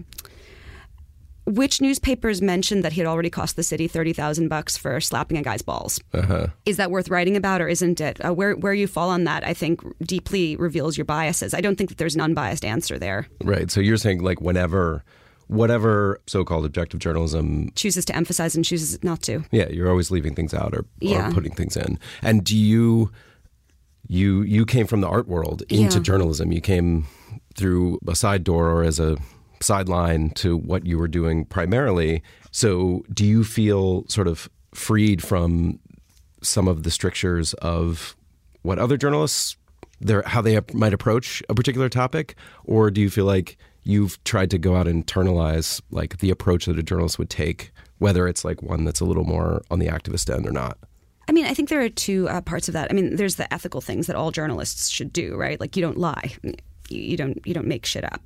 Which 1.45 1.81
newspapers 1.81 2.41
mentioned 2.41 2.83
that 2.85 2.93
he 2.93 3.01
had 3.01 3.07
already 3.07 3.29
cost 3.29 3.55
the 3.57 3.63
city 3.63 3.87
thirty 3.89 4.13
thousand 4.13 4.47
bucks 4.47 4.77
for 4.77 5.01
slapping 5.01 5.37
a 5.37 5.41
guy's 5.41 5.61
balls? 5.61 5.99
Uh-huh. 6.13 6.47
Is 6.65 6.77
that 6.77 6.89
worth 6.89 7.09
writing 7.09 7.35
about, 7.35 7.61
or 7.61 7.67
isn't 7.67 7.99
it? 7.99 8.23
Uh, 8.23 8.33
where 8.33 8.53
where 8.55 8.73
you 8.73 8.87
fall 8.87 9.09
on 9.09 9.25
that, 9.25 9.45
I 9.45 9.53
think, 9.53 9.81
deeply 10.01 10.55
reveals 10.55 10.97
your 10.97 11.03
biases. 11.05 11.53
I 11.53 11.59
don't 11.61 11.75
think 11.75 11.89
that 11.89 11.97
there's 11.97 12.15
an 12.15 12.21
unbiased 12.21 12.63
answer 12.63 12.97
there. 12.97 13.27
Right. 13.43 13.69
So 13.69 13.81
you're 13.81 13.97
saying 13.97 14.21
like 14.21 14.39
whenever, 14.39 15.03
whatever 15.47 16.21
so-called 16.27 16.65
objective 16.65 17.01
journalism 17.01 17.71
Chooses 17.75 18.05
to 18.05 18.15
emphasize 18.15 18.55
and 18.55 18.63
chooses 18.63 19.03
not 19.03 19.21
to. 19.23 19.43
Yeah, 19.51 19.67
you're 19.67 19.89
always 19.89 20.11
leaving 20.11 20.35
things 20.35 20.53
out 20.53 20.73
or, 20.73 20.85
Yeah. 21.01 21.29
or 21.29 21.33
putting 21.33 21.53
things 21.53 21.75
in. 21.75 21.99
And 22.21 22.45
do 22.45 22.55
you 22.57 23.11
you 24.07 24.41
you 24.43 24.65
came 24.65 24.87
from 24.87 25.01
the 25.01 25.07
art 25.09 25.27
world 25.27 25.63
into 25.67 25.97
Yeah. 25.97 26.03
journalism? 26.03 26.53
You 26.53 26.61
came 26.61 27.05
through 27.55 27.99
a 28.07 28.15
side 28.15 28.45
door 28.45 28.69
or 28.69 28.83
as 28.83 28.97
a 28.99 29.17
sideline 29.63 30.29
to 30.31 30.57
what 30.57 30.85
you 30.85 30.97
were 30.97 31.07
doing 31.07 31.45
primarily. 31.45 32.21
So, 32.51 33.03
do 33.13 33.25
you 33.25 33.43
feel 33.43 34.05
sort 34.07 34.27
of 34.27 34.49
freed 34.73 35.23
from 35.23 35.79
some 36.41 36.67
of 36.67 36.83
the 36.83 36.91
strictures 36.91 37.53
of 37.55 38.15
what 38.61 38.79
other 38.79 38.97
journalists 38.97 39.57
their 40.03 40.21
how 40.25 40.41
they 40.41 40.59
might 40.73 40.93
approach 40.93 41.41
a 41.49 41.55
particular 41.55 41.89
topic, 41.89 42.35
or 42.65 42.91
do 42.91 43.01
you 43.01 43.09
feel 43.09 43.25
like 43.25 43.57
you've 43.83 44.21
tried 44.23 44.49
to 44.51 44.57
go 44.57 44.75
out 44.75 44.87
and 44.87 45.05
internalize 45.05 45.81
like 45.91 46.17
the 46.19 46.29
approach 46.29 46.65
that 46.65 46.77
a 46.77 46.83
journalist 46.83 47.17
would 47.17 47.29
take, 47.29 47.71
whether 47.99 48.27
it's 48.27 48.45
like 48.45 48.61
one 48.61 48.85
that's 48.85 48.99
a 48.99 49.05
little 49.05 49.23
more 49.23 49.61
on 49.71 49.79
the 49.79 49.87
activist 49.87 50.33
end 50.33 50.45
or 50.45 50.51
not? 50.51 50.77
I 51.27 51.31
mean, 51.31 51.45
I 51.45 51.53
think 51.53 51.69
there 51.69 51.81
are 51.81 51.89
two 51.89 52.27
uh, 52.27 52.41
parts 52.41 52.67
of 52.67 52.73
that. 52.73 52.91
I 52.91 52.93
mean, 52.93 53.15
there's 53.15 53.35
the 53.35 53.51
ethical 53.53 53.79
things 53.79 54.07
that 54.07 54.15
all 54.15 54.31
journalists 54.31 54.89
should 54.89 55.13
do, 55.13 55.35
right? 55.35 55.59
Like 55.59 55.75
you 55.77 55.81
don't 55.81 55.97
lie, 55.97 56.33
you, 56.43 56.53
you 56.89 57.17
don't 57.17 57.39
you 57.45 57.53
don't 57.53 57.67
make 57.67 57.85
shit 57.85 58.03
up. 58.03 58.21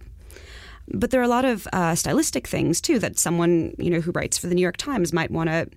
But 0.93 1.11
there 1.11 1.19
are 1.19 1.25
a 1.25 1.29
lot 1.29 1.45
of 1.45 1.67
uh, 1.73 1.95
stylistic 1.95 2.47
things 2.47 2.79
too 2.79 2.99
that 2.99 3.19
someone 3.19 3.75
you 3.77 3.89
know 3.89 3.99
who 3.99 4.11
writes 4.11 4.37
for 4.37 4.47
the 4.47 4.55
New 4.55 4.61
York 4.61 4.77
Times 4.77 5.13
might 5.13 5.31
want 5.31 5.49
to 5.49 5.69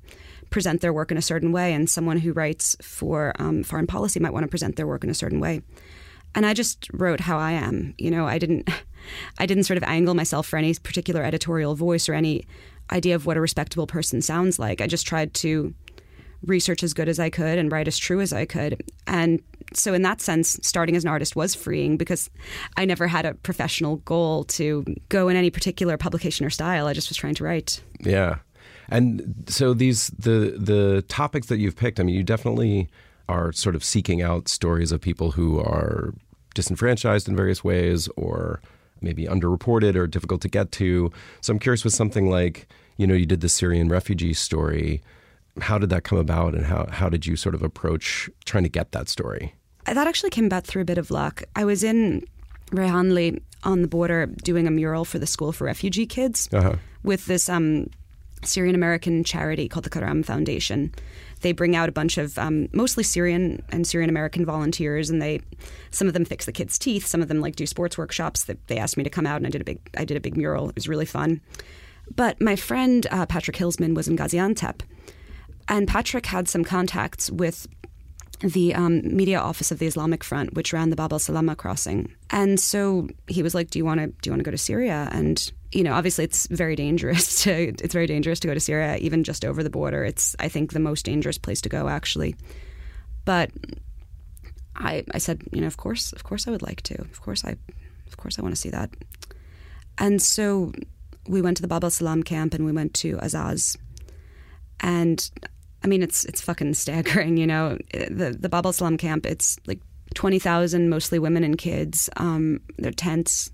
present 0.51 0.81
their 0.81 0.93
work 0.93 1.11
in 1.11 1.17
a 1.17 1.23
certain 1.23 1.53
way, 1.53 1.73
and 1.73 1.89
someone 1.89 2.19
who 2.19 2.33
writes 2.33 2.77
for 2.83 3.33
um, 3.39 3.63
foreign 3.63 3.87
policy 3.87 4.21
might 4.21 4.33
want 4.33 4.45
to 4.45 4.49
present 4.49 4.77
their 4.77 4.87
work 4.87 5.05
in 5.05 5.11
a 5.11 5.15
certain 5.15 5.41
way. 5.41 5.63
And 6.35 6.47
I 6.47 6.55
just 6.55 6.89
wrote 6.93 7.21
how 7.21 7.39
I 7.39 7.53
am. 7.53 7.95
You 7.99 8.11
know, 8.11 8.27
I 8.27 8.39
didn't 8.39 8.69
I 9.39 9.47
didn't 9.47 9.65
sort 9.65 9.77
of 9.79 9.85
angle 9.85 10.15
myself 10.15 10.47
for 10.47 10.57
any 10.57 10.75
particular 10.75 11.23
editorial 11.23 11.75
voice 11.75 12.09
or 12.09 12.15
any 12.15 12.45
idea 12.93 13.15
of 13.15 13.27
what 13.27 13.37
a 13.37 13.41
respectable 13.41 13.87
person 13.87 14.21
sounds 14.23 14.59
like. 14.59 14.81
I 14.81 14.87
just 14.87 15.07
tried 15.07 15.35
to 15.35 15.75
research 16.45 16.83
as 16.83 16.95
good 16.95 17.09
as 17.09 17.19
I 17.19 17.31
could 17.31 17.59
and 17.59 17.71
write 17.71 17.89
as 17.89 17.99
true 17.99 18.21
as 18.21 18.33
I 18.33 18.47
could. 18.47 18.83
And 19.07 19.43
so, 19.73 19.95
in 19.95 20.03
that 20.03 20.21
sense, 20.21 20.59
starting 20.63 20.97
as 20.97 21.05
an 21.05 21.11
artist 21.11 21.37
was 21.37 21.55
freeing 21.55 21.97
because 21.97 22.31
I 22.77 22.85
never 22.85 23.07
had 23.07 23.25
a 23.25 23.35
professional 23.35 23.97
goal 23.99 24.45
to 24.45 24.85
go 25.09 25.29
in 25.29 25.37
any 25.37 25.51
particular 25.51 25.97
publication 25.97 26.45
or 26.45 26.51
style. 26.51 26.87
I 26.87 26.93
just 26.93 27.09
was 27.09 27.17
trying 27.17 27.35
to 27.35 27.45
write. 27.45 27.83
Yeah. 28.01 28.39
And 28.89 29.45
so 29.47 29.73
these 29.73 30.09
the 30.19 30.57
the 30.59 31.03
topics 31.09 31.47
that 31.47 31.59
you've 31.59 31.77
picked, 31.77 32.01
I 32.01 32.03
mean, 32.03 32.15
you 32.15 32.25
definitely 32.25 32.89
are 33.29 33.53
sort 33.53 33.77
of 33.77 33.85
seeking 33.85 34.23
out 34.23 34.49
stories 34.49 34.91
of 34.91 35.01
people 35.01 35.31
who 35.31 35.61
are 35.61 36.13
disenfranchised 36.55 37.29
in 37.29 37.37
various 37.37 37.63
ways 37.63 38.09
or 38.17 38.61
maybe 39.01 39.27
underreported 39.27 39.95
or 39.95 40.07
difficult 40.09 40.41
to 40.43 40.49
get 40.49 40.73
to. 40.73 41.13
So 41.41 41.53
I'm 41.53 41.61
curious 41.61 41.85
with 41.85 41.95
something 41.95 42.29
like, 42.29 42.69
you 42.97 43.07
know, 43.07 43.15
you 43.15 43.27
did 43.27 43.41
the 43.41 43.49
Syrian 43.49 43.89
refugee 43.89 44.35
story. 44.35 45.01
How 45.61 45.79
did 45.79 45.91
that 45.91 46.03
come 46.03 46.19
about 46.19 46.55
and 46.55 46.67
how 46.67 46.87
how 46.91 47.09
did 47.09 47.27
you 47.27 47.37
sort 47.37 47.55
of 47.55 47.63
approach 47.63 48.29
trying 48.45 48.65
to 48.65 48.69
get 48.69 48.91
that 48.93 49.09
story? 49.09 49.55
That 49.87 50.07
actually 50.07 50.31
came 50.31 50.45
about 50.47 50.65
through 50.67 50.83
a 50.83 50.85
bit 50.85 50.99
of 50.99 51.11
luck. 51.11 51.43
I 51.57 51.65
was 51.65 51.83
in 51.83 52.25
Reyhanli 52.71 53.43
on 53.65 53.83
the 53.83 53.89
border 53.89 54.27
doing 54.27 54.67
a 54.67 54.71
mural 54.71 55.05
for 55.05 55.19
the 55.19 55.27
School 55.27 55.53
for 55.53 55.65
Refugee 55.65 56.07
Kids 56.07 56.49
Uh-huh. 56.53 56.77
with 57.03 57.27
this 57.27 57.49
um, 57.49 57.89
Syrian 58.45 58.75
American 58.75 59.25
charity 59.25 59.69
called 59.69 59.85
the 59.85 59.91
Karam 59.91 60.23
Foundation. 60.23 60.93
They 61.41 61.53
bring 61.53 61.75
out 61.75 61.89
a 61.89 61.93
bunch 61.93 62.19
of 62.19 62.39
um, 62.39 62.69
mostly 62.73 63.03
Syrian 63.03 63.63
and 63.71 63.87
Syrian 63.87 64.11
American 64.11 64.45
volunteers, 64.47 65.11
and 65.11 65.21
they 65.21 65.41
some 65.91 66.07
of 66.07 66.15
them 66.15 66.25
fix 66.25 66.45
the 66.47 66.53
kids' 66.53 66.79
teeth, 66.79 67.07
some 67.07 67.23
of 67.23 67.29
them 67.29 67.41
like 67.41 67.57
do 67.57 67.67
sports 67.67 67.99
workshops. 67.99 68.45
That 68.45 68.65
they 68.69 68.79
asked 68.79 68.97
me 68.97 69.05
to 69.05 69.11
come 69.11 69.27
out, 69.27 69.37
and 69.39 69.47
I 69.47 69.51
did 69.51 69.61
a 69.61 69.65
big 69.65 69.79
I 69.97 70.05
did 70.05 70.17
a 70.17 70.21
big 70.21 70.37
mural. 70.37 70.69
It 70.69 70.75
was 70.75 70.89
really 70.89 71.07
fun. 71.07 71.41
But 72.15 72.41
my 72.41 72.57
friend 72.57 73.07
uh, 73.11 73.27
Patrick 73.27 73.57
Hilsman 73.57 73.95
was 73.95 74.07
in 74.09 74.17
Gaziantep, 74.17 74.81
and 75.69 75.89
Patrick 75.89 76.27
had 76.27 76.49
some 76.49 76.65
contacts 76.65 77.31
with 77.31 77.67
the 78.41 78.75
um, 78.75 79.03
media 79.17 79.39
office 79.39 79.71
of 79.71 79.79
the 79.79 79.87
Islamic 79.87 80.25
Front, 80.25 80.55
which 80.55 80.73
ran 80.73 80.91
the 80.91 80.97
Bab 80.97 81.13
al 81.13 81.19
Salama 81.19 81.55
crossing. 81.55 82.15
And 82.31 82.59
so 82.59 83.09
he 83.27 83.43
was 83.43 83.55
like, 83.55 83.71
"Do 83.71 83.79
you 83.79 83.85
want 83.85 84.01
to 84.01 84.07
do 84.09 84.29
you 84.29 84.33
want 84.33 84.41
to 84.41 84.45
go 84.45 84.51
to 84.51 84.59
Syria?" 84.59 85.09
And 85.13 85.51
you 85.73 85.85
know, 85.85 85.93
obviously, 85.93 86.25
it's 86.25 86.47
very 86.49 86.75
dangerous 86.75 87.43
to 87.45 87.51
it's 87.53 87.93
very 87.93 88.07
dangerous 88.07 88.41
to 88.41 88.49
go 88.49 88.55
to 88.55 88.61
Syria, 88.61 88.97
even 88.97 89.25
just 89.25 89.45
over 89.45 89.63
the 89.63 89.71
border. 89.71 90.05
It's 90.05 90.35
I 90.39 90.49
think 90.49 90.73
the 90.73 90.81
most 90.81 91.05
dangerous 91.05 91.39
place 91.39 91.61
to 91.63 91.69
go, 91.69 91.89
actually. 91.89 92.35
But 93.25 93.51
I 94.75 95.05
I 95.13 95.19
said, 95.19 95.43
you 95.53 95.61
know, 95.61 95.67
of 95.67 95.77
course, 95.77 96.13
of 96.13 96.25
course, 96.25 96.49
I 96.49 96.51
would 96.51 96.63
like 96.63 96.83
to. 96.83 97.01
Of 97.01 97.21
course, 97.21 97.45
I 97.45 97.57
of 98.07 98.17
course 98.17 98.39
I 98.39 98.43
want 98.43 98.55
to 98.55 98.61
see 98.61 98.71
that. 98.71 98.91
And 99.99 100.21
so 100.23 100.73
we 101.29 101.43
went 101.43 101.59
to 101.59 101.63
the 101.63 101.69
Bab 101.69 101.85
al 101.85 101.91
Salam 101.91 102.23
camp 102.23 102.55
and 102.55 102.65
we 102.65 102.73
went 102.73 102.95
to 102.95 103.17
Azaz. 103.19 103.77
And 104.81 105.31
I 105.83 105.87
mean, 105.87 106.03
it's 106.03 106.25
it's 106.27 106.41
fucking 106.41 106.75
staggering, 106.75 107.37
you 107.37 107.47
know. 107.47 107.79
The 107.93 108.37
the 108.39 108.49
Bab 108.49 108.67
al 108.67 108.97
camp, 108.97 109.27
it's 109.27 109.59
like 109.67 109.81
twenty 110.15 110.39
thousand, 110.39 110.91
mostly 110.91 111.19
women 111.19 111.45
and 111.45 111.57
kids. 111.57 112.11
Um, 112.17 112.61
they're 112.79 112.93
tents. 112.93 113.51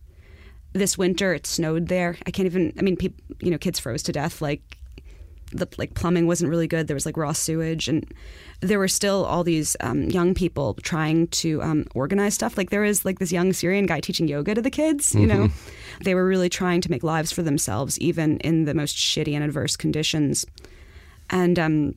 This 0.73 0.99
winter, 0.99 1.33
it 1.33 1.47
snowed 1.47 1.89
there. 1.89 2.17
I 2.27 2.31
can't 2.31 2.47
even. 2.47 2.73
I 2.79 2.83
mean, 2.83 2.97
people, 2.97 3.23
you 3.41 3.51
know, 3.51 3.59
kids 3.59 3.79
froze 3.79 4.03
to 4.05 4.13
death. 4.13 4.43
Like 4.43 4.77
the 5.53 5.69
like 5.79 5.95
plumbing 5.95 6.27
wasn't 6.27 6.51
really 6.51 6.67
good. 6.67 6.89
There 6.89 6.97
was 6.97 7.07
like 7.07 7.17
raw 7.17 7.33
sewage, 7.33 7.89
and 7.89 8.13
there 8.61 8.79
were 8.79 8.89
still 8.89 9.25
all 9.25 9.45
these 9.45 9.77
um, 9.81 10.05
young 10.05 10.35
people 10.35 10.75
trying 10.83 11.29
to 11.29 11.63
um, 11.63 11.87
organize 11.95 12.35
stuff. 12.35 12.59
Like 12.59 12.71
there 12.71 12.83
was 12.83 13.05
like 13.05 13.21
this 13.21 13.33
young 13.33 13.53
Syrian 13.53 13.87
guy 13.87 14.01
teaching 14.01 14.29
yoga 14.29 14.55
to 14.55 14.63
the 14.63 14.71
kids. 14.71 15.15
You 15.15 15.27
know, 15.27 15.49
they 16.03 16.15
were 16.15 16.27
really 16.27 16.49
trying 16.49 16.81
to 16.83 16.91
make 16.91 17.03
lives 17.03 17.33
for 17.33 17.43
themselves, 17.43 17.99
even 18.01 18.39
in 18.39 18.65
the 18.65 18.75
most 18.75 18.97
shitty 18.97 19.35
and 19.35 19.45
adverse 19.45 19.77
conditions. 19.77 20.45
And 21.31 21.59
um, 21.59 21.95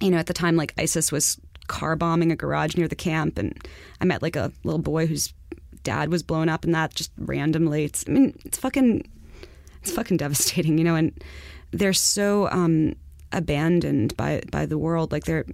you 0.00 0.10
know, 0.10 0.18
at 0.18 0.26
the 0.26 0.34
time, 0.34 0.56
like 0.56 0.74
ISIS 0.78 1.12
was 1.12 1.40
car 1.66 1.96
bombing 1.96 2.32
a 2.32 2.36
garage 2.36 2.76
near 2.76 2.88
the 2.88 2.96
camp, 2.96 3.38
and 3.38 3.56
I 4.00 4.04
met 4.04 4.22
like 4.22 4.36
a 4.36 4.52
little 4.64 4.80
boy 4.80 5.06
whose 5.06 5.32
dad 5.82 6.10
was 6.10 6.22
blown 6.22 6.48
up, 6.48 6.64
and 6.64 6.74
that 6.74 6.94
just 6.94 7.12
randomly. 7.18 7.84
It's 7.84 8.04
I 8.08 8.12
mean, 8.12 8.38
it's 8.44 8.58
fucking, 8.58 9.08
it's 9.82 9.92
fucking 9.92 10.16
devastating, 10.18 10.78
you 10.78 10.84
know. 10.84 10.94
And 10.94 11.12
they're 11.70 11.92
so 11.92 12.48
um, 12.50 12.94
abandoned 13.32 14.16
by 14.16 14.42
by 14.50 14.66
the 14.66 14.78
world, 14.78 15.12
like 15.12 15.24
they're 15.24 15.44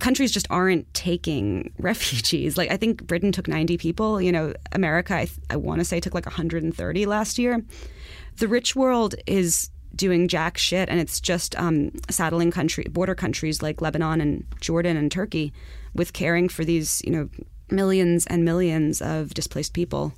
countries 0.00 0.30
just 0.30 0.46
aren't 0.50 0.92
taking 0.94 1.72
refugees. 1.78 2.56
Like 2.56 2.70
I 2.70 2.76
think 2.76 3.06
Britain 3.06 3.32
took 3.32 3.48
90 3.48 3.78
people. 3.78 4.20
You 4.20 4.32
know, 4.32 4.52
America, 4.72 5.14
I, 5.14 5.28
I 5.50 5.56
want 5.56 5.80
to 5.80 5.84
say 5.84 6.00
took 6.00 6.14
like 6.14 6.26
130 6.26 7.06
last 7.06 7.38
year. 7.38 7.62
The 8.36 8.48
rich 8.48 8.76
world 8.76 9.14
is 9.26 9.70
doing 9.96 10.28
jack 10.28 10.58
shit, 10.58 10.88
and 10.88 11.00
it's 11.00 11.20
just 11.20 11.58
um, 11.58 11.90
saddling 12.10 12.50
country 12.50 12.84
border 12.84 13.14
countries 13.14 13.62
like 13.62 13.80
Lebanon 13.80 14.20
and 14.20 14.44
Jordan 14.60 14.96
and 14.96 15.10
Turkey 15.10 15.52
with 15.94 16.12
caring 16.12 16.48
for 16.48 16.64
these, 16.64 17.02
you 17.04 17.10
know, 17.10 17.28
millions 17.70 18.26
and 18.26 18.44
millions 18.44 19.00
of 19.00 19.34
displaced 19.34 19.72
people. 19.72 20.12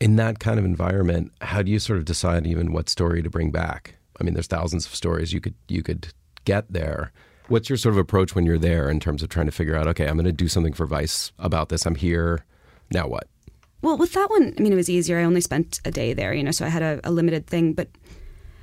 In 0.00 0.16
that 0.16 0.38
kind 0.38 0.58
of 0.58 0.64
environment, 0.64 1.32
how 1.40 1.62
do 1.62 1.70
you 1.70 1.78
sort 1.78 1.98
of 1.98 2.04
decide 2.04 2.46
even 2.46 2.72
what 2.72 2.88
story 2.88 3.22
to 3.22 3.30
bring 3.30 3.50
back? 3.50 3.94
I 4.20 4.24
mean, 4.24 4.34
there's 4.34 4.46
thousands 4.46 4.86
of 4.86 4.94
stories 4.94 5.32
you 5.32 5.40
could 5.40 5.54
you 5.68 5.82
could 5.82 6.08
get 6.44 6.72
there. 6.72 7.12
What's 7.48 7.68
your 7.68 7.76
sort 7.76 7.94
of 7.94 7.98
approach 7.98 8.34
when 8.34 8.46
you're 8.46 8.58
there 8.58 8.88
in 8.88 9.00
terms 9.00 9.22
of 9.22 9.28
trying 9.28 9.46
to 9.46 9.52
figure 9.52 9.76
out, 9.76 9.86
okay, 9.88 10.06
I'm 10.06 10.14
going 10.14 10.24
to 10.24 10.32
do 10.32 10.48
something 10.48 10.72
for 10.72 10.86
Vice 10.86 11.32
about 11.38 11.68
this. 11.68 11.84
I'm 11.84 11.96
here. 11.96 12.44
Now 12.92 13.08
what? 13.08 13.26
Well, 13.82 13.98
with 13.98 14.12
that 14.12 14.30
one, 14.30 14.54
I 14.56 14.62
mean, 14.62 14.72
it 14.72 14.76
was 14.76 14.88
easier. 14.88 15.18
I 15.18 15.24
only 15.24 15.40
spent 15.40 15.80
a 15.84 15.90
day 15.90 16.14
there, 16.14 16.32
you 16.32 16.44
know, 16.44 16.52
so 16.52 16.64
I 16.64 16.68
had 16.68 16.82
a, 16.82 17.00
a 17.02 17.10
limited 17.10 17.48
thing. 17.48 17.72
But 17.72 17.88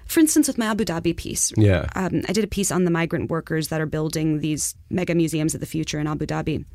for 0.10 0.20
instance, 0.20 0.48
with 0.48 0.58
my 0.58 0.66
Abu 0.66 0.84
Dhabi 0.86 1.16
piece, 1.16 1.54
Yeah. 1.56 1.88
um, 1.96 2.22
I 2.28 2.34
did 2.34 2.44
a 2.44 2.48
piece 2.48 2.72
on 2.72 2.84
the 2.84 2.92
migrant 2.92 3.30
workers 3.30 3.68
that 3.70 3.80
are 3.80 3.86
building 3.86 4.40
these 4.40 4.76
mega 4.90 5.14
museums 5.16 5.54
of 5.54 5.60
the 5.62 5.66
future 5.68 6.00
in 6.00 6.08
Abu 6.08 6.26
Dhabi. 6.26 6.66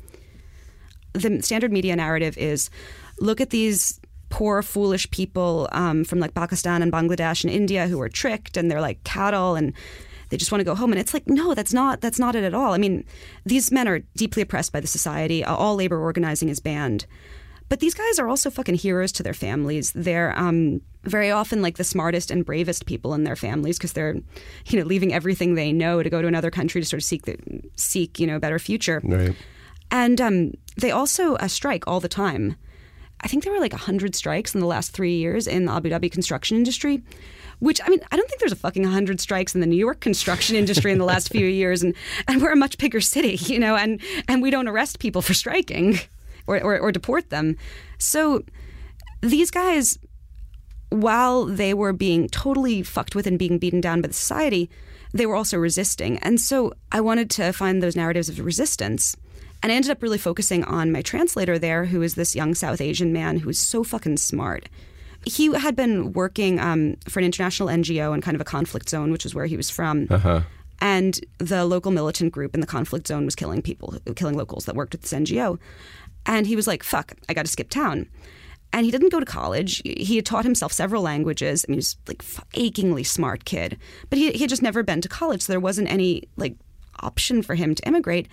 The 1.13 1.41
standard 1.41 1.71
media 1.71 1.95
narrative 1.95 2.37
is 2.37 2.69
look 3.19 3.39
at 3.39 3.49
these 3.51 3.99
poor, 4.29 4.61
foolish 4.61 5.09
people 5.11 5.69
um, 5.71 6.03
from 6.03 6.19
like 6.19 6.33
Pakistan 6.33 6.81
and 6.81 6.91
Bangladesh 6.91 7.43
and 7.43 7.53
India 7.53 7.87
who 7.87 7.97
were 7.97 8.09
tricked 8.09 8.57
and 8.57 8.69
they're 8.69 8.81
like 8.81 9.03
cattle 9.03 9.55
and 9.55 9.71
they 10.29 10.37
just 10.37 10.51
want 10.51 10.59
to 10.59 10.65
go 10.65 10.75
home 10.75 10.91
and 10.91 10.99
it's 10.99 11.13
like 11.13 11.27
no 11.27 11.53
that's 11.53 11.71
not 11.73 12.01
that's 12.01 12.17
not 12.19 12.35
it 12.35 12.43
at 12.43 12.55
all 12.55 12.73
i 12.73 12.79
mean 12.79 13.05
these 13.45 13.71
men 13.71 13.87
are 13.87 13.99
deeply 14.17 14.41
oppressed 14.41 14.73
by 14.73 14.79
the 14.79 14.87
society 14.87 15.43
all 15.43 15.75
labor 15.75 15.99
organizing 16.01 16.49
is 16.49 16.59
banned 16.59 17.05
but 17.69 17.79
these 17.79 17.93
guys 17.93 18.19
are 18.19 18.27
also 18.27 18.49
fucking 18.49 18.75
heroes 18.75 19.11
to 19.11 19.23
their 19.23 19.33
families 19.33 19.91
they're 19.95 20.37
um, 20.37 20.81
very 21.03 21.31
often 21.31 21.61
like 21.61 21.77
the 21.77 21.83
smartest 21.83 22.31
and 22.31 22.45
bravest 22.45 22.85
people 22.85 23.13
in 23.13 23.23
their 23.23 23.35
families 23.35 23.77
because 23.77 23.93
they're 23.93 24.15
you 24.67 24.79
know 24.79 24.85
leaving 24.85 25.13
everything 25.13 25.55
they 25.55 25.71
know 25.71 26.01
to 26.03 26.09
go 26.09 26.21
to 26.21 26.27
another 26.27 26.51
country 26.51 26.81
to 26.81 26.87
sort 26.87 26.99
of 26.99 27.03
seek 27.05 27.23
the, 27.25 27.35
seek 27.75 28.19
you 28.19 28.27
know 28.27 28.35
a 28.35 28.39
better 28.39 28.59
future 28.59 29.01
Right. 29.03 29.35
and 29.91 30.19
um, 30.21 30.51
they 30.77 30.91
also 30.91 31.35
uh, 31.35 31.47
strike 31.47 31.83
all 31.87 31.99
the 31.99 32.09
time. 32.09 32.55
I 33.21 33.27
think 33.29 33.43
there 33.43 33.53
were 33.53 33.61
like 33.61 33.71
100 33.71 34.13
strikes 34.13 34.53
in 34.53 34.59
the 34.59 34.67
last 34.67 34.91
three 34.91 35.15
years 35.15 35.47
in 35.47 35.65
the 35.65 35.71
Abu 35.71 35.89
Dhabi 35.89 36.11
construction 36.11 36.57
industry, 36.57 37.01
which, 37.59 37.79
I 37.83 37.87
mean, 37.87 38.01
I 38.11 38.17
don't 38.17 38.27
think 38.29 38.39
there's 38.41 38.51
a 38.51 38.57
fucking 38.57 38.83
100 38.83 39.21
strikes 39.21 39.55
in 39.55 39.61
the 39.61 39.67
New 39.67 39.77
York 39.77 40.01
construction 40.01 40.57
industry 40.57 40.91
in 40.91 40.97
the 40.97 41.05
last 41.05 41.29
few 41.31 41.47
years. 41.47 41.81
And, 41.81 41.95
and 42.27 42.41
we're 42.41 42.51
a 42.51 42.57
much 42.57 42.77
bigger 42.77 42.99
city, 42.99 43.37
you 43.41 43.57
know, 43.57 43.77
and, 43.77 44.01
and 44.27 44.41
we 44.41 44.51
don't 44.51 44.67
arrest 44.67 44.99
people 44.99 45.21
for 45.21 45.33
striking 45.33 45.97
or, 46.47 46.61
or, 46.61 46.79
or 46.79 46.91
deport 46.91 47.29
them. 47.29 47.57
So 47.99 48.43
these 49.21 49.51
guys, 49.51 49.97
while 50.89 51.45
they 51.45 51.73
were 51.73 51.93
being 51.93 52.27
totally 52.29 52.83
fucked 52.83 53.15
with 53.15 53.27
and 53.27 53.39
being 53.39 53.57
beaten 53.57 53.81
down 53.81 54.01
by 54.01 54.07
the 54.07 54.13
society, 54.13 54.69
they 55.13 55.25
were 55.25 55.35
also 55.35 55.57
resisting. 55.57 56.17
And 56.19 56.39
so 56.39 56.73
I 56.91 57.01
wanted 57.01 57.29
to 57.31 57.53
find 57.53 57.81
those 57.81 57.95
narratives 57.95 58.29
of 58.29 58.39
resistance. 58.39 59.15
And 59.63 59.71
I 59.71 59.75
ended 59.75 59.91
up 59.91 60.03
really 60.03 60.17
focusing 60.17 60.63
on 60.65 60.91
my 60.91 61.01
translator 61.01 61.57
there, 61.57 61.85
who 61.85 62.01
is 62.01 62.15
this 62.15 62.35
young 62.35 62.53
South 62.53 62.81
Asian 62.81 63.13
man 63.13 63.37
who 63.37 63.49
is 63.49 63.57
so 63.57 63.83
fucking 63.83 64.17
smart. 64.17 64.67
He 65.25 65.51
had 65.53 65.75
been 65.75 66.13
working 66.13 66.59
um, 66.59 66.97
for 67.07 67.19
an 67.19 67.25
international 67.25 67.69
NGO 67.69 68.13
in 68.13 68.21
kind 68.21 68.35
of 68.35 68.41
a 68.41 68.45
conflict 68.45 68.89
zone, 68.89 69.11
which 69.11 69.25
is 69.25 69.33
where 69.33 69.47
he 69.47 69.57
was 69.57 69.71
from. 69.71 70.05
And 70.81 71.19
the 71.39 71.65
local 71.65 71.91
militant 71.91 72.33
group 72.33 72.53
in 72.53 72.59
the 72.59 72.67
conflict 72.67 73.07
zone 73.07 73.25
was 73.25 73.33
killing 73.33 73.61
people, 73.61 73.95
killing 74.15 74.35
locals 74.35 74.65
that 74.65 74.75
worked 74.75 74.93
at 74.93 75.01
this 75.01 75.13
NGO. 75.13 75.57
And 76.25 76.47
he 76.47 76.55
was 76.55 76.67
like, 76.67 76.83
fuck, 76.83 77.13
I 77.29 77.33
got 77.33 77.45
to 77.45 77.51
skip 77.51 77.69
town. 77.69 78.07
And 78.73 78.85
he 78.85 78.91
didn't 78.91 79.09
go 79.09 79.19
to 79.19 79.25
college. 79.25 79.81
He 79.85 80.17
had 80.17 80.25
taught 80.25 80.43
himself 80.43 80.73
several 80.73 81.01
languages. 81.01 81.65
I 81.67 81.71
mean, 81.71 81.75
he 81.75 81.79
was 81.79 81.97
like 82.07 82.23
achingly 82.55 83.03
smart 83.03 83.45
kid, 83.45 83.77
but 84.09 84.19
he, 84.19 84.31
he 84.31 84.39
had 84.39 84.49
just 84.49 84.61
never 84.61 84.83
been 84.83 85.01
to 85.01 85.09
college. 85.09 85.43
So 85.43 85.53
there 85.53 85.59
wasn't 85.61 85.89
any 85.89 86.23
like 86.35 86.55
option 86.99 87.41
for 87.41 87.55
him 87.55 87.75
to 87.75 87.87
immigrate. 87.87 88.27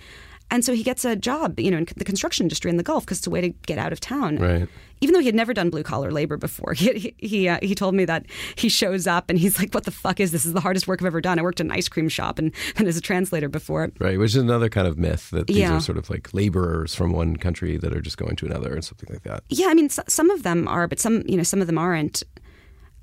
And 0.51 0.63
so 0.63 0.73
he 0.73 0.83
gets 0.83 1.03
a 1.03 1.15
job, 1.15 1.59
you 1.59 1.71
know, 1.71 1.77
in 1.77 1.87
the 1.97 2.05
construction 2.05 2.43
industry 2.45 2.69
in 2.69 2.77
the 2.77 2.83
Gulf 2.83 3.05
because 3.05 3.17
it's 3.17 3.25
a 3.27 3.31
way 3.31 3.41
to 3.41 3.49
get 3.65 3.79
out 3.79 3.91
of 3.91 3.99
town. 3.99 4.37
Right. 4.37 4.69
Even 5.01 5.13
though 5.13 5.19
he 5.19 5.25
had 5.25 5.33
never 5.35 5.51
done 5.53 5.71
blue 5.71 5.81
collar 5.83 6.11
labor 6.11 6.37
before, 6.37 6.73
he 6.73 6.93
he 7.19 7.27
he, 7.27 7.49
uh, 7.49 7.57
he 7.63 7.73
told 7.73 7.95
me 7.95 8.05
that 8.05 8.25
he 8.55 8.69
shows 8.69 9.07
up 9.07 9.29
and 9.29 9.39
he's 9.39 9.57
like, 9.57 9.73
"What 9.73 9.85
the 9.85 9.91
fuck 9.91 10.19
is 10.19 10.31
this? 10.31 10.41
This 10.43 10.47
is 10.47 10.53
the 10.53 10.61
hardest 10.61 10.87
work 10.87 11.01
I've 11.01 11.07
ever 11.07 11.21
done. 11.21 11.39
I 11.39 11.41
worked 11.41 11.59
in 11.59 11.67
an 11.67 11.71
ice 11.71 11.89
cream 11.89 12.07
shop 12.07 12.37
and, 12.39 12.51
and 12.75 12.87
as 12.87 12.95
a 12.97 13.01
translator 13.01 13.49
before." 13.49 13.89
Right, 13.99 14.19
which 14.19 14.31
is 14.31 14.35
another 14.37 14.69
kind 14.69 14.87
of 14.87 14.97
myth 14.97 15.29
that 15.31 15.47
these 15.47 15.57
Yeah. 15.57 15.75
are 15.77 15.81
sort 15.81 15.97
of 15.97 16.09
like 16.09 16.33
laborers 16.33 16.93
from 16.93 17.11
one 17.13 17.35
country 17.37 17.77
that 17.77 17.93
are 17.93 18.01
just 18.01 18.17
going 18.17 18.35
to 18.37 18.45
another 18.45 18.73
and 18.73 18.85
something 18.85 19.09
like 19.11 19.23
that. 19.23 19.43
Yeah, 19.49 19.67
I 19.69 19.73
mean, 19.73 19.85
s 19.85 19.99
some 20.07 20.29
of 20.29 20.43
them 20.43 20.67
are, 20.67 20.87
but 20.87 20.99
some, 20.99 21.23
you 21.25 21.35
know, 21.35 21.43
some 21.43 21.61
of 21.61 21.67
them 21.67 21.77
aren't. 21.79 22.21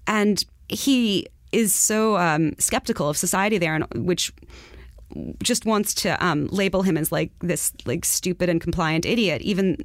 And 0.06 0.44
he 0.68 1.26
is 1.52 1.74
so 1.74 2.16
um, 2.16 2.52
skeptical 2.58 3.08
of 3.08 3.16
society 3.16 3.58
there, 3.58 3.74
and 3.74 3.84
which 4.06 4.32
just 5.42 5.66
wants 5.66 5.94
to 5.94 6.24
um, 6.24 6.46
label 6.48 6.82
him 6.82 6.96
as 6.96 7.10
like 7.10 7.32
this 7.40 7.72
like 7.84 8.04
stupid 8.04 8.48
and 8.48 8.60
compliant 8.60 9.04
idiot, 9.04 9.42
even 9.42 9.76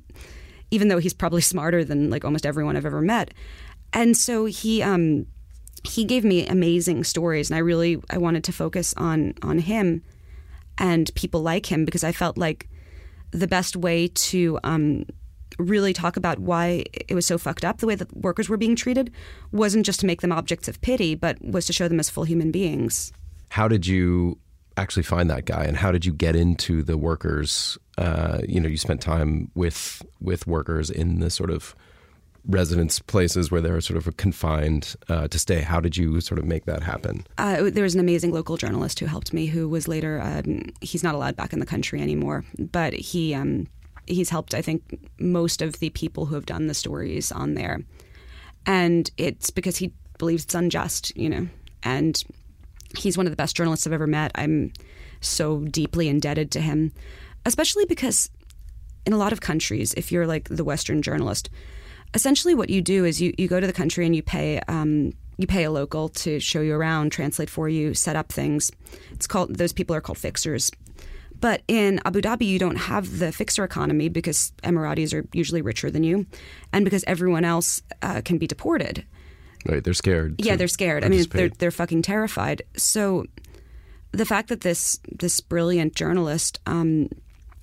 even 0.71 0.88
though 0.88 0.97
he's 0.97 1.13
probably 1.13 1.41
smarter 1.41 1.84
than 1.84 2.09
like 2.09 2.26
almost 2.26 2.45
everyone 2.45 2.76
I've 2.76 2.86
ever 2.86 3.01
met. 3.01 3.34
And 3.93 4.17
so 4.17 4.45
he 4.45 4.82
um, 4.82 5.26
he 5.84 6.03
gave 6.03 6.23
me 6.23 6.47
amazing 6.47 7.03
stories, 7.03 7.49
and 7.49 7.55
I 7.55 7.59
really 7.59 8.01
I 8.09 8.17
wanted 8.17 8.43
to 8.45 8.51
focus 8.51 8.93
on 8.97 9.34
on 9.41 9.59
him 9.59 10.03
and 10.78 11.13
people 11.15 11.41
like 11.41 11.65
him 11.65 11.86
because 11.86 12.03
I 12.03 12.11
felt 12.11 12.38
like 12.38 12.67
the 13.32 13.47
best 13.47 13.76
way 13.76 14.09
to 14.09 14.59
um, 14.63 15.05
really 15.57 15.93
talk 15.93 16.17
about 16.17 16.39
why 16.39 16.84
it 17.07 17.15
was 17.15 17.26
so 17.26 17.38
fucked 17.38 17.63
up 17.63 17.78
the 17.78 17.88
way 17.88 17.95
that 17.95 18.15
workers 18.15 18.49
were 18.49 18.57
being 18.57 18.76
treated 18.76 19.11
wasn't 19.51 19.86
just 19.86 19.99
to 20.01 20.05
make 20.05 20.21
them 20.21 20.32
objects 20.32 20.67
of 20.67 20.82
pity, 20.82 21.15
but 21.15 21.41
was 21.41 21.65
to 21.65 21.73
show 21.73 21.88
them 21.88 21.99
as 21.99 22.09
full 22.09 22.23
human 22.23 22.51
beings. 22.51 23.11
How 23.49 23.67
did 23.67 23.88
you 23.88 24.38
actually 24.78 25.03
find 25.03 25.30
that 25.30 25.45
guy, 25.45 25.63
and 25.63 25.78
how 25.78 25.91
did 25.91 26.05
you 26.05 26.13
get 26.13 26.36
into 26.36 26.84
the 26.84 26.97
workers? 26.97 27.78
Uh, 27.97 28.39
you 28.47 28.59
know, 28.59 28.67
you 28.67 28.78
spent 28.78 29.01
time 29.01 29.51
with 29.55 30.05
with 30.19 30.47
workers 30.47 30.89
in 30.89 31.19
the 31.19 31.30
sort 31.30 31.49
of 31.49 31.76
residence 32.47 32.99
places 32.99 33.49
where 33.49 33.61
they're 33.61 33.82
sort 33.82 33.97
of 33.97 34.17
confined 34.17 34.95
uh, 35.09 35.28
to 35.28 35.39
stay. 35.39 35.61
How 35.61 35.80
did 35.80 35.97
you 35.97 36.21
sort 36.21 36.39
of 36.39 36.45
make 36.45 36.65
that 36.65 36.84
happen? 36.84 37.26
Uh, 37.38 37.69
there 37.69 37.84
was 37.84 37.95
an 37.95 37.99
amazing 37.99 38.32
local 38.32 38.57
journalist 38.57 38.99
who 38.99 39.05
helped 39.07 39.34
me, 39.34 39.47
who 39.47 39.67
was 39.67 39.88
later 39.88 40.21
um, 40.21 40.63
he's 40.82 41.03
not 41.03 41.15
allowed 41.15 41.36
back 41.36 41.53
in 41.53 41.59
the 41.59 41.65
country 41.65 42.01
anymore, 42.01 42.45
but 42.59 42.93
he 42.93 43.34
um, 43.34 43.67
he's 44.07 44.30
helped 44.30 44.53
I 44.53 44.61
think 44.61 45.09
most 45.19 45.61
of 45.61 45.80
the 45.80 45.89
people 45.91 46.26
who 46.26 46.36
have 46.36 46.45
done 46.45 46.67
the 46.67 46.73
stories 46.73 47.32
on 47.32 47.53
there, 47.55 47.82
and 48.65 49.09
it's 49.17 49.49
because 49.49 49.78
he 49.78 49.93
believes 50.17 50.43
it's 50.43 50.55
unjust, 50.55 51.15
you 51.17 51.30
know, 51.30 51.47
and 51.84 52.21
he's 52.97 53.17
one 53.17 53.25
of 53.25 53.31
the 53.31 53.37
best 53.37 53.55
journalists 53.55 53.85
I've 53.85 53.93
ever 53.93 54.07
met. 54.07 54.31
I'm 54.35 54.71
so 55.21 55.59
deeply 55.61 56.07
indebted 56.07 56.51
to 56.51 56.61
him, 56.61 56.91
especially 57.45 57.85
because 57.85 58.29
in 59.05 59.13
a 59.13 59.17
lot 59.17 59.33
of 59.33 59.41
countries, 59.41 59.93
if 59.95 60.11
you're 60.11 60.27
like 60.27 60.49
the 60.49 60.63
Western 60.63 61.01
journalist, 61.01 61.49
essentially 62.13 62.55
what 62.55 62.69
you 62.69 62.81
do 62.81 63.05
is 63.05 63.21
you, 63.21 63.33
you 63.37 63.47
go 63.47 63.59
to 63.59 63.67
the 63.67 63.73
country 63.73 64.05
and 64.05 64.15
you 64.15 64.23
pay 64.23 64.59
um, 64.67 65.13
you 65.37 65.47
pay 65.47 65.65
a 65.65 65.71
local 65.71 66.09
to 66.09 66.39
show 66.39 66.61
you 66.61 66.73
around, 66.73 67.11
translate 67.11 67.49
for 67.49 67.67
you, 67.67 67.93
set 67.93 68.15
up 68.15 68.31
things. 68.31 68.71
It's 69.11 69.27
called 69.27 69.55
those 69.55 69.73
people 69.73 69.95
are 69.95 70.01
called 70.01 70.17
fixers. 70.17 70.71
But 71.41 71.61
in 71.67 71.99
Abu 72.05 72.21
Dhabi, 72.21 72.47
you 72.47 72.57
don't 72.57 72.77
have 72.77 73.19
the 73.19 73.31
fixer 73.33 73.65
economy 73.65 74.07
because 74.07 74.53
Emiratis 74.63 75.13
are 75.13 75.27
usually 75.33 75.61
richer 75.61 75.91
than 75.91 76.03
you, 76.03 76.25
and 76.71 76.85
because 76.85 77.03
everyone 77.05 77.43
else 77.43 77.81
uh, 78.01 78.21
can 78.23 78.37
be 78.37 78.47
deported. 78.47 79.05
Right, 79.68 79.84
they're 79.84 79.93
scared. 79.93 80.36
Yeah, 80.39 80.55
they're 80.55 80.68
scared. 80.68 81.03
I 81.03 81.09
mean, 81.09 81.26
they're 81.30 81.49
they're 81.49 81.72
fucking 81.72 82.03
terrified. 82.03 82.61
So 82.78 83.26
the 84.11 84.26
fact 84.26 84.49
that 84.49 84.61
this 84.61 84.99
this 85.11 85.39
brilliant 85.41 85.95
journalist 85.95 86.59
um, 86.66 87.09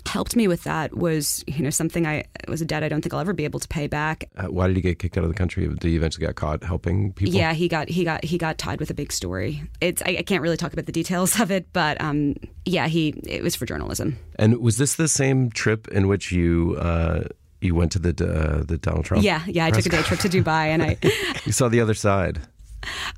helped 0.07 0.35
me 0.37 0.49
with 0.49 0.65
that 0.65 0.97
was 0.97 1.45
you 1.47 1.63
know 1.63 1.71
something 1.71 2.07
I 2.07 2.25
was 2.49 2.61
a 2.61 2.65
debt 2.65 2.83
I 2.83 2.89
don't 2.89 3.03
think 3.03 3.15
I'll 3.15 3.21
ever 3.21 3.33
be 3.33 3.45
able 3.45 3.61
to 3.61 3.69
pay 3.69 3.87
back. 3.87 4.29
Uh, 4.37 4.47
why 4.49 4.67
did 4.67 4.77
he 4.77 4.83
get 4.83 4.99
kicked 4.99 5.17
out 5.17 5.25
of 5.25 5.31
the 5.31 5.37
country? 5.37 5.67
Did 5.67 5.83
he 5.83 5.97
eventually 5.97 6.27
get 6.27 6.37
caught 6.37 6.63
helping 6.63 7.13
people? 7.13 7.35
Yeah, 7.35 7.53
he 7.53 7.69
got 7.69 7.89
he 7.89 8.05
got 8.05 8.25
he 8.25 8.39
got 8.39 8.59
tied 8.59 8.81
with 8.81 8.91
a 8.91 8.95
big 8.95 9.13
story. 9.13 9.63
It's 9.81 10.03
I, 10.03 10.17
I 10.19 10.23
can't 10.23 10.43
really 10.43 10.57
talk 10.57 10.73
about 10.73 10.87
the 10.87 10.93
details 10.93 11.39
of 11.41 11.51
it, 11.51 11.73
but 11.73 12.01
um, 12.01 12.35
yeah, 12.65 12.89
he 12.89 13.15
it 13.27 13.43
was 13.43 13.55
for 13.55 13.67
journalism. 13.67 14.19
And 14.37 14.59
was 14.59 14.77
this 14.77 14.97
the 14.97 15.09
same 15.09 15.51
trip 15.51 15.89
in 15.89 16.09
which 16.09 16.33
you 16.33 16.77
uh, 16.79 17.25
you 17.63 17.75
went 17.75 17.93
to 17.93 17.99
the 17.99 18.11
uh, 18.11 18.65
the 18.65 18.79
Donald 18.79 19.05
Trump? 19.05 19.25
Yeah, 19.25 19.43
yeah, 19.47 19.67
I 19.67 19.71
took 19.71 19.87
a 19.87 19.89
day 19.89 20.03
trip 20.03 20.21
to 20.21 20.29
Dubai 20.29 20.67
and 20.67 20.83
I 20.83 20.97
You 21.47 21.53
saw 21.53 21.69
the 21.69 21.81
other 21.81 21.95
side. 21.95 22.41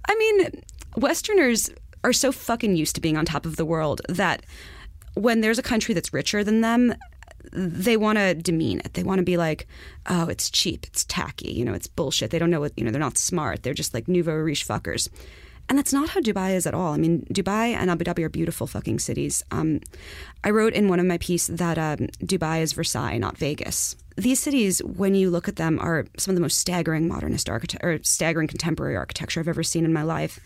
I 0.08 0.14
mean, 0.16 0.62
Westerners 0.96 1.70
are 2.02 2.12
so 2.12 2.30
fucking 2.32 2.76
used 2.76 2.94
to 2.96 3.00
being 3.00 3.16
on 3.16 3.24
top 3.24 3.46
of 3.46 3.56
the 3.56 3.64
world 3.64 4.02
that 4.08 4.44
when 5.14 5.40
there's 5.40 5.58
a 5.58 5.62
country 5.62 5.94
that's 5.94 6.12
richer 6.12 6.44
than 6.44 6.60
them, 6.60 6.94
they 7.52 7.96
want 7.96 8.18
to 8.18 8.34
demean 8.34 8.80
it. 8.84 8.94
They 8.94 9.02
want 9.02 9.18
to 9.20 9.24
be 9.24 9.36
like, 9.36 9.66
oh, 10.08 10.26
it's 10.28 10.50
cheap, 10.50 10.84
it's 10.86 11.04
tacky, 11.04 11.52
you 11.52 11.64
know, 11.64 11.72
it's 11.72 11.86
bullshit. 11.86 12.30
They 12.30 12.38
don't 12.38 12.50
know 12.50 12.60
what, 12.60 12.72
you 12.76 12.84
know, 12.84 12.90
they're 12.90 13.00
not 13.00 13.18
smart. 13.18 13.62
They're 13.62 13.74
just 13.74 13.94
like 13.94 14.08
nouveau 14.08 14.34
riche 14.34 14.66
fuckers. 14.66 15.08
And 15.68 15.78
that's 15.78 15.92
not 15.92 16.10
how 16.10 16.20
Dubai 16.20 16.54
is 16.54 16.66
at 16.66 16.74
all. 16.74 16.92
I 16.92 16.98
mean, 16.98 17.26
Dubai 17.32 17.74
and 17.74 17.90
Abu 17.90 18.04
Dhabi 18.04 18.22
are 18.24 18.28
beautiful 18.28 18.66
fucking 18.66 18.98
cities. 18.98 19.42
Um, 19.50 19.80
I 20.42 20.50
wrote 20.50 20.74
in 20.74 20.88
one 20.88 21.00
of 21.00 21.06
my 21.06 21.18
pieces 21.18 21.56
that 21.56 21.78
um, 21.78 22.08
Dubai 22.22 22.60
is 22.60 22.72
Versailles, 22.74 23.16
not 23.16 23.38
Vegas. 23.38 23.96
These 24.16 24.40
cities, 24.40 24.80
when 24.84 25.14
you 25.14 25.30
look 25.30 25.48
at 25.48 25.56
them, 25.56 25.78
are 25.80 26.06
some 26.18 26.32
of 26.32 26.36
the 26.36 26.42
most 26.42 26.58
staggering 26.58 27.08
modernist 27.08 27.48
architecture, 27.48 27.88
or 27.88 27.98
staggering 28.02 28.46
contemporary 28.46 28.96
architecture 28.96 29.40
I've 29.40 29.48
ever 29.48 29.62
seen 29.62 29.84
in 29.84 29.92
my 29.92 30.02
life. 30.02 30.38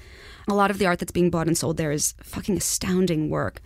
A 0.49 0.55
lot 0.55 0.71
of 0.71 0.79
the 0.79 0.87
art 0.87 1.01
that's 1.01 1.13
being 1.13 1.31
bought 1.31 1.49
and 1.49 1.59
sold 1.59 1.77
there 1.77 1.93
is 1.93 2.15
fucking 2.23 2.57
astounding 2.57 3.29
work. 3.29 3.61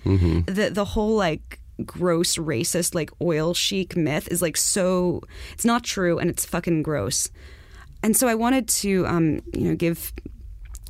The 0.46 0.70
the 0.70 0.84
whole 0.84 1.14
like 1.16 1.60
gross 1.86 2.36
racist 2.36 2.94
like 2.94 3.10
oil 3.20 3.54
chic 3.54 3.96
myth 3.96 4.28
is 4.30 4.42
like 4.42 4.56
so 4.56 5.20
it's 5.52 5.64
not 5.64 5.84
true 5.84 6.18
and 6.18 6.28
it's 6.30 6.44
fucking 6.44 6.82
gross. 6.82 7.28
And 8.02 8.16
so 8.16 8.26
I 8.26 8.34
wanted 8.34 8.66
to 8.82 9.06
um, 9.06 9.42
you 9.54 9.68
know 9.68 9.76
give 9.76 10.12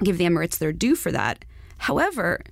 give 0.05 0.19
the 0.19 0.25
Emirates 0.25 0.59
their 0.59 0.73
due 0.73 0.95
for 0.95 1.13
that. 1.13 1.45
However, 1.79 2.43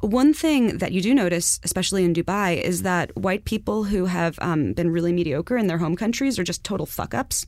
one 0.00 0.32
thing 0.32 0.78
that 0.78 0.92
you 0.92 1.02
do 1.02 1.14
notice, 1.14 1.60
especially 1.62 2.04
in 2.04 2.14
Dubai, 2.14 2.58
is 2.60 2.82
that 2.82 3.14
white 3.16 3.44
people 3.44 3.84
who 3.84 4.06
have 4.06 4.38
um, 4.40 4.72
been 4.72 4.90
really 4.90 5.12
mediocre 5.12 5.58
in 5.58 5.66
their 5.66 5.76
home 5.76 5.94
countries 5.94 6.38
or 6.38 6.44
just 6.44 6.64
total 6.64 6.86
fuck 6.86 7.12
ups 7.12 7.46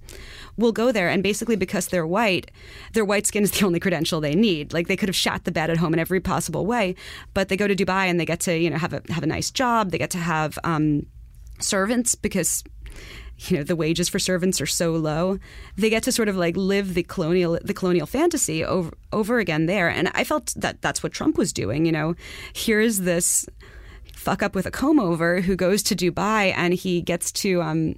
will 0.59 0.72
go 0.72 0.92
there. 0.92 1.09
And 1.09 1.22
basically, 1.22 1.57
because 1.57 1.88
they're 1.88 2.07
white, 2.07 2.50
their 2.92 3.07
white 3.07 3.26
skin 3.26 3.42
is 3.42 3.53
the 3.53 3.64
only 3.66 3.80
credential 3.80 4.20
they 4.20 4.34
need. 4.34 4.74
Like 4.74 4.86
they 4.86 4.96
could 4.96 5.09
have 5.09 5.16
shot 5.16 5.44
the 5.44 5.53
bed 5.53 5.70
at 5.70 5.78
home 5.78 5.94
in 5.94 5.98
every 5.98 6.20
possible 6.20 6.66
way, 6.66 6.94
but 7.32 7.48
they 7.48 7.57
go 7.57 7.66
to 7.66 7.74
Dubai 7.74 8.07
and 8.07 8.20
they 8.20 8.26
get 8.26 8.40
to 8.40 8.57
you 8.57 8.68
know 8.68 8.76
have 8.76 8.92
a 8.92 9.03
have 9.09 9.22
a 9.22 9.26
nice 9.26 9.50
job. 9.50 9.90
They 9.90 9.98
get 9.98 10.11
to 10.11 10.18
have 10.18 10.59
um, 10.62 11.07
servants 11.59 12.14
because 12.14 12.64
you 13.49 13.57
know 13.57 13.62
the 13.62 13.76
wages 13.76 14.09
for 14.09 14.18
servants 14.18 14.61
are 14.61 14.66
so 14.66 14.93
low 14.93 15.38
they 15.76 15.90
get 15.90 16.03
to 16.03 16.12
sort 16.12 16.28
of 16.28 16.36
like 16.36 16.57
live 16.57 16.95
the 16.95 17.03
colonial 17.03 17.59
the 17.62 17.74
colonial 17.74 18.07
fantasy 18.07 18.64
over 18.64 18.90
over 19.12 19.38
again 19.38 19.66
there 19.66 19.88
and 19.88 20.11
i 20.14 20.24
felt 20.24 20.53
that 20.57 20.80
that's 20.82 21.03
what 21.03 21.12
trump 21.12 21.36
was 21.36 21.53
doing 21.53 21.86
you 21.86 21.93
know 21.93 22.14
here's 22.53 23.01
this 23.01 23.47
fuck 24.14 24.43
up 24.43 24.55
with 24.55 24.66
a 24.66 24.70
comb 24.70 25.01
over 25.01 25.40
who 25.40 25.57
goes 25.57 25.82
to 25.82 25.97
dubai 25.97 26.53
and 26.57 26.74
he 26.74 27.01
gets 27.01 27.32
to 27.32 27.61
um 27.62 27.95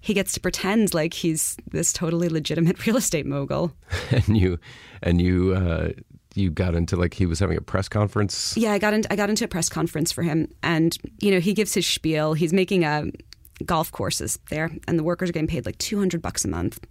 he 0.00 0.14
gets 0.14 0.32
to 0.32 0.40
pretend 0.40 0.94
like 0.94 1.14
he's 1.14 1.56
this 1.70 1.92
totally 1.92 2.28
legitimate 2.28 2.86
real 2.86 2.96
estate 2.96 3.26
mogul 3.26 3.72
and 4.10 4.36
you 4.36 4.58
and 5.02 5.20
you 5.20 5.52
uh, 5.54 5.90
you 6.36 6.50
got 6.50 6.74
into 6.74 6.96
like 6.96 7.14
he 7.14 7.26
was 7.26 7.38
having 7.38 7.56
a 7.56 7.60
press 7.60 7.88
conference. 7.88 8.56
Yeah, 8.56 8.72
I 8.72 8.78
got 8.78 8.94
into 8.94 9.10
I 9.12 9.16
got 9.16 9.30
into 9.30 9.44
a 9.44 9.48
press 9.48 9.68
conference 9.68 10.12
for 10.12 10.22
him, 10.22 10.48
and 10.62 10.96
you 11.20 11.30
know 11.30 11.40
he 11.40 11.54
gives 11.54 11.74
his 11.74 11.86
spiel. 11.86 12.34
He's 12.34 12.52
making 12.52 12.84
a 12.84 13.06
golf 13.64 13.90
courses 13.92 14.38
there, 14.50 14.70
and 14.86 14.98
the 14.98 15.04
workers 15.04 15.30
are 15.30 15.32
getting 15.32 15.48
paid 15.48 15.66
like 15.66 15.78
two 15.78 15.98
hundred 15.98 16.22
bucks 16.22 16.44
a 16.44 16.48
month. 16.48 16.84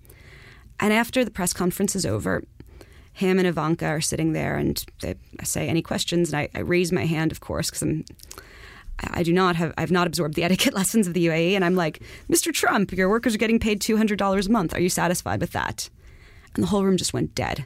And 0.80 0.92
after 0.92 1.24
the 1.24 1.32
press 1.32 1.54
conference 1.54 1.96
is 1.96 2.06
over, 2.06 2.44
him 3.14 3.38
and 3.38 3.48
Ivanka 3.48 3.86
are 3.86 4.02
sitting 4.02 4.34
there, 4.34 4.58
and 4.58 4.84
they 5.02 5.16
say 5.44 5.68
any 5.70 5.82
questions, 5.82 6.34
and 6.34 6.42
I, 6.42 6.50
I 6.54 6.62
raise 6.62 6.92
my 6.92 7.06
hand, 7.06 7.32
of 7.32 7.40
course, 7.40 7.70
because 7.70 7.82
I'm. 7.82 8.06
I 9.10 9.24
do 9.24 9.34
not 9.34 9.58
have. 9.58 9.74
I've 9.78 9.92
not 9.92 10.08
absorbed 10.08 10.36
the 10.36 10.44
etiquette 10.46 10.74
lessons 10.74 11.08
of 11.08 11.14
the 11.14 11.28
UAE, 11.28 11.54
and 11.54 11.66
I'm 11.66 11.76
like, 11.76 12.02
Mr. 12.30 12.54
Trump, 12.54 12.92
your 12.94 13.10
workers 13.10 13.36
are 13.36 13.40
getting 13.40 13.60
paid 13.60 13.82
two 13.82 13.98
hundred 13.98 14.18
dollars 14.20 14.48
a 14.48 14.52
month. 14.52 14.74
Are 14.74 14.82
you 14.82 14.90
satisfied 14.90 15.42
with 15.42 15.52
that? 15.52 15.90
And 16.56 16.64
the 16.64 16.68
whole 16.68 16.84
room 16.86 16.98
just 16.98 17.14
went 17.14 17.36
dead 17.36 17.66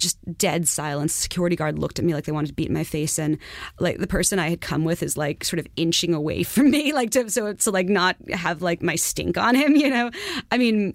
just 0.00 0.18
dead 0.36 0.66
silence. 0.66 1.14
Security 1.14 1.54
guard 1.54 1.78
looked 1.78 1.98
at 1.98 2.04
me 2.04 2.14
like 2.14 2.24
they 2.24 2.32
wanted 2.32 2.48
to 2.48 2.54
beat 2.54 2.70
my 2.70 2.84
face, 2.84 3.18
and 3.18 3.38
like 3.78 3.98
the 3.98 4.06
person 4.06 4.38
I 4.38 4.48
had 4.48 4.60
come 4.60 4.84
with 4.84 5.02
is 5.02 5.16
like 5.16 5.44
sort 5.44 5.60
of 5.60 5.66
inching 5.76 6.14
away 6.14 6.42
from 6.54 6.70
me, 6.70 6.92
like 6.92 7.10
to 7.10 7.30
so 7.30 7.52
to 7.52 7.70
like 7.70 7.88
not 7.88 8.16
have 8.32 8.62
like 8.62 8.82
my 8.82 8.96
stink 8.96 9.38
on 9.38 9.54
him. 9.54 9.76
You 9.80 9.88
know, 9.88 10.10
I 10.50 10.58
mean, 10.58 10.92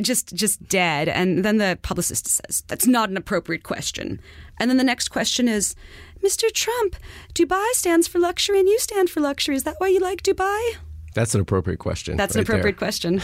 just 0.00 0.34
just 0.34 0.66
dead. 0.68 1.08
And 1.08 1.44
then 1.44 1.58
the 1.58 1.78
publicist 1.82 2.26
says, 2.26 2.64
"That's 2.66 2.86
not 2.86 3.08
an 3.10 3.16
appropriate 3.16 3.62
question." 3.62 4.20
And 4.58 4.68
then 4.70 4.78
the 4.78 4.84
next 4.84 5.08
question 5.08 5.48
is, 5.48 5.76
"Mr. 6.24 6.52
Trump, 6.52 6.96
Dubai 7.34 7.70
stands 7.72 8.08
for 8.08 8.18
luxury, 8.18 8.58
and 8.58 8.68
you 8.68 8.78
stand 8.78 9.10
for 9.10 9.20
luxury. 9.20 9.54
Is 9.54 9.64
that 9.64 9.76
why 9.78 9.88
you 9.88 10.00
like 10.00 10.22
Dubai?" 10.22 10.76
That's 11.14 11.34
an 11.34 11.40
appropriate 11.40 11.78
question. 11.78 12.16
That's 12.16 12.34
right 12.34 12.40
an 12.40 12.46
appropriate 12.46 12.78
there. 12.78 12.86
question. 12.86 13.22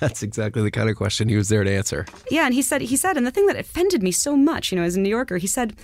That's 0.08 0.22
exactly 0.22 0.62
the 0.62 0.70
kind 0.70 0.88
of 0.88 0.96
question 0.96 1.28
he 1.28 1.36
was 1.36 1.48
there 1.48 1.62
to 1.64 1.70
answer. 1.70 2.06
Yeah, 2.30 2.46
and 2.46 2.54
he 2.54 2.62
said 2.62 2.80
he 2.82 2.96
said, 2.96 3.16
and 3.16 3.26
the 3.26 3.30
thing 3.30 3.46
that 3.46 3.56
offended 3.56 4.02
me 4.02 4.12
so 4.12 4.36
much, 4.36 4.72
you 4.72 4.78
know, 4.78 4.84
as 4.84 4.96
a 4.96 5.00
New 5.00 5.10
Yorker, 5.10 5.36
he 5.36 5.46
said, 5.46 5.76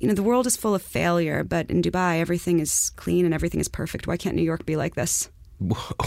you 0.00 0.06
know, 0.06 0.14
the 0.14 0.22
world 0.22 0.46
is 0.46 0.56
full 0.56 0.74
of 0.74 0.82
failure, 0.82 1.42
but 1.42 1.70
in 1.70 1.82
Dubai 1.82 2.20
everything 2.20 2.60
is 2.60 2.90
clean 2.90 3.24
and 3.24 3.34
everything 3.34 3.60
is 3.60 3.68
perfect. 3.68 4.06
Why 4.06 4.16
can't 4.16 4.36
New 4.36 4.42
York 4.42 4.66
be 4.66 4.76
like 4.76 4.94
this? 4.94 5.30
Whoa. 5.58 6.06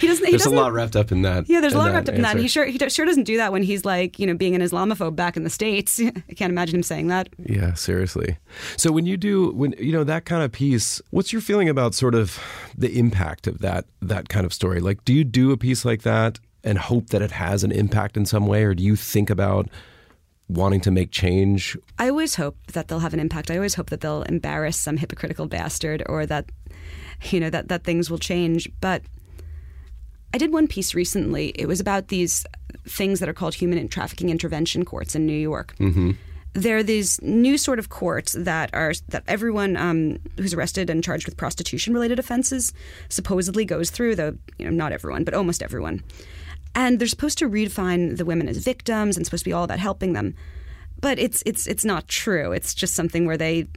He 0.00 0.06
doesn't. 0.06 0.24
He 0.24 0.30
There's 0.30 0.42
a 0.42 0.44
doesn't, 0.44 0.58
lot 0.58 0.72
wrapped 0.72 0.96
up 0.96 1.10
in 1.10 1.22
that. 1.22 1.48
Yeah, 1.48 1.60
there's 1.60 1.74
a 1.74 1.78
lot 1.78 1.92
wrapped 1.92 2.08
up 2.08 2.14
in 2.14 2.22
that. 2.22 2.32
And 2.32 2.40
he 2.40 2.48
sure 2.48 2.64
he 2.64 2.78
sure 2.88 3.04
doesn't 3.04 3.24
do 3.24 3.36
that 3.36 3.52
when 3.52 3.62
he's 3.62 3.84
like, 3.84 4.18
you 4.18 4.26
know, 4.26 4.34
being 4.34 4.54
an 4.54 4.62
Islamophobe 4.62 5.16
back 5.16 5.36
in 5.36 5.44
the 5.44 5.50
states. 5.50 6.00
I 6.00 6.34
can't 6.34 6.50
imagine 6.50 6.76
him 6.76 6.82
saying 6.82 7.08
that. 7.08 7.28
Yeah, 7.38 7.74
seriously. 7.74 8.38
So 8.76 8.92
when 8.92 9.06
you 9.06 9.16
do 9.16 9.50
when 9.52 9.74
you 9.78 9.92
know 9.92 10.04
that 10.04 10.24
kind 10.24 10.42
of 10.42 10.52
piece, 10.52 11.02
what's 11.10 11.32
your 11.32 11.42
feeling 11.42 11.68
about 11.68 11.94
sort 11.94 12.14
of 12.14 12.38
the 12.76 12.96
impact 12.96 13.46
of 13.46 13.58
that 13.58 13.86
that 14.00 14.28
kind 14.28 14.46
of 14.46 14.52
story? 14.52 14.80
Like 14.80 15.04
do 15.04 15.12
you 15.12 15.24
do 15.24 15.50
a 15.50 15.56
piece 15.56 15.84
like 15.84 16.02
that 16.02 16.38
and 16.68 16.78
hope 16.78 17.08
that 17.08 17.22
it 17.22 17.30
has 17.30 17.64
an 17.64 17.72
impact 17.72 18.16
in 18.16 18.26
some 18.26 18.46
way 18.46 18.62
or 18.64 18.74
do 18.74 18.82
you 18.82 18.94
think 18.94 19.30
about 19.30 19.68
wanting 20.48 20.80
to 20.80 20.90
make 20.90 21.10
change? 21.10 21.76
I 21.98 22.08
always 22.08 22.34
hope 22.34 22.56
that 22.72 22.88
they'll 22.88 23.00
have 23.00 23.14
an 23.14 23.20
impact. 23.20 23.50
I 23.50 23.56
always 23.56 23.74
hope 23.74 23.90
that 23.90 24.00
they'll 24.00 24.22
embarrass 24.22 24.76
some 24.76 24.96
hypocritical 24.96 25.46
bastard 25.46 26.02
or 26.06 26.26
that 26.26 26.50
you 27.30 27.40
know 27.40 27.50
that 27.50 27.68
that 27.68 27.84
things 27.84 28.10
will 28.10 28.18
change. 28.18 28.68
But 28.80 29.02
I 30.34 30.38
did 30.38 30.52
one 30.52 30.68
piece 30.68 30.94
recently. 30.94 31.48
It 31.54 31.66
was 31.66 31.80
about 31.80 32.08
these 32.08 32.44
things 32.86 33.20
that 33.20 33.28
are 33.28 33.34
called 33.34 33.54
human 33.54 33.88
trafficking 33.88 34.30
intervention 34.30 34.84
courts 34.84 35.14
in 35.14 35.26
New 35.26 35.32
York. 35.32 35.74
Mm-hmm. 35.78 36.12
There 36.54 36.78
are 36.78 36.82
these 36.82 37.20
new 37.22 37.58
sort 37.58 37.78
of 37.78 37.88
courts 37.88 38.32
that 38.32 38.70
are 38.72 38.92
that 39.08 39.22
everyone 39.28 39.76
um, 39.76 40.18
who's 40.36 40.54
arrested 40.54 40.90
and 40.90 41.04
charged 41.04 41.26
with 41.26 41.36
prostitution-related 41.36 42.18
offenses 42.18 42.72
supposedly 43.08 43.64
goes 43.64 43.90
through. 43.90 44.16
Though 44.16 44.36
you 44.58 44.64
know, 44.64 44.70
not 44.70 44.92
everyone, 44.92 45.24
but 45.24 45.34
almost 45.34 45.62
everyone. 45.62 46.02
And 46.74 46.98
they're 46.98 47.08
supposed 47.08 47.38
to 47.38 47.48
redefine 47.48 48.16
the 48.16 48.24
women 48.24 48.48
as 48.48 48.58
victims 48.58 49.16
and 49.16 49.26
supposed 49.26 49.44
to 49.44 49.50
be 49.50 49.52
all 49.52 49.64
about 49.64 49.78
helping 49.78 50.12
them. 50.12 50.34
But 51.00 51.18
it's 51.18 51.42
it's 51.46 51.66
it's 51.66 51.84
not 51.84 52.08
true. 52.08 52.52
It's 52.52 52.74
just 52.74 52.94
something 52.94 53.26
where 53.26 53.36
they 53.36 53.68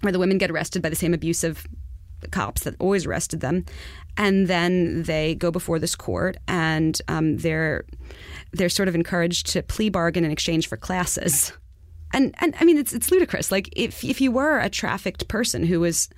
where 0.00 0.12
the 0.12 0.18
women 0.18 0.38
get 0.38 0.50
arrested 0.50 0.82
by 0.82 0.88
the 0.88 0.96
same 0.96 1.14
abusive 1.14 1.66
cops 2.30 2.62
that 2.64 2.74
always 2.78 3.06
arrested 3.06 3.40
them, 3.40 3.64
and 4.16 4.48
then 4.48 5.04
they 5.04 5.34
go 5.34 5.50
before 5.50 5.78
this 5.78 5.94
court, 5.94 6.36
and 6.48 7.00
um, 7.08 7.36
they're 7.38 7.84
they're 8.52 8.68
sort 8.68 8.88
of 8.88 8.94
encouraged 8.94 9.46
to 9.48 9.62
plea 9.62 9.90
bargain 9.90 10.24
in 10.24 10.30
exchange 10.30 10.68
for 10.68 10.76
classes. 10.76 11.52
And 12.12 12.34
and 12.38 12.54
I 12.60 12.64
mean 12.64 12.78
it's 12.78 12.92
it's 12.92 13.10
ludicrous. 13.10 13.50
Like 13.50 13.68
if 13.76 14.04
if 14.04 14.20
you 14.20 14.30
were 14.30 14.58
a 14.58 14.70
trafficked 14.70 15.28
person 15.28 15.64
who 15.64 15.80
was, 15.80 16.08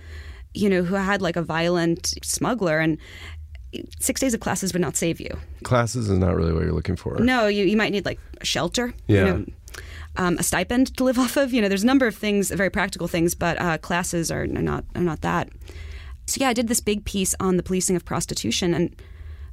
you 0.52 0.68
know, 0.68 0.82
who 0.82 0.94
had 0.94 1.22
like 1.22 1.36
a 1.36 1.42
violent 1.42 2.14
smuggler 2.22 2.78
and 2.78 2.98
six 3.98 4.20
days 4.20 4.34
of 4.34 4.40
classes 4.40 4.72
would 4.72 4.82
not 4.82 4.96
save 4.96 5.20
you. 5.20 5.36
Classes 5.64 6.08
is 6.08 6.18
not 6.18 6.36
really 6.36 6.52
what 6.52 6.62
you're 6.62 6.72
looking 6.72 6.96
for. 6.96 7.18
No, 7.18 7.46
you, 7.46 7.64
you 7.64 7.76
might 7.76 7.92
need 7.92 8.04
like 8.04 8.20
a 8.40 8.44
shelter. 8.44 8.94
Yeah. 9.06 9.18
You 9.18 9.24
know, 9.24 9.46
um, 10.16 10.38
a 10.38 10.42
stipend 10.42 10.96
to 10.96 11.04
live 11.04 11.18
off 11.24 11.36
of. 11.36 11.52
You 11.52 11.62
know, 11.62 11.68
there's 11.68 11.82
a 11.82 11.86
number 11.86 12.06
of 12.06 12.14
things, 12.14 12.50
very 12.50 12.70
practical 12.70 13.08
things, 13.08 13.34
but 13.34 13.60
uh, 13.60 13.78
classes 13.78 14.30
are, 14.30 14.42
are 14.42 14.46
not 14.46 14.84
are 14.94 15.02
not 15.02 15.20
that. 15.22 15.48
So 16.26 16.38
yeah, 16.40 16.48
I 16.48 16.52
did 16.52 16.68
this 16.68 16.80
big 16.80 17.04
piece 17.04 17.34
on 17.38 17.56
the 17.56 17.62
policing 17.62 17.96
of 17.96 18.04
prostitution, 18.04 18.74
and 18.74 18.96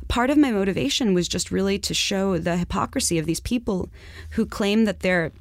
part 0.08 0.30
of 0.30 0.38
my 0.38 0.52
motivation 0.52 1.14
was 1.14 1.28
just 1.28 1.52
really 1.52 1.78
to 1.80 1.94
show 1.94 2.38
the 2.38 2.58
hypocrisy 2.58 3.20
of 3.20 3.26
these 3.26 3.40
people 3.40 3.90
who 4.32 4.46
claim 4.46 4.86
that 4.86 5.02
they're 5.02 5.32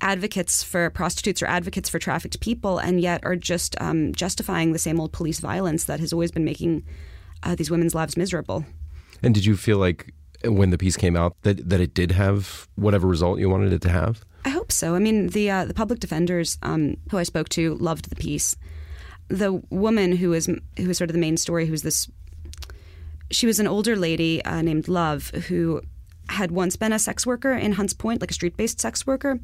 advocates 0.00 0.62
for 0.62 0.88
prostitutes 0.88 1.42
or 1.42 1.46
advocates 1.46 1.90
for 1.90 1.98
trafficked 1.98 2.40
people, 2.40 2.78
and 2.78 3.00
yet 3.00 3.20
are 3.24 3.36
just 3.36 3.78
um, 3.80 4.12
justifying 4.14 4.72
the 4.72 4.78
same 4.78 4.98
old 4.98 5.12
police 5.12 5.40
violence 5.40 5.84
that 5.84 6.00
has 6.00 6.12
always 6.12 6.30
been 6.30 6.44
making 6.44 6.82
uh, 7.42 7.54
these 7.54 7.70
women's 7.70 7.94
lives 7.94 8.16
miserable. 8.16 8.64
And 9.22 9.34
did 9.34 9.44
you 9.44 9.56
feel 9.56 9.78
like 9.78 10.12
when 10.44 10.70
the 10.70 10.78
piece 10.78 10.96
came 10.96 11.16
out 11.16 11.36
that 11.42 11.68
that 11.68 11.80
it 11.80 11.94
did 11.94 12.12
have 12.12 12.68
whatever 12.76 13.06
result 13.06 13.38
you 13.38 13.48
wanted 13.48 13.72
it 13.72 13.82
to 13.82 13.90
have? 13.90 14.24
I 14.44 14.48
hope 14.48 14.72
so. 14.72 14.94
I 14.94 14.98
mean, 14.98 15.28
the 15.28 15.50
uh, 15.50 15.64
the 15.66 15.74
public 15.74 16.00
defenders 16.00 16.58
um, 16.62 16.96
who 17.10 17.18
I 17.18 17.24
spoke 17.24 17.48
to 17.50 17.74
loved 17.74 18.08
the 18.08 18.16
piece. 18.16 18.56
The 19.28 19.62
woman 19.70 20.16
who 20.16 20.30
was 20.30 20.46
who 20.46 20.88
was 20.88 20.98
sort 20.98 21.10
of 21.10 21.14
the 21.14 21.20
main 21.20 21.36
story, 21.36 21.66
who's 21.66 21.82
this, 21.82 22.08
she 23.30 23.46
was 23.46 23.60
an 23.60 23.66
older 23.66 23.96
lady 23.96 24.44
uh, 24.44 24.62
named 24.62 24.88
Love 24.88 25.28
who 25.48 25.82
had 26.28 26.50
once 26.50 26.76
been 26.76 26.92
a 26.92 26.98
sex 26.98 27.26
worker 27.26 27.52
in 27.52 27.72
Hunts 27.72 27.92
Point, 27.92 28.20
like 28.20 28.30
a 28.30 28.34
street 28.34 28.56
based 28.56 28.80
sex 28.80 29.06
worker, 29.06 29.38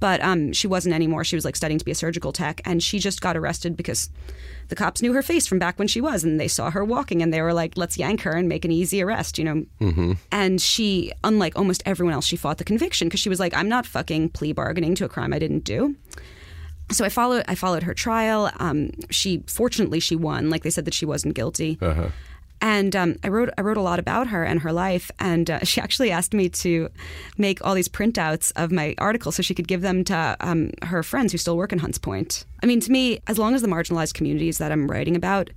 but 0.00 0.20
um, 0.22 0.52
she 0.52 0.66
wasn't 0.66 0.94
anymore. 0.94 1.24
She 1.24 1.36
was 1.36 1.44
like 1.44 1.56
studying 1.56 1.78
to 1.78 1.84
be 1.84 1.92
a 1.92 1.94
surgical 1.94 2.32
tech, 2.32 2.60
and 2.64 2.82
she 2.82 2.98
just 2.98 3.20
got 3.20 3.36
arrested 3.36 3.76
because 3.76 4.10
the 4.68 4.76
cops 4.76 5.02
knew 5.02 5.12
her 5.12 5.22
face 5.22 5.46
from 5.46 5.58
back 5.58 5.78
when 5.78 5.88
she 5.88 6.00
was, 6.00 6.24
and 6.24 6.40
they 6.40 6.48
saw 6.48 6.70
her 6.70 6.84
walking, 6.84 7.22
and 7.22 7.32
they 7.32 7.42
were 7.42 7.52
like, 7.52 7.76
"Let's 7.76 7.98
yank 7.98 8.22
her 8.22 8.32
and 8.32 8.48
make 8.48 8.64
an 8.64 8.72
easy 8.72 9.02
arrest," 9.02 9.38
you 9.38 9.44
know. 9.44 9.64
Mm-hmm. 9.80 10.12
And 10.32 10.60
she, 10.60 11.12
unlike 11.24 11.56
almost 11.56 11.82
everyone 11.86 12.14
else, 12.14 12.26
she 12.26 12.36
fought 12.36 12.58
the 12.58 12.64
conviction 12.64 13.08
because 13.08 13.20
she 13.20 13.28
was 13.28 13.40
like, 13.40 13.54
"I'm 13.54 13.68
not 13.68 13.86
fucking 13.86 14.30
plea 14.30 14.52
bargaining 14.52 14.94
to 14.96 15.04
a 15.04 15.08
crime 15.08 15.32
I 15.32 15.38
didn't 15.38 15.64
do." 15.64 15.96
So 16.92 17.04
I 17.04 17.08
followed. 17.08 17.44
I 17.48 17.54
followed 17.54 17.82
her 17.82 17.94
trial. 17.94 18.50
Um, 18.58 18.90
she 19.10 19.42
fortunately 19.46 20.00
she 20.00 20.14
won. 20.14 20.50
Like 20.50 20.62
they 20.62 20.70
said 20.70 20.84
that 20.84 20.94
she 20.94 21.06
wasn't 21.06 21.34
guilty. 21.34 21.78
Uh-huh. 21.80 22.08
And 22.60 22.96
um, 22.96 23.16
I 23.22 23.28
wrote 23.28 23.50
I 23.58 23.60
wrote 23.60 23.76
a 23.76 23.82
lot 23.82 23.98
about 23.98 24.28
her 24.28 24.42
and 24.42 24.60
her 24.60 24.72
life, 24.72 25.10
and 25.18 25.50
uh, 25.50 25.60
she 25.64 25.80
actually 25.80 26.10
asked 26.10 26.32
me 26.32 26.48
to 26.48 26.88
make 27.36 27.64
all 27.64 27.74
these 27.74 27.88
printouts 27.88 28.52
of 28.56 28.72
my 28.72 28.94
articles 28.98 29.36
so 29.36 29.42
she 29.42 29.54
could 29.54 29.68
give 29.68 29.82
them 29.82 30.04
to 30.04 30.36
um, 30.40 30.70
her 30.82 31.02
friends 31.02 31.32
who 31.32 31.38
still 31.38 31.56
work 31.56 31.72
in 31.72 31.78
Hunts 31.78 31.98
Point. 31.98 32.44
I 32.62 32.66
mean, 32.66 32.80
to 32.80 32.90
me, 32.90 33.20
as 33.26 33.38
long 33.38 33.54
as 33.54 33.62
the 33.62 33.68
marginalized 33.68 34.14
communities 34.14 34.58
that 34.58 34.72
I'm 34.72 34.90
writing 34.90 35.16
about 35.16 35.50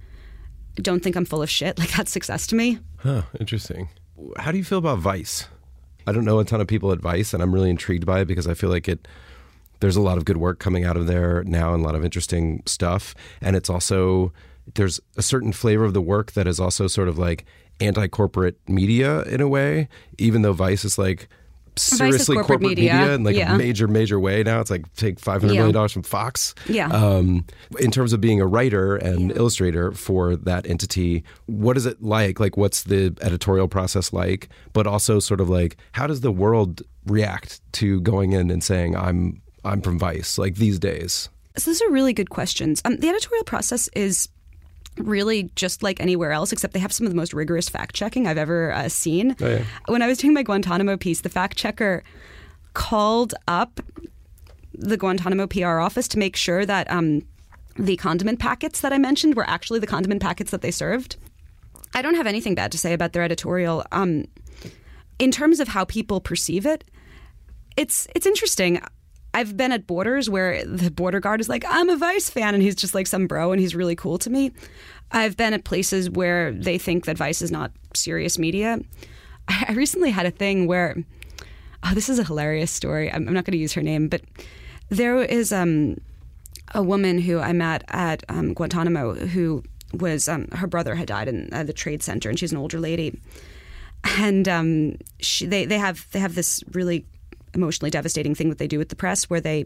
don't 0.75 1.01
think 1.01 1.15
I'm 1.15 1.25
full 1.25 1.41
of 1.41 1.49
shit, 1.49 1.79
like 1.79 1.91
that's 1.91 2.11
success 2.11 2.47
to 2.47 2.55
me. 2.55 2.79
Huh, 2.97 3.23
interesting. 3.39 3.89
How 4.37 4.51
do 4.51 4.57
you 4.57 4.63
feel 4.63 4.77
about 4.77 4.99
Vice? 4.99 5.47
I 6.05 6.11
don't 6.11 6.25
know 6.25 6.39
a 6.39 6.45
ton 6.45 6.59
of 6.59 6.67
people 6.67 6.91
at 6.91 6.99
Vice, 6.99 7.33
and 7.33 7.41
I'm 7.41 7.53
really 7.53 7.69
intrigued 7.69 8.05
by 8.05 8.21
it 8.21 8.25
because 8.25 8.47
I 8.47 8.53
feel 8.53 8.69
like 8.69 8.89
it. 8.89 9.07
There's 9.79 9.95
a 9.95 10.01
lot 10.01 10.17
of 10.17 10.25
good 10.25 10.35
work 10.35 10.59
coming 10.59 10.83
out 10.83 10.97
of 10.97 11.07
there 11.07 11.43
now, 11.45 11.73
and 11.73 11.81
a 11.81 11.85
lot 11.85 11.95
of 11.95 12.03
interesting 12.03 12.61
stuff. 12.65 13.15
And 13.39 13.55
it's 13.55 13.69
also 13.69 14.33
there's 14.75 14.99
a 15.17 15.21
certain 15.21 15.51
flavor 15.53 15.83
of 15.85 15.93
the 15.93 16.01
work 16.01 16.33
that 16.33 16.47
is 16.47 16.59
also 16.59 16.87
sort 16.87 17.07
of 17.07 17.17
like 17.17 17.45
anti-corporate 17.79 18.57
media 18.67 19.21
in 19.23 19.41
a 19.41 19.47
way, 19.47 19.87
even 20.17 20.41
though 20.41 20.53
Vice 20.53 20.83
is 20.83 20.97
like 20.97 21.27
seriously 21.75 22.35
corporate 22.35 22.61
media, 22.61 23.13
in 23.13 23.23
like 23.23 23.37
yeah. 23.37 23.55
a 23.55 23.57
major, 23.57 23.87
major 23.87 24.19
way 24.19 24.43
now. 24.43 24.59
It's 24.59 24.69
like 24.69 24.93
take 24.95 25.17
five 25.19 25.41
hundred 25.41 25.53
Yeah. 25.53 25.59
million 25.61 25.73
dollars 25.75 25.93
from 25.93 26.03
Fox. 26.03 26.53
Yeah. 26.67 26.87
Um, 26.87 27.45
in 27.79 27.89
terms 27.91 28.11
of 28.11 28.19
being 28.19 28.41
a 28.41 28.45
writer 28.47 28.97
and 28.97 29.31
illustrator 29.31 29.91
for 29.93 30.35
that 30.35 30.67
entity, 30.67 31.23
what 31.45 31.77
is 31.77 31.85
it 31.85 32.01
like? 32.01 32.39
Like, 32.39 32.57
what's 32.57 32.83
the 32.83 33.15
editorial 33.21 33.67
process 33.69 34.11
like? 34.11 34.49
But 34.73 34.87
also, 34.87 35.19
sort 35.19 35.39
of 35.39 35.49
like, 35.49 35.77
how 35.93 36.05
does 36.05 36.19
the 36.21 36.31
world 36.31 36.81
react 37.05 37.61
to 37.73 38.01
going 38.01 38.33
in 38.33 38.51
and 38.51 38.61
saying, 38.63 38.97
"I'm 38.97 39.41
I'm 39.63 39.81
from 39.81 39.97
Vice"? 39.97 40.37
Like 40.37 40.55
these 40.55 40.79
days. 40.79 41.29
So 41.57 41.71
those 41.71 41.81
are 41.81 41.89
really 41.91 42.13
good 42.13 42.29
questions. 42.29 42.81
Um, 42.85 42.97
the 42.97 43.09
editorial 43.09 43.43
process 43.43 43.89
is 43.95 44.27
really 44.99 45.49
just 45.55 45.81
like 45.81 45.99
anywhere 45.99 46.31
else, 46.31 46.51
except 46.51 46.73
they 46.73 46.79
have 46.79 46.91
some 46.91 47.05
of 47.07 47.11
the 47.11 47.15
most 47.17 47.33
rigorous 47.33 47.69
fact 47.69 47.95
checking 47.95 48.27
I've 48.27 48.37
ever 48.37 48.71
uh, 48.71 48.89
seen. 48.89 49.35
Oh, 49.41 49.47
yeah. 49.47 49.63
When 49.87 50.01
I 50.01 50.07
was 50.07 50.17
doing 50.17 50.33
my 50.33 50.43
Guantanamo 50.43 50.97
piece, 50.97 51.21
the 51.21 51.29
fact 51.29 51.57
checker 51.57 52.03
called 52.73 53.33
up 53.47 53.79
the 54.73 54.97
Guantanamo 54.97 55.47
PR 55.47 55.79
office 55.79 56.07
to 56.09 56.19
make 56.19 56.35
sure 56.35 56.65
that 56.65 56.89
um, 56.91 57.21
the 57.75 57.97
condiment 57.97 58.39
packets 58.39 58.81
that 58.81 58.93
I 58.93 58.97
mentioned 58.97 59.35
were 59.35 59.49
actually 59.49 59.79
the 59.79 59.87
condiment 59.87 60.21
packets 60.21 60.51
that 60.51 60.61
they 60.61 60.71
served. 60.71 61.17
I 61.93 62.01
don't 62.01 62.15
have 62.15 62.27
anything 62.27 62.55
bad 62.55 62.71
to 62.71 62.77
say 62.77 62.93
about 62.93 63.13
their 63.13 63.23
editorial. 63.23 63.85
Um, 63.91 64.25
in 65.17 65.31
terms 65.31 65.59
of 65.59 65.69
how 65.69 65.85
people 65.85 66.21
perceive 66.21 66.65
it, 66.65 66.83
it's 67.75 68.07
it's 68.15 68.25
interesting. 68.25 68.81
I've 69.33 69.55
been 69.55 69.71
at 69.71 69.85
borders 69.85 70.29
where 70.29 70.65
the 70.65 70.89
border 70.89 71.19
guard 71.19 71.39
is 71.39 71.49
like, 71.49 71.63
I'm 71.67 71.89
a 71.89 71.97
Vice 71.97 72.29
fan, 72.29 72.53
and 72.53 72.63
he's 72.63 72.75
just 72.75 72.95
like 72.95 73.07
some 73.07 73.27
bro, 73.27 73.51
and 73.51 73.61
he's 73.61 73.75
really 73.75 73.95
cool 73.95 74.17
to 74.19 74.29
me. 74.29 74.51
I've 75.11 75.37
been 75.37 75.53
at 75.53 75.63
places 75.63 76.09
where 76.09 76.51
they 76.51 76.77
think 76.77 77.05
that 77.05 77.17
Vice 77.17 77.41
is 77.41 77.51
not 77.51 77.71
serious 77.93 78.37
media. 78.39 78.79
I 79.47 79.73
recently 79.73 80.11
had 80.11 80.25
a 80.25 80.31
thing 80.31 80.67
where, 80.67 80.95
oh, 81.83 81.93
this 81.93 82.09
is 82.09 82.19
a 82.19 82.23
hilarious 82.23 82.71
story. 82.71 83.11
I'm, 83.11 83.27
I'm 83.27 83.33
not 83.33 83.45
going 83.45 83.53
to 83.53 83.57
use 83.57 83.73
her 83.73 83.81
name, 83.81 84.07
but 84.07 84.21
there 84.89 85.21
is 85.21 85.51
um, 85.51 85.97
a 86.73 86.83
woman 86.83 87.19
who 87.19 87.39
I 87.39 87.53
met 87.53 87.83
at 87.89 88.23
um, 88.29 88.53
Guantanamo 88.53 89.13
who 89.13 89.63
was 89.93 90.27
um, 90.27 90.47
her 90.49 90.67
brother 90.67 90.95
had 90.95 91.07
died 91.07 91.27
in 91.27 91.49
uh, 91.51 91.63
the 91.63 91.73
trade 91.73 92.03
center, 92.03 92.29
and 92.29 92.37
she's 92.37 92.51
an 92.51 92.57
older 92.57 92.79
lady, 92.79 93.19
and 94.17 94.47
um, 94.47 94.97
she, 95.19 95.45
they 95.45 95.65
they 95.65 95.79
have 95.79 96.07
they 96.11 96.19
have 96.19 96.35
this 96.35 96.63
really 96.71 97.05
emotionally 97.53 97.89
devastating 97.89 98.35
thing 98.35 98.49
that 98.49 98.57
they 98.57 98.67
do 98.67 98.77
with 98.77 98.89
the 98.89 98.95
press 98.95 99.29
where 99.29 99.41
they 99.41 99.65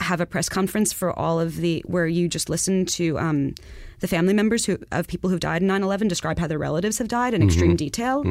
have 0.00 0.20
a 0.20 0.26
press 0.26 0.48
conference 0.48 0.92
for 0.92 1.16
all 1.18 1.40
of 1.40 1.56
the 1.56 1.82
where 1.86 2.06
you 2.06 2.28
just 2.28 2.48
listen 2.48 2.86
to 2.86 3.18
um, 3.18 3.52
the 3.98 4.06
family 4.06 4.32
members 4.32 4.64
who 4.64 4.78
of 4.92 5.08
people 5.08 5.28
who've 5.28 5.40
died 5.40 5.60
in 5.60 5.68
9-11 5.68 6.08
describe 6.08 6.38
how 6.38 6.46
their 6.46 6.58
relatives 6.58 6.98
have 6.98 7.08
died 7.08 7.34
in 7.34 7.42
extreme 7.42 7.74
detail 7.74 8.22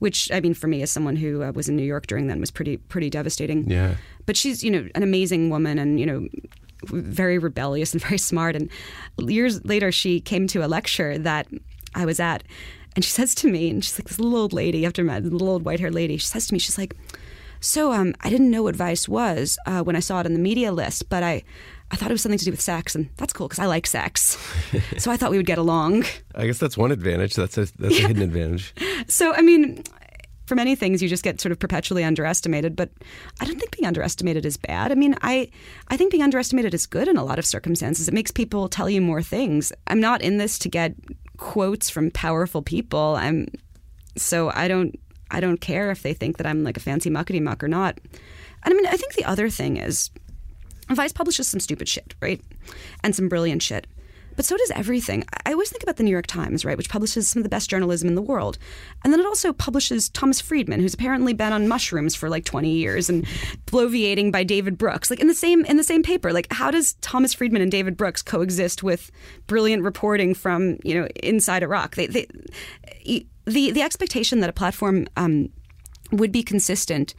which 0.00 0.32
i 0.32 0.40
mean 0.40 0.52
for 0.52 0.66
me 0.66 0.82
as 0.82 0.90
someone 0.90 1.14
who 1.14 1.44
uh, 1.44 1.52
was 1.52 1.68
in 1.68 1.76
new 1.76 1.84
york 1.84 2.08
during 2.08 2.26
then 2.26 2.40
was 2.40 2.50
pretty 2.50 2.76
pretty 2.76 3.08
devastating. 3.08 3.70
Yeah. 3.70 3.94
but 4.26 4.36
she's 4.36 4.64
you 4.64 4.70
know 4.70 4.88
an 4.96 5.04
amazing 5.04 5.48
woman 5.48 5.78
and 5.78 6.00
you 6.00 6.06
know 6.06 6.26
very 6.86 7.38
rebellious 7.38 7.92
and 7.92 8.02
very 8.08 8.18
smart. 8.18 8.56
And 8.56 8.68
years 9.18 9.64
later 9.64 9.92
she 9.92 10.20
came 10.20 10.48
to 10.48 10.64
a 10.64 10.66
lecture 10.66 11.16
that 11.18 11.46
i 11.94 12.04
was 12.04 12.18
at 12.18 12.42
and 12.96 13.04
she 13.04 13.10
says 13.12 13.32
to 13.36 13.48
me 13.48 13.70
and 13.70 13.84
she's 13.84 13.96
like 13.96 14.08
this 14.08 14.18
little 14.18 14.36
old 14.36 14.52
lady 14.52 14.84
after 14.84 15.04
my 15.04 15.20
little 15.20 15.48
old 15.48 15.64
white 15.64 15.78
haired 15.78 15.94
lady 15.94 16.16
she 16.16 16.26
says 16.26 16.48
to 16.48 16.52
me 16.52 16.58
she's 16.58 16.78
like 16.78 16.96
so 17.62 17.92
um, 17.92 18.12
I 18.20 18.28
didn't 18.28 18.50
know 18.50 18.64
what 18.64 18.74
Vice 18.74 19.08
was 19.08 19.56
uh, 19.66 19.82
when 19.82 19.94
I 19.94 20.00
saw 20.00 20.18
it 20.18 20.26
on 20.26 20.32
the 20.32 20.40
media 20.40 20.72
list, 20.72 21.08
but 21.08 21.22
I, 21.22 21.44
I 21.92 21.96
thought 21.96 22.10
it 22.10 22.12
was 22.12 22.20
something 22.20 22.38
to 22.38 22.44
do 22.44 22.50
with 22.50 22.60
sex, 22.60 22.96
and 22.96 23.08
that's 23.18 23.32
cool 23.32 23.46
because 23.46 23.60
I 23.60 23.66
like 23.66 23.86
sex. 23.86 24.36
so 24.98 25.12
I 25.12 25.16
thought 25.16 25.30
we 25.30 25.36
would 25.36 25.46
get 25.46 25.58
along. 25.58 26.04
I 26.34 26.46
guess 26.46 26.58
that's 26.58 26.76
one 26.76 26.90
advantage. 26.90 27.34
That's 27.34 27.56
a, 27.56 27.66
that's 27.78 27.98
a 27.98 28.06
hidden 28.08 28.22
advantage. 28.22 28.74
So 29.08 29.34
I 29.34 29.42
mean, 29.42 29.82
for 30.46 30.54
many 30.54 30.76
things, 30.76 31.02
you 31.02 31.08
just 31.08 31.24
get 31.24 31.40
sort 31.40 31.50
of 31.50 31.58
perpetually 31.58 32.04
underestimated. 32.04 32.76
But 32.76 32.90
I 33.40 33.44
don't 33.44 33.58
think 33.58 33.76
being 33.76 33.86
underestimated 33.86 34.46
is 34.46 34.56
bad. 34.56 34.92
I 34.92 34.94
mean, 34.94 35.16
I 35.22 35.50
I 35.88 35.96
think 35.96 36.12
being 36.12 36.22
underestimated 36.22 36.72
is 36.74 36.86
good 36.86 37.08
in 37.08 37.16
a 37.16 37.24
lot 37.24 37.38
of 37.38 37.46
circumstances. 37.46 38.08
It 38.08 38.14
makes 38.14 38.30
people 38.30 38.68
tell 38.68 38.88
you 38.88 39.00
more 39.00 39.22
things. 39.22 39.72
I'm 39.86 40.00
not 40.00 40.22
in 40.22 40.38
this 40.38 40.58
to 40.60 40.68
get 40.68 40.94
quotes 41.36 41.90
from 41.90 42.10
powerful 42.10 42.62
people. 42.62 43.16
I'm 43.16 43.48
so 44.16 44.50
I 44.54 44.68
don't 44.68 44.98
I 45.32 45.40
don't 45.40 45.60
care 45.60 45.90
if 45.90 46.02
they 46.02 46.14
think 46.14 46.36
that 46.36 46.46
I'm 46.46 46.62
like 46.62 46.76
a 46.76 46.80
fancy 46.80 47.10
muckety 47.10 47.40
muck 47.40 47.64
or 47.64 47.68
not. 47.68 47.98
And 48.64 48.72
I 48.72 48.74
mean, 48.74 48.86
I 48.86 48.92
think 48.92 49.14
the 49.14 49.24
other 49.24 49.50
thing 49.50 49.76
is 49.78 50.10
Vice 50.88 51.12
publishes 51.12 51.48
some 51.48 51.60
stupid 51.60 51.88
shit, 51.88 52.14
right? 52.20 52.40
And 53.02 53.16
some 53.16 53.28
brilliant 53.28 53.62
shit. 53.62 53.86
But 54.34 54.44
so 54.44 54.56
does 54.56 54.70
everything. 54.70 55.24
I 55.44 55.52
always 55.52 55.68
think 55.70 55.82
about 55.82 55.96
the 55.96 56.02
New 56.02 56.10
York 56.10 56.26
Times, 56.26 56.64
right, 56.64 56.76
which 56.76 56.88
publishes 56.88 57.28
some 57.28 57.40
of 57.40 57.44
the 57.44 57.50
best 57.50 57.68
journalism 57.68 58.08
in 58.08 58.14
the 58.14 58.22
world. 58.22 58.58
And 59.04 59.12
then 59.12 59.20
it 59.20 59.26
also 59.26 59.52
publishes 59.52 60.08
Thomas 60.08 60.40
Friedman, 60.40 60.80
who's 60.80 60.94
apparently 60.94 61.34
been 61.34 61.52
on 61.52 61.68
mushrooms 61.68 62.14
for 62.14 62.28
like 62.30 62.44
20 62.44 62.70
years 62.70 63.10
and 63.10 63.26
bloviating 63.66 64.32
by 64.32 64.42
David 64.44 64.78
Brooks. 64.78 65.10
Like 65.10 65.20
in 65.20 65.28
the 65.28 65.34
same 65.34 65.64
in 65.66 65.76
the 65.76 65.84
same 65.84 66.02
paper. 66.02 66.32
Like 66.32 66.46
how 66.50 66.70
does 66.70 66.94
Thomas 66.94 67.34
Friedman 67.34 67.62
and 67.62 67.70
David 67.70 67.96
Brooks 67.96 68.22
coexist 68.22 68.82
with 68.82 69.10
brilliant 69.46 69.82
reporting 69.82 70.34
from, 70.34 70.78
you 70.82 70.94
know, 70.94 71.06
inside 71.22 71.62
Iraq? 71.62 71.96
They, 71.96 72.06
they 72.06 72.26
the 73.46 73.70
the 73.70 73.82
expectation 73.82 74.40
that 74.40 74.50
a 74.50 74.52
platform 74.52 75.06
um, 75.16 75.48
would 76.10 76.32
be 76.32 76.42
consistent 76.42 77.14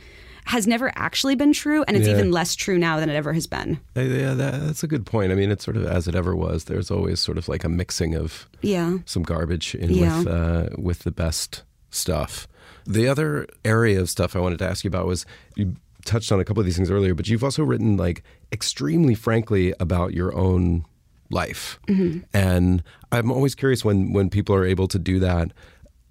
has 0.46 0.68
never 0.68 0.92
actually 0.96 1.36
been 1.36 1.54
true, 1.54 1.86
and 1.88 1.96
it's 1.96 2.06
Yeah. 2.06 2.16
even 2.16 2.30
less 2.32 2.54
true 2.54 2.78
now 2.78 3.00
than 3.00 3.10
it 3.10 3.16
ever 3.16 3.32
has 3.32 3.48
been. 3.48 3.80
Uh, 3.96 4.02
Yeah, 4.02 4.34
that, 4.34 4.60
that's 4.62 4.84
a 4.84 4.88
good 4.88 5.06
point. 5.06 5.32
I 5.32 5.36
mean, 5.36 5.50
it's 5.52 5.64
sort 5.64 5.78
of 5.78 5.86
as 5.86 6.06
it 6.06 6.16
ever 6.16 6.36
was. 6.36 6.66
There's 6.66 6.92
always 6.92 7.22
sort 7.22 7.38
of 7.38 7.48
like 7.48 7.64
a 7.64 7.70
mixing 7.70 8.14
of 8.16 8.50
Yeah. 8.62 8.98
some 9.06 9.24
garbage 9.24 9.74
in 9.76 9.90
Yeah. 9.92 10.18
with 10.20 10.28
uh, 10.28 10.70
with 10.78 11.00
the 11.00 11.12
best 11.12 11.64
stuff. 11.92 12.48
The 12.86 13.08
other 13.08 13.48
area 13.64 14.02
of 14.02 14.10
stuff 14.10 14.36
I 14.36 14.40
wanted 14.40 14.60
to 14.60 14.68
ask 14.70 14.84
you 14.84 14.90
about 14.90 15.08
was 15.08 15.26
you 15.56 15.76
touched 16.04 16.30
on 16.34 16.42
a 16.42 16.44
couple 16.44 16.60
of 16.60 16.66
these 16.66 16.76
things 16.76 16.92
earlier, 16.92 17.16
but 17.16 17.30
you've 17.30 17.44
also 17.46 17.64
written 17.64 17.96
like 17.96 18.22
extremely 18.52 19.16
frankly 19.16 19.74
about 19.80 20.14
your 20.14 20.36
own 20.36 20.84
life, 21.30 21.80
and 22.34 22.84
I'm 23.14 23.32
always 23.32 23.56
curious 23.56 23.86
when 23.86 24.12
when 24.12 24.30
people 24.30 24.54
are 24.56 24.66
able 24.66 24.88
to 24.90 25.00
do 25.00 25.20
that. 25.20 25.52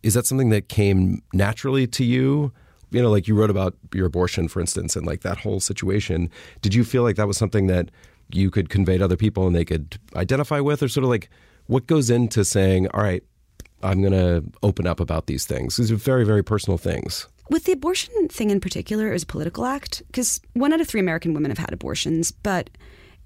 Is 0.03 0.14
that 0.14 0.26
something 0.26 0.50
that 0.50 0.68
came 0.68 1.22
naturally 1.32 1.86
to 1.88 2.05
you? 2.05 2.53
You 2.90 3.03
know, 3.03 3.11
like 3.11 3.26
you 3.26 3.34
wrote 3.34 3.50
about 3.50 3.74
your 3.94 4.07
abortion, 4.07 4.48
for 4.48 4.61
instance, 4.61 4.96
and 4.96 5.07
like 5.07 5.22
that 5.22 5.38
whole 5.38 5.61
situation. 5.61 6.30
Did 6.61 6.74
you 6.74 6.84
feel 6.84 7.03
like 7.03 7.16
that 7.16 7.26
was 7.26 7.38
something 7.38 7.66
that 7.68 7.90
you 8.30 8.50
could 8.50 8.68
convey 8.68 8.98
to 8.98 9.05
other 9.05 9.16
people 9.16 9.46
and 9.46 9.57
they 9.57 9.64
could 9.64 9.98
identify 10.16 10.61
with, 10.61 10.82
or 10.82 10.88
sort 10.88 11.05
of 11.05 11.11
like 11.11 11.30
what 11.66 11.86
goes 11.86 12.11
into 12.11 12.44
saying, 12.44 12.88
"All 12.88 13.03
right, 13.03 13.22
I'm 13.82 14.00
going 14.03 14.12
to 14.12 14.44
open 14.62 14.86
up 14.86 15.00
about 15.00 15.26
these 15.26 15.46
things"? 15.46 15.76
These 15.76 15.90
are 15.90 15.96
very, 15.96 16.24
very 16.24 16.42
personal 16.42 16.78
things. 16.78 17.28
With 17.50 17.64
the 17.64 17.72
abortion 17.72 18.28
thing 18.28 18.50
in 18.50 18.61
particular, 18.61 19.09
it 19.09 19.12
was 19.12 19.24
a 19.24 19.26
political 19.26 19.64
act 19.64 20.03
because 20.09 20.40
one 20.55 20.72
out 20.72 20.80
of 20.80 20.88
three 20.88 21.00
American 21.00 21.34
women 21.34 21.50
have 21.50 21.59
had 21.59 21.72
abortions. 21.72 22.30
But 22.30 22.70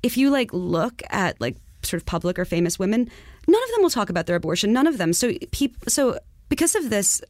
if 0.02 0.16
you 0.16 0.30
like 0.30 0.52
look 0.52 1.02
at 1.10 1.40
like 1.40 1.56
sort 1.82 2.00
of 2.00 2.06
public 2.06 2.38
or 2.38 2.44
famous 2.44 2.78
women, 2.78 3.08
none 3.46 3.62
of 3.62 3.70
them 3.74 3.82
will 3.82 3.90
talk 3.90 4.10
about 4.10 4.26
their 4.26 4.36
abortion. 4.36 4.72
None 4.72 4.86
of 4.86 4.98
them. 4.98 5.12
So 5.12 5.32
peop- 5.52 5.88
so 5.88 6.18
because 6.48 6.74
of 6.74 6.90
this, 6.90 7.22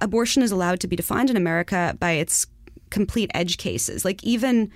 abortion 0.00 0.42
is 0.42 0.50
allowed 0.50 0.80
to 0.80 0.88
be 0.88 0.96
defined 0.96 1.30
in 1.30 1.36
America 1.36 1.96
by 1.98 2.12
its 2.12 2.46
complete 2.90 3.30
edge 3.34 3.58
cases. 3.58 4.04
Like 4.04 4.22
even 4.24 4.70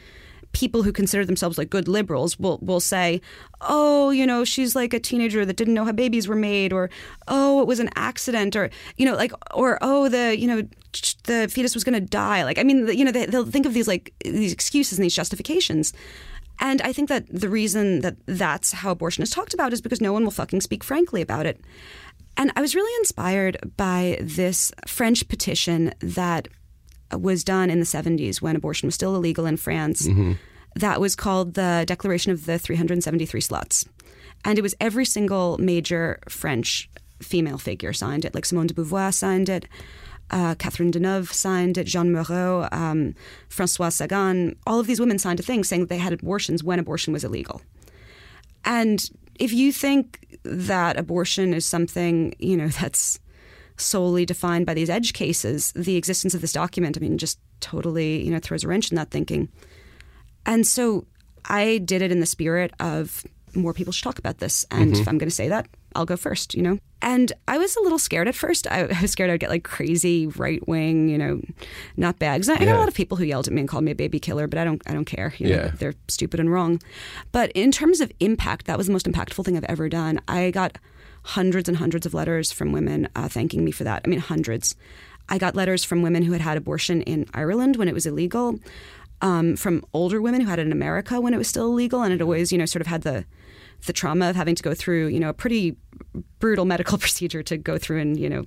people 0.52 0.82
who 0.82 0.92
consider 0.92 1.24
themselves 1.24 1.56
like 1.58 1.70
good 1.70 1.88
liberals 1.88 2.38
will 2.38 2.58
will 2.62 2.80
say, 2.80 3.20
"Oh, 3.60 4.10
you 4.10 4.26
know, 4.26 4.44
she's 4.44 4.76
like 4.76 4.94
a 4.94 5.00
teenager 5.00 5.44
that 5.44 5.56
didn't 5.56 5.74
know 5.74 5.84
how 5.84 5.92
babies 5.92 6.28
were 6.28 6.36
made," 6.36 6.72
or 6.72 6.90
"Oh, 7.28 7.60
it 7.60 7.66
was 7.66 7.80
an 7.80 7.90
accident," 7.96 8.54
or 8.54 8.70
you 8.96 9.06
know, 9.06 9.16
like, 9.16 9.32
or 9.54 9.78
"Oh, 9.80 10.08
the 10.08 10.38
you 10.38 10.46
know, 10.46 10.62
the 11.24 11.48
fetus 11.50 11.74
was 11.74 11.84
going 11.84 11.94
to 11.94 12.00
die." 12.00 12.44
Like, 12.44 12.58
I 12.58 12.62
mean, 12.62 12.86
you 12.88 13.04
know, 13.04 13.12
they, 13.12 13.26
they'll 13.26 13.46
think 13.46 13.66
of 13.66 13.74
these 13.74 13.88
like 13.88 14.12
these 14.24 14.52
excuses 14.52 14.98
and 14.98 15.04
these 15.04 15.16
justifications. 15.16 15.92
And 16.60 16.80
I 16.82 16.92
think 16.92 17.08
that 17.08 17.24
the 17.28 17.48
reason 17.48 18.00
that 18.00 18.16
that's 18.26 18.72
how 18.72 18.92
abortion 18.92 19.22
is 19.22 19.30
talked 19.30 19.54
about 19.54 19.72
is 19.72 19.80
because 19.80 20.00
no 20.00 20.12
one 20.12 20.22
will 20.22 20.30
fucking 20.30 20.60
speak 20.60 20.84
frankly 20.84 21.20
about 21.20 21.46
it. 21.46 21.60
And 22.36 22.52
I 22.56 22.60
was 22.60 22.74
really 22.74 22.94
inspired 23.00 23.58
by 23.76 24.18
this 24.20 24.72
French 24.86 25.28
petition 25.28 25.92
that 26.00 26.48
was 27.12 27.44
done 27.44 27.70
in 27.70 27.78
the 27.78 27.84
70s 27.86 28.40
when 28.40 28.56
abortion 28.56 28.86
was 28.86 28.94
still 28.94 29.14
illegal 29.14 29.46
in 29.46 29.56
France. 29.56 30.08
That 30.76 31.00
was 31.00 31.14
called 31.14 31.54
the 31.54 31.84
Declaration 31.86 32.32
of 32.32 32.46
the 32.46 32.58
373 32.58 33.40
Sluts. 33.40 33.86
And 34.44 34.58
it 34.58 34.62
was 34.62 34.74
every 34.80 35.04
single 35.04 35.58
major 35.58 36.18
French 36.28 36.88
female 37.20 37.58
figure 37.58 37.92
signed 37.92 38.24
it. 38.24 38.34
Like 38.34 38.46
Simone 38.46 38.66
de 38.68 38.74
Beauvoir 38.74 39.12
signed 39.12 39.48
it, 39.48 39.66
uh, 40.30 40.54
Catherine 40.54 40.90
Deneuve 40.90 41.32
signed 41.32 41.76
it, 41.76 41.84
Jeanne 41.86 42.10
Moreau, 42.12 42.66
um, 42.72 43.14
Francois 43.48 43.90
Sagan. 43.90 44.56
All 44.66 44.80
of 44.80 44.86
these 44.86 44.98
women 44.98 45.18
signed 45.18 45.38
a 45.38 45.42
thing 45.42 45.62
saying 45.62 45.82
that 45.82 45.88
they 45.90 45.98
had 45.98 46.14
abortions 46.14 46.64
when 46.64 46.78
abortion 46.78 47.12
was 47.12 47.22
illegal. 47.22 47.60
And 48.64 49.08
if 49.42 49.52
you 49.52 49.72
think 49.72 50.38
that 50.44 50.96
abortion 50.96 51.52
is 51.52 51.66
something, 51.66 52.32
you 52.38 52.56
know, 52.56 52.68
that's 52.80 53.18
solely 53.76 54.24
defined 54.24 54.66
by 54.66 54.74
these 54.74 54.88
edge 54.88 55.12
cases, 55.12 55.72
the 55.72 55.96
existence 55.96 56.34
of 56.34 56.40
this 56.40 56.52
document, 56.52 56.96
I 56.96 57.00
mean, 57.00 57.18
just 57.18 57.40
totally, 57.60 58.24
you 58.24 58.30
know, 58.30 58.38
throws 58.38 58.62
a 58.62 58.68
wrench 58.68 58.92
in 58.92 58.96
that 58.96 59.10
thinking. 59.10 59.48
And 60.46 60.64
so 60.64 61.06
I 61.44 61.78
did 61.78 62.02
it 62.02 62.12
in 62.12 62.20
the 62.20 62.26
spirit 62.26 62.72
of 62.78 63.24
more 63.54 63.74
people 63.74 63.92
should 63.92 64.04
talk 64.04 64.20
about 64.20 64.38
this. 64.38 64.64
And 64.70 64.92
mm-hmm. 64.92 65.02
if 65.02 65.08
I'm 65.08 65.18
going 65.18 65.28
to 65.28 65.34
say 65.34 65.48
that, 65.48 65.66
I'll 65.94 66.06
go 66.06 66.16
first, 66.16 66.54
you 66.54 66.62
know? 66.62 66.78
And 67.00 67.32
I 67.48 67.58
was 67.58 67.74
a 67.76 67.80
little 67.80 67.98
scared 67.98 68.28
at 68.28 68.34
first. 68.34 68.66
I, 68.70 68.84
was 69.02 69.10
scared 69.10 69.30
I'd 69.30 69.40
get 69.40 69.50
like 69.50 69.64
crazy 69.64 70.26
right 70.28 70.66
wing, 70.68 71.08
you 71.08 71.18
know, 71.18 71.40
not 71.96 72.18
bad. 72.18 72.40
'Cause 72.40 72.48
I, 72.48 72.54
I 72.54 72.64
got 72.64 72.76
a 72.76 72.78
lot 72.78 72.88
of 72.88 72.94
people 72.94 73.16
who 73.16 73.24
yelled 73.24 73.46
at 73.48 73.52
me 73.52 73.60
and 73.60 73.68
called 73.68 73.84
me 73.84 73.90
a 73.92 73.94
baby 73.96 74.20
killer, 74.20 74.46
but 74.46 74.58
I 74.58 74.64
don't, 74.64 74.80
I 74.86 74.92
don't 74.92 75.04
care. 75.04 75.34
You 75.38 75.48
know, 75.48 75.54
Yeah. 75.56 75.70
they're 75.78 75.94
stupid 76.08 76.38
and 76.40 76.50
wrong. 76.52 76.80
But 77.32 77.50
in 77.52 77.72
terms 77.72 78.00
of 78.00 78.12
impact, 78.20 78.66
that 78.66 78.78
was 78.78 78.86
the 78.86 78.92
most 78.92 79.06
impactful 79.06 79.44
thing 79.44 79.56
I've 79.56 79.64
ever 79.64 79.88
done. 79.88 80.20
I 80.28 80.50
got 80.50 80.78
hundreds 81.24 81.68
and 81.68 81.78
hundreds 81.78 82.04
of 82.06 82.14
letters 82.14 82.50
from 82.52 82.72
women 82.72 83.08
uh, 83.16 83.28
thanking 83.28 83.64
me 83.64 83.70
for 83.70 83.84
that. 83.84 84.02
I 84.04 84.08
mean, 84.08 84.18
hundreds. 84.20 84.74
I 85.28 85.38
got 85.38 85.54
letters 85.54 85.84
from 85.84 86.02
women 86.02 86.24
who 86.24 86.32
had 86.32 86.40
had 86.40 86.56
abortion 86.56 87.02
in 87.02 87.26
Ireland 87.32 87.76
when 87.76 87.86
it 87.88 87.94
was 87.94 88.06
illegal, 88.06 88.58
um, 89.20 89.54
from 89.56 89.84
older 89.94 90.20
women 90.20 90.40
who 90.40 90.48
had 90.48 90.58
it 90.58 90.66
in 90.66 90.72
America 90.72 91.20
when 91.20 91.32
it 91.32 91.38
was 91.38 91.46
still 91.46 91.66
illegal, 91.66 92.02
and 92.02 92.12
it 92.12 92.20
always, 92.20 92.50
you 92.50 92.58
know, 92.58 92.66
sort 92.66 92.80
of 92.80 92.86
had 92.88 93.02
the 93.02 93.24
the 93.86 93.92
trauma 93.92 94.30
of 94.30 94.36
having 94.36 94.54
to 94.54 94.62
go 94.62 94.74
through, 94.74 95.08
you 95.08 95.18
know, 95.18 95.28
a 95.28 95.32
pretty 95.34 95.76
brutal 96.38 96.64
medical 96.64 96.98
procedure 97.04 97.42
to 97.42 97.56
go 97.56 97.78
through 97.78 97.98
in 97.98 98.16
you 98.16 98.28
know 98.28 98.44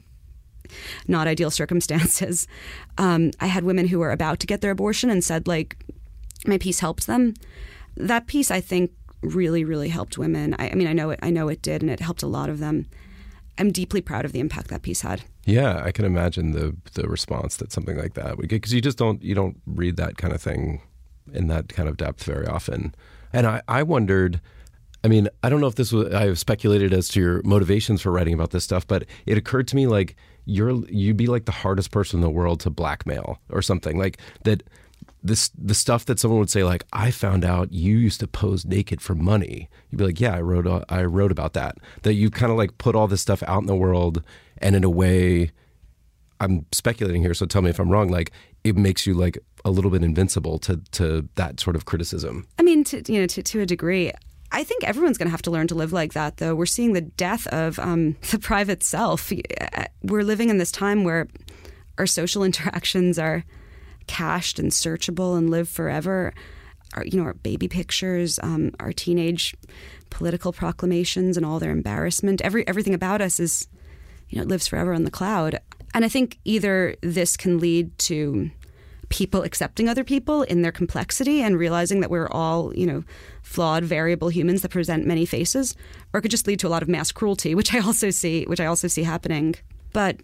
not 1.08 1.28
ideal 1.28 1.52
circumstances. 1.52 2.48
Um, 2.98 3.32
I 3.40 3.48
had 3.48 3.64
women 3.64 3.88
who 3.88 4.00
were 4.00 4.12
about 4.12 4.40
to 4.40 4.48
get 4.48 4.62
their 4.62 4.72
abortion 4.72 5.10
and 5.10 5.24
said 5.24 5.48
like 5.48 5.78
my 6.48 6.58
piece 6.58 6.80
helped 6.80 7.08
them. 7.08 7.34
That 7.96 8.28
piece 8.28 8.52
I 8.52 8.62
think 8.62 8.92
really 9.22 9.64
really 9.64 9.90
helped 9.90 10.18
women. 10.18 10.56
I, 10.60 10.70
I 10.70 10.76
mean 10.76 10.88
I 10.88 10.94
know 10.94 11.12
it 11.12 11.20
I 11.22 11.30
know 11.30 11.48
it 11.48 11.62
did 11.62 11.82
and 11.82 11.92
it 11.92 12.00
helped 12.00 12.24
a 12.24 12.28
lot 12.28 12.50
of 12.50 12.60
them. 12.60 12.88
I'm 13.58 13.72
deeply 13.72 14.02
proud 14.02 14.26
of 14.26 14.34
the 14.34 14.42
impact 14.42 14.68
that 14.68 14.82
piece 14.82 15.02
had. 15.02 15.24
Yeah, 15.46 15.82
I 15.84 15.92
can 15.92 16.06
imagine 16.06 16.52
the 16.52 16.76
the 16.94 17.08
response 17.08 17.58
that 17.58 17.72
something 17.72 17.98
like 17.98 18.16
that 18.16 18.38
would 18.38 18.50
get 18.50 18.58
because 18.58 18.74
you 18.74 18.82
just 18.82 18.98
don't 18.98 19.22
you 19.22 19.36
don't 19.36 19.62
read 19.66 19.98
that 19.98 20.18
kind 20.18 20.34
of 20.34 20.42
thing 20.42 20.82
in 21.34 21.48
that 21.48 21.70
kind 21.70 21.88
of 21.90 21.98
depth 21.98 22.24
very 22.24 22.48
often. 22.48 22.94
And 23.34 23.48
I, 23.48 23.62
I 23.68 23.84
wondered, 23.84 24.40
I 25.06 25.08
mean, 25.08 25.30
I 25.44 25.50
don't 25.50 25.62
know 25.62 25.68
if 25.68 25.76
this 25.76 25.92
was 25.92 26.12
I 26.12 26.26
have 26.26 26.40
speculated 26.40 26.92
as 26.92 27.08
to 27.10 27.20
your 27.20 27.44
motivations 27.44 28.02
for 28.02 28.12
writing 28.12 28.34
about 28.34 28.50
this 28.50 28.64
stuff, 28.64 28.88
but 28.88 29.06
it 29.28 29.38
occurred 29.38 29.68
to 29.68 29.76
me 29.76 29.86
like 29.86 30.16
you're 30.46 30.84
you'd 30.90 31.16
be 31.16 31.28
like 31.28 31.46
the 31.46 31.52
hardest 31.52 31.92
person 31.92 32.18
in 32.18 32.22
the 32.22 32.30
world 32.32 32.60
to 32.62 32.72
blackmail 32.72 33.38
or 33.52 33.62
something 33.62 34.00
like 34.00 34.18
that. 34.46 34.64
This 35.22 35.50
the 35.50 35.76
stuff 35.76 36.06
that 36.06 36.20
someone 36.20 36.40
would 36.40 36.50
say 36.50 36.64
like 36.64 36.86
I 36.92 37.12
found 37.12 37.46
out 37.46 37.72
you 37.72 37.98
used 37.98 38.20
to 38.22 38.28
pose 38.28 38.66
naked 38.66 39.00
for 39.00 39.14
money. 39.14 39.70
You'd 39.92 40.00
be 40.00 40.06
like, 40.06 40.20
yeah, 40.20 40.36
I 40.36 40.42
wrote 40.42 40.66
uh, 40.66 40.84
I 40.90 41.04
wrote 41.04 41.32
about 41.32 41.54
that. 41.54 41.78
That 42.02 42.16
you 42.16 42.32
kind 42.32 42.52
of 42.52 42.58
like 42.58 42.76
put 42.80 42.96
all 42.96 43.08
this 43.08 43.22
stuff 43.22 43.44
out 43.44 43.62
in 43.62 43.68
the 43.68 43.76
world, 43.76 44.24
and 44.58 44.76
in 44.76 44.84
a 44.84 44.90
way, 44.90 45.52
I'm 46.40 46.66
speculating 46.72 47.22
here, 47.22 47.36
so 47.36 47.46
tell 47.46 47.62
me 47.62 47.70
if 47.70 47.78
I'm 47.78 47.92
wrong. 47.92 48.10
Like 48.10 48.32
it 48.64 48.76
makes 48.76 49.06
you 49.06 49.14
like 49.14 49.38
a 49.64 49.70
little 49.70 49.92
bit 49.92 50.04
invincible 50.04 50.58
to 50.60 50.78
to 50.94 51.30
that 51.36 51.60
sort 51.60 51.76
of 51.76 51.86
criticism. 51.86 52.48
I 52.58 52.64
mean, 52.64 52.84
to, 52.86 53.04
you 53.12 53.22
know, 53.22 53.28
to, 53.28 53.44
to 53.44 53.62
a 53.62 53.66
degree. 53.68 54.12
I 54.56 54.64
think 54.64 54.86
everyone's 54.86 55.18
going 55.18 55.28
to 55.28 55.32
have 55.32 55.42
to 55.42 55.52
learn 55.52 55.68
to 55.68 55.76
live 55.76 55.92
like 55.92 56.14
that, 56.14 56.38
though. 56.38 56.56
We're 56.56 56.66
seeing 56.66 56.94
the 56.94 57.02
death 57.02 57.46
of 57.48 57.78
um, 57.78 58.14
the 58.32 58.40
private 58.40 58.84
self. 58.84 59.32
We're 60.02 60.24
living 60.24 60.50
in 60.50 60.60
this 60.60 60.72
time 60.72 61.04
where 61.04 61.28
our 61.98 62.08
social 62.08 62.42
interactions 62.50 63.20
are 63.20 63.44
cached 64.08 64.58
and 64.58 64.72
searchable 64.72 65.38
and 65.38 65.50
live 65.50 65.68
forever. 65.68 66.34
Our, 66.94 67.04
you 67.06 67.20
know, 67.20 67.26
our 67.26 67.34
baby 67.34 67.68
pictures, 67.68 68.40
um, 68.42 68.72
our 68.80 68.94
teenage 68.94 69.56
political 70.10 70.54
proclamations, 70.54 71.36
and 71.36 71.46
all 71.46 71.60
their 71.60 71.72
embarrassment. 71.72 72.40
Every 72.42 72.66
everything 72.66 72.94
about 72.94 73.20
us 73.20 73.42
is, 73.42 73.68
you 74.30 74.40
know, 74.40 74.46
lives 74.46 74.68
forever 74.68 74.94
on 74.94 75.04
the 75.04 75.12
cloud. 75.12 75.60
And 75.94 76.06
I 76.06 76.08
think 76.08 76.40
either 76.46 76.96
this 77.02 77.36
can 77.36 77.60
lead 77.60 77.98
to 78.00 78.50
people 79.16 79.44
accepting 79.44 79.88
other 79.88 80.04
people 80.04 80.44
in 80.44 80.62
their 80.62 80.74
complexity 80.74 81.42
and 81.42 81.58
realizing 81.58 82.02
that 82.02 82.10
we're 82.10 82.28
all, 82.28 82.76
you 82.76 82.86
know, 82.86 83.02
flawed, 83.44 83.82
variable 83.82 84.28
humans 84.28 84.62
that 84.62 84.72
present 84.72 85.08
many 85.08 85.26
faces, 85.26 85.74
or 86.12 86.18
it 86.18 86.22
could 86.22 86.32
just 86.32 86.48
lead 86.48 86.60
to 86.60 86.68
a 86.68 86.74
lot 86.76 86.84
of 86.84 86.90
mass 86.90 87.14
cruelty, 87.14 87.56
which 87.56 87.74
I 87.74 87.80
also 87.80 88.10
see, 88.10 88.44
which 88.44 88.60
I 88.60 88.66
also 88.66 88.90
see 88.90 89.04
happening. 89.04 89.56
But 89.94 90.20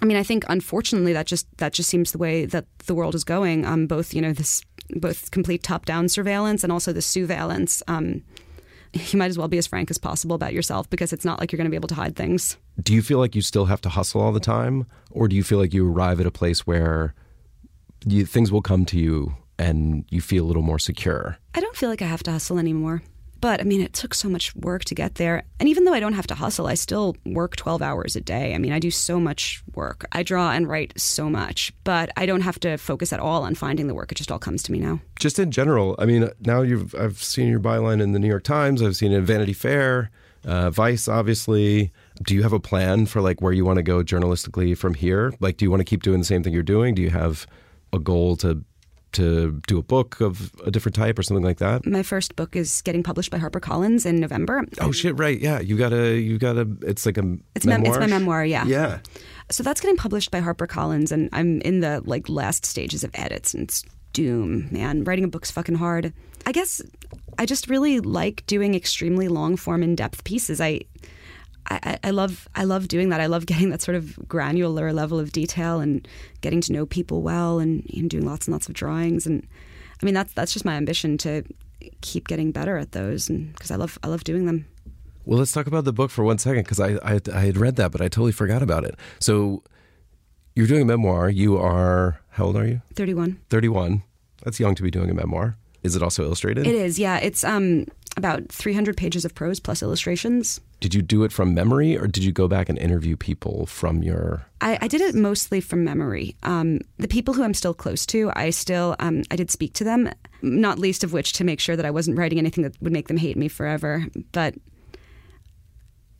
I 0.00 0.04
mean, 0.04 0.16
I 0.16 0.22
think 0.22 0.44
unfortunately 0.48 1.14
that 1.14 1.26
just 1.26 1.48
that 1.58 1.72
just 1.72 1.90
seems 1.90 2.12
the 2.12 2.18
way 2.18 2.46
that 2.46 2.66
the 2.86 2.94
world 2.94 3.16
is 3.16 3.24
going. 3.24 3.66
Um, 3.66 3.88
both 3.88 4.14
you 4.14 4.22
know 4.22 4.32
this 4.32 4.62
both 4.90 5.32
complete 5.32 5.64
top-down 5.64 6.08
surveillance 6.08 6.62
and 6.62 6.72
also 6.72 6.92
the 6.92 7.02
surveillance. 7.02 7.82
Um, 7.88 8.22
you 8.92 9.18
might 9.18 9.30
as 9.30 9.36
well 9.36 9.48
be 9.48 9.58
as 9.58 9.66
frank 9.66 9.90
as 9.90 9.98
possible 9.98 10.36
about 10.36 10.52
yourself 10.52 10.88
because 10.90 11.12
it's 11.12 11.24
not 11.24 11.40
like 11.40 11.50
you're 11.50 11.56
going 11.56 11.66
to 11.66 11.70
be 11.70 11.76
able 11.76 11.88
to 11.88 11.96
hide 11.96 12.14
things. 12.14 12.56
Do 12.80 12.94
you 12.94 13.02
feel 13.02 13.18
like 13.18 13.34
you 13.34 13.42
still 13.42 13.64
have 13.64 13.80
to 13.80 13.88
hustle 13.88 14.20
all 14.20 14.30
the 14.30 14.38
time, 14.38 14.86
or 15.10 15.26
do 15.26 15.34
you 15.34 15.42
feel 15.42 15.58
like 15.58 15.74
you 15.74 15.90
arrive 15.90 16.20
at 16.20 16.26
a 16.26 16.30
place 16.30 16.68
where 16.68 17.12
you, 18.06 18.24
things 18.24 18.52
will 18.52 18.62
come 18.62 18.84
to 18.86 18.98
you 18.98 19.34
and 19.58 20.04
you 20.10 20.20
feel 20.20 20.44
a 20.44 20.46
little 20.46 20.62
more 20.62 20.78
secure? 20.78 21.38
I 21.54 21.60
don't 21.60 21.76
feel 21.76 21.88
like 21.88 22.02
I 22.02 22.06
have 22.06 22.22
to 22.24 22.30
hustle 22.30 22.58
anymore. 22.58 23.02
But 23.40 23.60
I 23.60 23.64
mean, 23.64 23.82
it 23.82 23.92
took 23.92 24.14
so 24.14 24.28
much 24.28 24.56
work 24.56 24.84
to 24.86 24.94
get 24.94 25.16
there. 25.16 25.44
And 25.60 25.68
even 25.68 25.84
though 25.84 25.92
I 25.92 26.00
don't 26.00 26.14
have 26.14 26.26
to 26.28 26.34
hustle, 26.34 26.66
I 26.66 26.74
still 26.74 27.16
work 27.26 27.56
12 27.56 27.82
hours 27.82 28.16
a 28.16 28.20
day. 28.20 28.54
I 28.54 28.58
mean, 28.58 28.72
I 28.72 28.78
do 28.78 28.90
so 28.90 29.20
much 29.20 29.62
work. 29.74 30.06
I 30.12 30.22
draw 30.22 30.52
and 30.52 30.66
write 30.66 30.98
so 30.98 31.28
much, 31.28 31.72
but 31.84 32.10
I 32.16 32.26
don't 32.26 32.40
have 32.40 32.58
to 32.60 32.78
focus 32.78 33.12
at 33.12 33.20
all 33.20 33.42
on 33.42 33.54
finding 33.54 33.88
the 33.88 33.94
work. 33.94 34.10
It 34.10 34.16
just 34.16 34.32
all 34.32 34.38
comes 34.38 34.62
to 34.64 34.72
me 34.72 34.78
now. 34.78 35.00
Just 35.18 35.38
in 35.38 35.50
general, 35.50 35.94
I 35.98 36.06
mean, 36.06 36.30
now 36.40 36.62
you've 36.62 36.94
I've 36.94 37.22
seen 37.22 37.48
your 37.48 37.60
byline 37.60 38.00
in 38.00 38.12
the 38.12 38.18
New 38.18 38.28
York 38.28 38.44
Times. 38.44 38.82
I've 38.82 38.96
seen 38.96 39.12
it 39.12 39.18
in 39.18 39.24
Vanity 39.26 39.52
Fair, 39.52 40.10
uh, 40.44 40.70
Vice, 40.70 41.06
obviously. 41.06 41.92
Do 42.22 42.34
you 42.34 42.42
have 42.42 42.54
a 42.54 42.60
plan 42.60 43.04
for 43.06 43.20
like 43.20 43.42
where 43.42 43.52
you 43.52 43.66
want 43.66 43.76
to 43.76 43.82
go 43.82 44.02
journalistically 44.02 44.76
from 44.76 44.94
here? 44.94 45.34
Like, 45.40 45.58
do 45.58 45.64
you 45.64 45.70
want 45.70 45.80
to 45.80 45.84
keep 45.84 46.02
doing 46.02 46.20
the 46.20 46.24
same 46.24 46.42
thing 46.42 46.54
you're 46.54 46.62
doing? 46.62 46.94
Do 46.94 47.02
you 47.02 47.10
have 47.10 47.46
a 47.96 48.00
goal 48.00 48.36
to 48.36 48.62
to 49.12 49.62
do 49.66 49.78
a 49.78 49.82
book 49.82 50.20
of 50.20 50.54
a 50.64 50.70
different 50.70 50.94
type 50.94 51.18
or 51.18 51.22
something 51.22 51.44
like 51.44 51.58
that? 51.58 51.86
My 51.86 52.02
first 52.02 52.36
book 52.36 52.54
is 52.54 52.82
getting 52.82 53.02
published 53.02 53.30
by 53.30 53.38
HarperCollins 53.38 54.04
in 54.04 54.20
November. 54.20 54.64
Oh 54.80 54.92
shit! 54.92 55.18
Right? 55.18 55.40
Yeah, 55.40 55.60
you 55.60 55.76
gotta, 55.76 56.18
you 56.18 56.38
gotta. 56.38 56.68
It's 56.82 57.06
like 57.06 57.18
a 57.18 57.36
it's 57.54 57.64
memoir. 57.64 57.94
Mem- 57.94 58.02
it's 58.02 58.10
my 58.12 58.18
memoir. 58.18 58.44
Yeah. 58.44 58.66
Yeah. 58.66 58.98
So 59.50 59.62
that's 59.62 59.80
getting 59.80 59.96
published 59.96 60.30
by 60.30 60.40
HarperCollins, 60.40 61.12
and 61.12 61.28
I'm 61.32 61.60
in 61.62 61.80
the 61.80 62.02
like 62.04 62.28
last 62.28 62.66
stages 62.66 63.04
of 63.04 63.10
edits, 63.14 63.54
and 63.54 63.64
it's 63.64 63.84
doom, 64.12 64.68
man. 64.70 65.04
Writing 65.04 65.24
a 65.24 65.28
book's 65.28 65.50
fucking 65.50 65.76
hard. 65.76 66.12
I 66.44 66.52
guess 66.52 66.82
I 67.38 67.46
just 67.46 67.68
really 67.68 68.00
like 68.00 68.44
doing 68.46 68.74
extremely 68.74 69.28
long 69.28 69.56
form, 69.56 69.82
in 69.82 69.94
depth 69.94 70.24
pieces. 70.24 70.60
I 70.60 70.82
I, 71.68 71.98
I, 72.04 72.10
love 72.10 72.48
I 72.54 72.64
love 72.64 72.88
doing 72.88 73.08
that. 73.10 73.20
I 73.20 73.26
love 73.26 73.46
getting 73.46 73.70
that 73.70 73.82
sort 73.82 73.96
of 73.96 74.16
granular 74.28 74.92
level 74.92 75.18
of 75.18 75.32
detail 75.32 75.80
and 75.80 76.06
getting 76.40 76.60
to 76.62 76.72
know 76.72 76.86
people 76.86 77.22
well 77.22 77.58
and, 77.58 77.88
and 77.94 78.08
doing 78.08 78.26
lots 78.26 78.46
and 78.46 78.52
lots 78.52 78.68
of 78.68 78.74
drawings. 78.74 79.26
And 79.26 79.46
I 80.00 80.04
mean 80.04 80.14
that's 80.14 80.32
that's 80.32 80.52
just 80.52 80.64
my 80.64 80.74
ambition 80.74 81.18
to 81.18 81.42
keep 82.00 82.28
getting 82.28 82.52
better 82.52 82.76
at 82.76 82.92
those 82.92 83.28
and 83.28 83.52
because 83.52 83.70
I 83.70 83.76
love 83.76 83.98
I 84.02 84.08
love 84.08 84.24
doing 84.24 84.46
them. 84.46 84.66
Well, 85.24 85.38
let's 85.38 85.52
talk 85.52 85.66
about 85.66 85.84
the 85.84 85.92
book 85.92 86.10
for 86.10 86.24
one 86.24 86.38
second 86.38 86.62
because 86.62 86.80
I, 86.80 86.98
I 87.02 87.20
I 87.32 87.40
had 87.40 87.56
read 87.56 87.76
that, 87.76 87.90
but 87.90 88.00
I 88.00 88.04
totally 88.08 88.32
forgot 88.32 88.62
about 88.62 88.84
it. 88.84 88.94
So 89.18 89.62
you're 90.54 90.68
doing 90.68 90.82
a 90.82 90.86
memoir. 90.86 91.28
You 91.28 91.58
are 91.58 92.20
how 92.30 92.46
old 92.46 92.56
are 92.56 92.66
you? 92.66 92.80
Thirty 92.94 93.14
one. 93.14 93.40
Thirty 93.50 93.68
one. 93.68 94.02
That's 94.44 94.60
young 94.60 94.74
to 94.76 94.82
be 94.82 94.90
doing 94.90 95.10
a 95.10 95.14
memoir. 95.14 95.56
Is 95.82 95.96
it 95.96 96.02
also 96.02 96.24
illustrated? 96.24 96.66
It 96.66 96.74
is. 96.74 96.98
Yeah, 96.98 97.18
it's 97.18 97.44
um 97.44 97.86
about 98.16 98.48
300 98.48 98.96
pages 98.96 99.24
of 99.24 99.34
prose 99.34 99.60
plus 99.60 99.82
illustrations. 99.82 100.60
Did 100.80 100.94
you 100.94 101.02
do 101.02 101.22
it 101.24 101.32
from 101.32 101.54
memory 101.54 101.98
or 101.98 102.06
did 102.06 102.24
you 102.24 102.32
go 102.32 102.48
back 102.48 102.68
and 102.68 102.78
interview 102.78 103.16
people 103.16 103.66
from 103.66 104.02
your? 104.02 104.46
I, 104.60 104.78
I 104.80 104.88
did 104.88 105.00
it 105.00 105.14
mostly 105.14 105.60
from 105.60 105.84
memory. 105.84 106.34
Um, 106.42 106.80
the 106.98 107.08
people 107.08 107.34
who 107.34 107.42
I'm 107.42 107.54
still 107.54 107.74
close 107.74 108.06
to, 108.06 108.32
I 108.34 108.50
still 108.50 108.96
um, 108.98 109.22
I 109.30 109.36
did 109.36 109.50
speak 109.50 109.74
to 109.74 109.84
them, 109.84 110.10
not 110.42 110.78
least 110.78 111.04
of 111.04 111.12
which 111.12 111.34
to 111.34 111.44
make 111.44 111.60
sure 111.60 111.76
that 111.76 111.86
I 111.86 111.90
wasn't 111.90 112.18
writing 112.18 112.38
anything 112.38 112.64
that 112.64 112.80
would 112.80 112.92
make 112.92 113.08
them 113.08 113.16
hate 113.18 113.36
me 113.36 113.48
forever. 113.48 114.06
But 114.32 114.54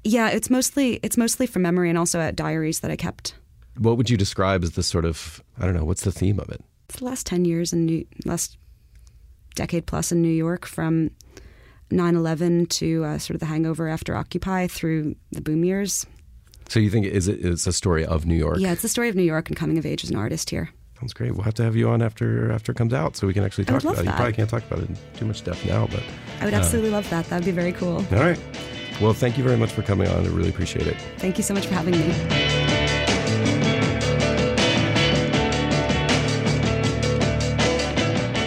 yeah, 0.04 0.28
it's 0.28 0.50
mostly 0.50 1.00
it's 1.02 1.16
mostly 1.16 1.46
from 1.46 1.62
memory 1.62 1.88
and 1.88 1.98
also 1.98 2.20
at 2.20 2.36
diaries 2.36 2.80
that 2.80 2.90
I 2.90 2.96
kept. 2.96 3.34
What 3.78 3.96
would 3.96 4.08
you 4.08 4.16
describe 4.16 4.62
as 4.62 4.72
the 4.72 4.82
sort 4.82 5.04
of 5.04 5.42
I 5.58 5.64
don't 5.64 5.74
know 5.74 5.84
what's 5.84 6.04
the 6.04 6.12
theme 6.12 6.38
of 6.40 6.50
it? 6.50 6.62
It's 6.88 6.98
the 6.98 7.06
last 7.06 7.26
ten 7.26 7.44
years 7.44 7.72
and 7.72 7.86
New, 7.86 8.06
last 8.24 8.58
decade 9.54 9.86
plus 9.86 10.12
in 10.12 10.22
New 10.22 10.28
York 10.28 10.66
from 10.66 11.10
9/11 11.90 12.68
to 12.70 13.04
uh, 13.04 13.18
sort 13.18 13.34
of 13.34 13.40
the 13.40 13.46
hangover 13.46 13.88
after 13.88 14.16
Occupy 14.16 14.66
through 14.66 15.16
the 15.32 15.40
boom 15.40 15.64
years. 15.64 16.06
So 16.68 16.80
you 16.80 16.90
think 16.90 17.06
is 17.06 17.28
it 17.28 17.44
it's 17.44 17.66
a 17.66 17.72
story 17.72 18.04
of 18.04 18.26
New 18.26 18.34
York? 18.34 18.58
Yeah, 18.58 18.72
it's 18.72 18.82
the 18.82 18.88
story 18.88 19.08
of 19.08 19.14
New 19.14 19.22
York 19.22 19.48
and 19.48 19.56
coming 19.56 19.78
of 19.78 19.86
age 19.86 20.02
as 20.04 20.10
an 20.10 20.16
artist 20.16 20.50
here. 20.50 20.70
Sounds 20.98 21.12
great. 21.12 21.32
We'll 21.32 21.44
have 21.44 21.54
to 21.54 21.62
have 21.62 21.76
you 21.76 21.88
on 21.90 22.02
after 22.02 22.50
after 22.50 22.72
it 22.72 22.76
comes 22.76 22.94
out, 22.94 23.16
so 23.16 23.26
we 23.26 23.34
can 23.34 23.44
actually 23.44 23.66
talk 23.66 23.82
about 23.82 23.98
it. 23.98 24.06
You 24.06 24.12
probably 24.12 24.32
can't 24.32 24.50
talk 24.50 24.64
about 24.64 24.82
it 24.82 24.88
in 24.88 24.96
too 25.16 25.26
much 25.26 25.44
depth 25.44 25.64
now, 25.66 25.86
but 25.86 26.02
I 26.40 26.46
would 26.46 26.54
absolutely 26.54 26.90
uh, 26.90 26.94
love 26.94 27.10
that. 27.10 27.26
That 27.26 27.36
would 27.36 27.44
be 27.44 27.50
very 27.52 27.72
cool. 27.72 27.96
All 27.96 28.18
right. 28.18 28.38
Well, 29.00 29.12
thank 29.12 29.36
you 29.36 29.44
very 29.44 29.58
much 29.58 29.72
for 29.72 29.82
coming 29.82 30.08
on. 30.08 30.24
I 30.24 30.28
really 30.28 30.48
appreciate 30.48 30.86
it. 30.86 30.96
Thank 31.18 31.36
you 31.36 31.44
so 31.44 31.52
much 31.52 31.66
for 31.66 31.74
having 31.74 31.92
me. 31.92 32.65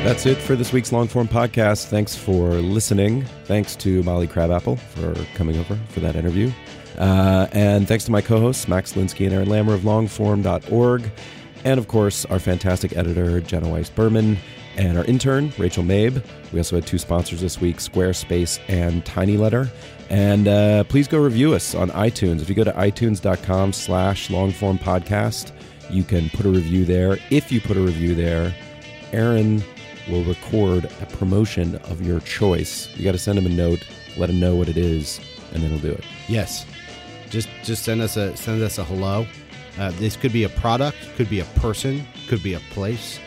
That's 0.03 0.25
it 0.25 0.37
for 0.37 0.55
this 0.55 0.71
week's 0.71 0.91
long 0.91 1.07
form 1.07 1.27
podcast. 1.27 1.85
Thanks 1.87 2.15
for 2.15 2.53
listening. 2.53 3.25
Thanks 3.43 3.75
to 3.77 4.01
Molly 4.03 4.27
Crabapple 4.27 4.77
for 4.77 5.13
coming 5.35 5.57
over 5.59 5.77
for 5.89 5.99
that 5.99 6.15
interview. 6.15 6.51
Uh, 6.97 7.47
and 7.51 7.87
thanks 7.87 8.05
to 8.05 8.11
my 8.11 8.21
co 8.21 8.39
hosts, 8.39 8.67
Max 8.67 8.93
Linsky 8.93 9.25
and 9.25 9.35
Aaron 9.35 9.49
Lammer 9.49 9.73
of 9.73 9.81
longform.org. 9.81 11.11
And 11.65 11.77
of 11.77 11.87
course, 11.89 12.25
our 12.25 12.39
fantastic 12.39 12.95
editor, 12.95 13.41
Jenna 13.41 13.69
Weiss 13.69 13.89
Berman, 13.89 14.37
and 14.77 14.97
our 14.97 15.03
intern, 15.03 15.51
Rachel 15.57 15.83
Mabe. 15.83 16.23
We 16.53 16.59
also 16.59 16.77
had 16.77 16.87
two 16.87 16.97
sponsors 16.97 17.41
this 17.41 17.59
week 17.59 17.77
Squarespace 17.77 18.59
and 18.69 19.05
Tiny 19.05 19.35
Letter. 19.35 19.69
And 20.09 20.47
uh, 20.47 20.85
please 20.85 21.07
go 21.07 21.19
review 21.19 21.53
us 21.53 21.75
on 21.75 21.89
iTunes. 21.91 22.41
If 22.41 22.49
you 22.49 22.55
go 22.55 22.63
to 22.63 22.71
itunes.com 22.71 23.73
slash 23.73 24.29
longform 24.29 24.79
podcast, 24.79 25.51
you 25.89 26.03
can 26.03 26.29
put 26.29 26.45
a 26.45 26.49
review 26.49 26.85
there. 26.85 27.17
If 27.29 27.51
you 27.51 27.59
put 27.59 27.77
a 27.77 27.81
review 27.81 28.15
there, 28.15 28.55
Aaron 29.11 29.61
will 30.09 30.23
record 30.23 30.85
a 31.01 31.05
promotion 31.05 31.75
of 31.75 32.05
your 32.05 32.19
choice. 32.21 32.89
You 32.95 33.03
got 33.03 33.13
to 33.13 33.17
send 33.17 33.37
them 33.37 33.45
a 33.45 33.49
note, 33.49 33.85
let 34.17 34.27
them 34.27 34.39
know 34.39 34.55
what 34.55 34.69
it 34.69 34.77
is, 34.77 35.19
and 35.53 35.63
then 35.63 35.69
he'll 35.69 35.79
do 35.79 35.91
it. 35.91 36.03
Yes, 36.27 36.65
just 37.29 37.49
just 37.63 37.83
send 37.83 38.01
us 38.01 38.17
a 38.17 38.35
send 38.35 38.61
us 38.61 38.77
a 38.77 38.83
hello. 38.83 39.25
Uh, 39.77 39.91
this 39.91 40.17
could 40.17 40.33
be 40.33 40.43
a 40.43 40.49
product, 40.49 40.97
could 41.15 41.29
be 41.29 41.39
a 41.39 41.45
person, 41.45 42.05
could 42.27 42.43
be 42.43 42.53
a 42.53 42.59
place. 42.71 43.19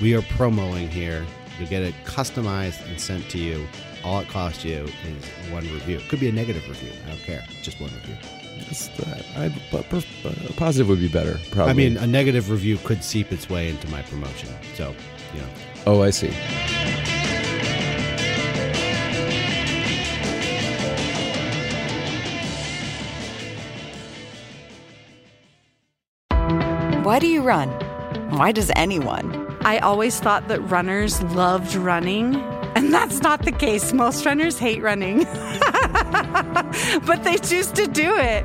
We 0.00 0.14
are 0.14 0.22
promoting 0.22 0.88
here 0.88 1.26
You'll 1.58 1.68
get 1.68 1.82
it 1.82 1.94
customized 2.04 2.86
and 2.88 3.00
sent 3.00 3.28
to 3.30 3.38
you. 3.38 3.66
All 4.04 4.20
it 4.20 4.28
costs 4.28 4.64
you 4.64 4.84
is 4.84 5.50
one 5.50 5.64
review. 5.64 5.98
It 5.98 6.08
could 6.08 6.20
be 6.20 6.28
a 6.28 6.32
negative 6.32 6.68
review. 6.68 6.92
I 7.04 7.08
don't 7.08 7.20
care. 7.20 7.44
Just 7.62 7.80
one 7.80 7.90
review. 7.90 8.16
Uh, 9.04 9.22
I, 9.36 9.62
but 9.72 9.92
uh, 9.92 10.02
positive 10.56 10.88
would 10.88 11.00
be 11.00 11.08
better. 11.08 11.38
Probably. 11.50 11.70
I 11.70 11.74
mean, 11.74 11.96
a 11.96 12.06
negative 12.06 12.50
review 12.50 12.76
could 12.78 13.02
seep 13.02 13.32
its 13.32 13.50
way 13.50 13.68
into 13.68 13.88
my 13.88 14.02
promotion. 14.02 14.50
So, 14.74 14.94
you 15.34 15.40
know. 15.40 15.48
Oh, 15.88 16.02
I 16.02 16.10
see. 16.10 16.30
Why 27.02 27.18
do 27.18 27.26
you 27.26 27.40
run? 27.40 27.70
Why 28.36 28.52
does 28.52 28.70
anyone? 28.76 29.46
I 29.62 29.78
always 29.78 30.20
thought 30.20 30.48
that 30.48 30.60
runners 30.60 31.22
loved 31.22 31.74
running, 31.74 32.36
and 32.76 32.92
that's 32.92 33.22
not 33.22 33.46
the 33.46 33.52
case. 33.52 33.94
Most 33.94 34.26
runners 34.26 34.58
hate 34.58 34.82
running, 34.82 35.24
but 37.06 37.24
they 37.24 37.38
choose 37.38 37.72
to 37.72 37.86
do 37.86 38.14
it. 38.14 38.44